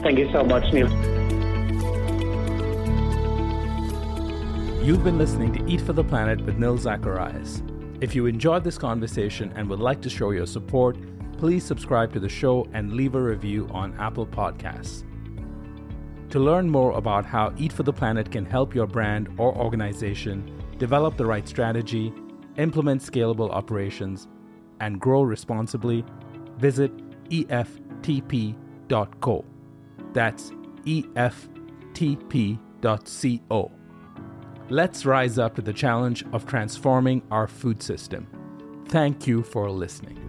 Thank 0.01 0.17
you 0.17 0.31
so 0.31 0.43
much, 0.43 0.73
Nil. 0.73 0.89
You've 4.83 5.03
been 5.03 5.19
listening 5.19 5.53
to 5.53 5.71
Eat 5.71 5.81
for 5.81 5.93
the 5.93 6.03
Planet 6.03 6.43
with 6.43 6.57
Nil 6.57 6.79
Zacharias. 6.79 7.61
If 8.01 8.15
you 8.15 8.25
enjoyed 8.25 8.63
this 8.63 8.79
conversation 8.79 9.53
and 9.55 9.69
would 9.69 9.79
like 9.79 10.01
to 10.01 10.09
show 10.09 10.31
your 10.31 10.47
support, 10.47 10.97
please 11.37 11.63
subscribe 11.63 12.11
to 12.13 12.19
the 12.19 12.29
show 12.29 12.67
and 12.73 12.93
leave 12.93 13.13
a 13.13 13.21
review 13.21 13.69
on 13.71 13.93
Apple 13.99 14.25
Podcasts. 14.25 15.03
To 16.31 16.39
learn 16.39 16.69
more 16.69 16.91
about 16.91 17.25
how 17.25 17.53
Eat 17.57 17.73
for 17.73 17.83
the 17.83 17.93
Planet 17.93 18.31
can 18.31 18.45
help 18.45 18.75
your 18.75 18.85
brand 18.85 19.29
or 19.37 19.55
organization 19.55 20.63
develop 20.77 21.17
the 21.17 21.25
right 21.25 21.47
strategy, 21.47 22.13
implement 22.57 23.01
scalable 23.01 23.49
operations, 23.49 24.27
and 24.79 25.01
grow 25.01 25.23
responsibly, 25.23 26.05
visit 26.57 26.91
EFTP.co. 27.29 28.55
That's 30.13 30.51
EFTP.co. 30.85 31.41
Let's 34.69 35.05
rise 35.05 35.39
up 35.39 35.55
to 35.55 35.63
the 35.63 35.73
challenge 35.73 36.23
of 36.31 36.45
transforming 36.45 37.23
our 37.31 37.47
food 37.47 37.81
system. 37.81 38.27
Thank 38.87 39.25
you 39.25 39.41
for 39.41 39.71
listening. 39.71 40.28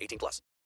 18 0.01 0.17
plus. 0.19 0.41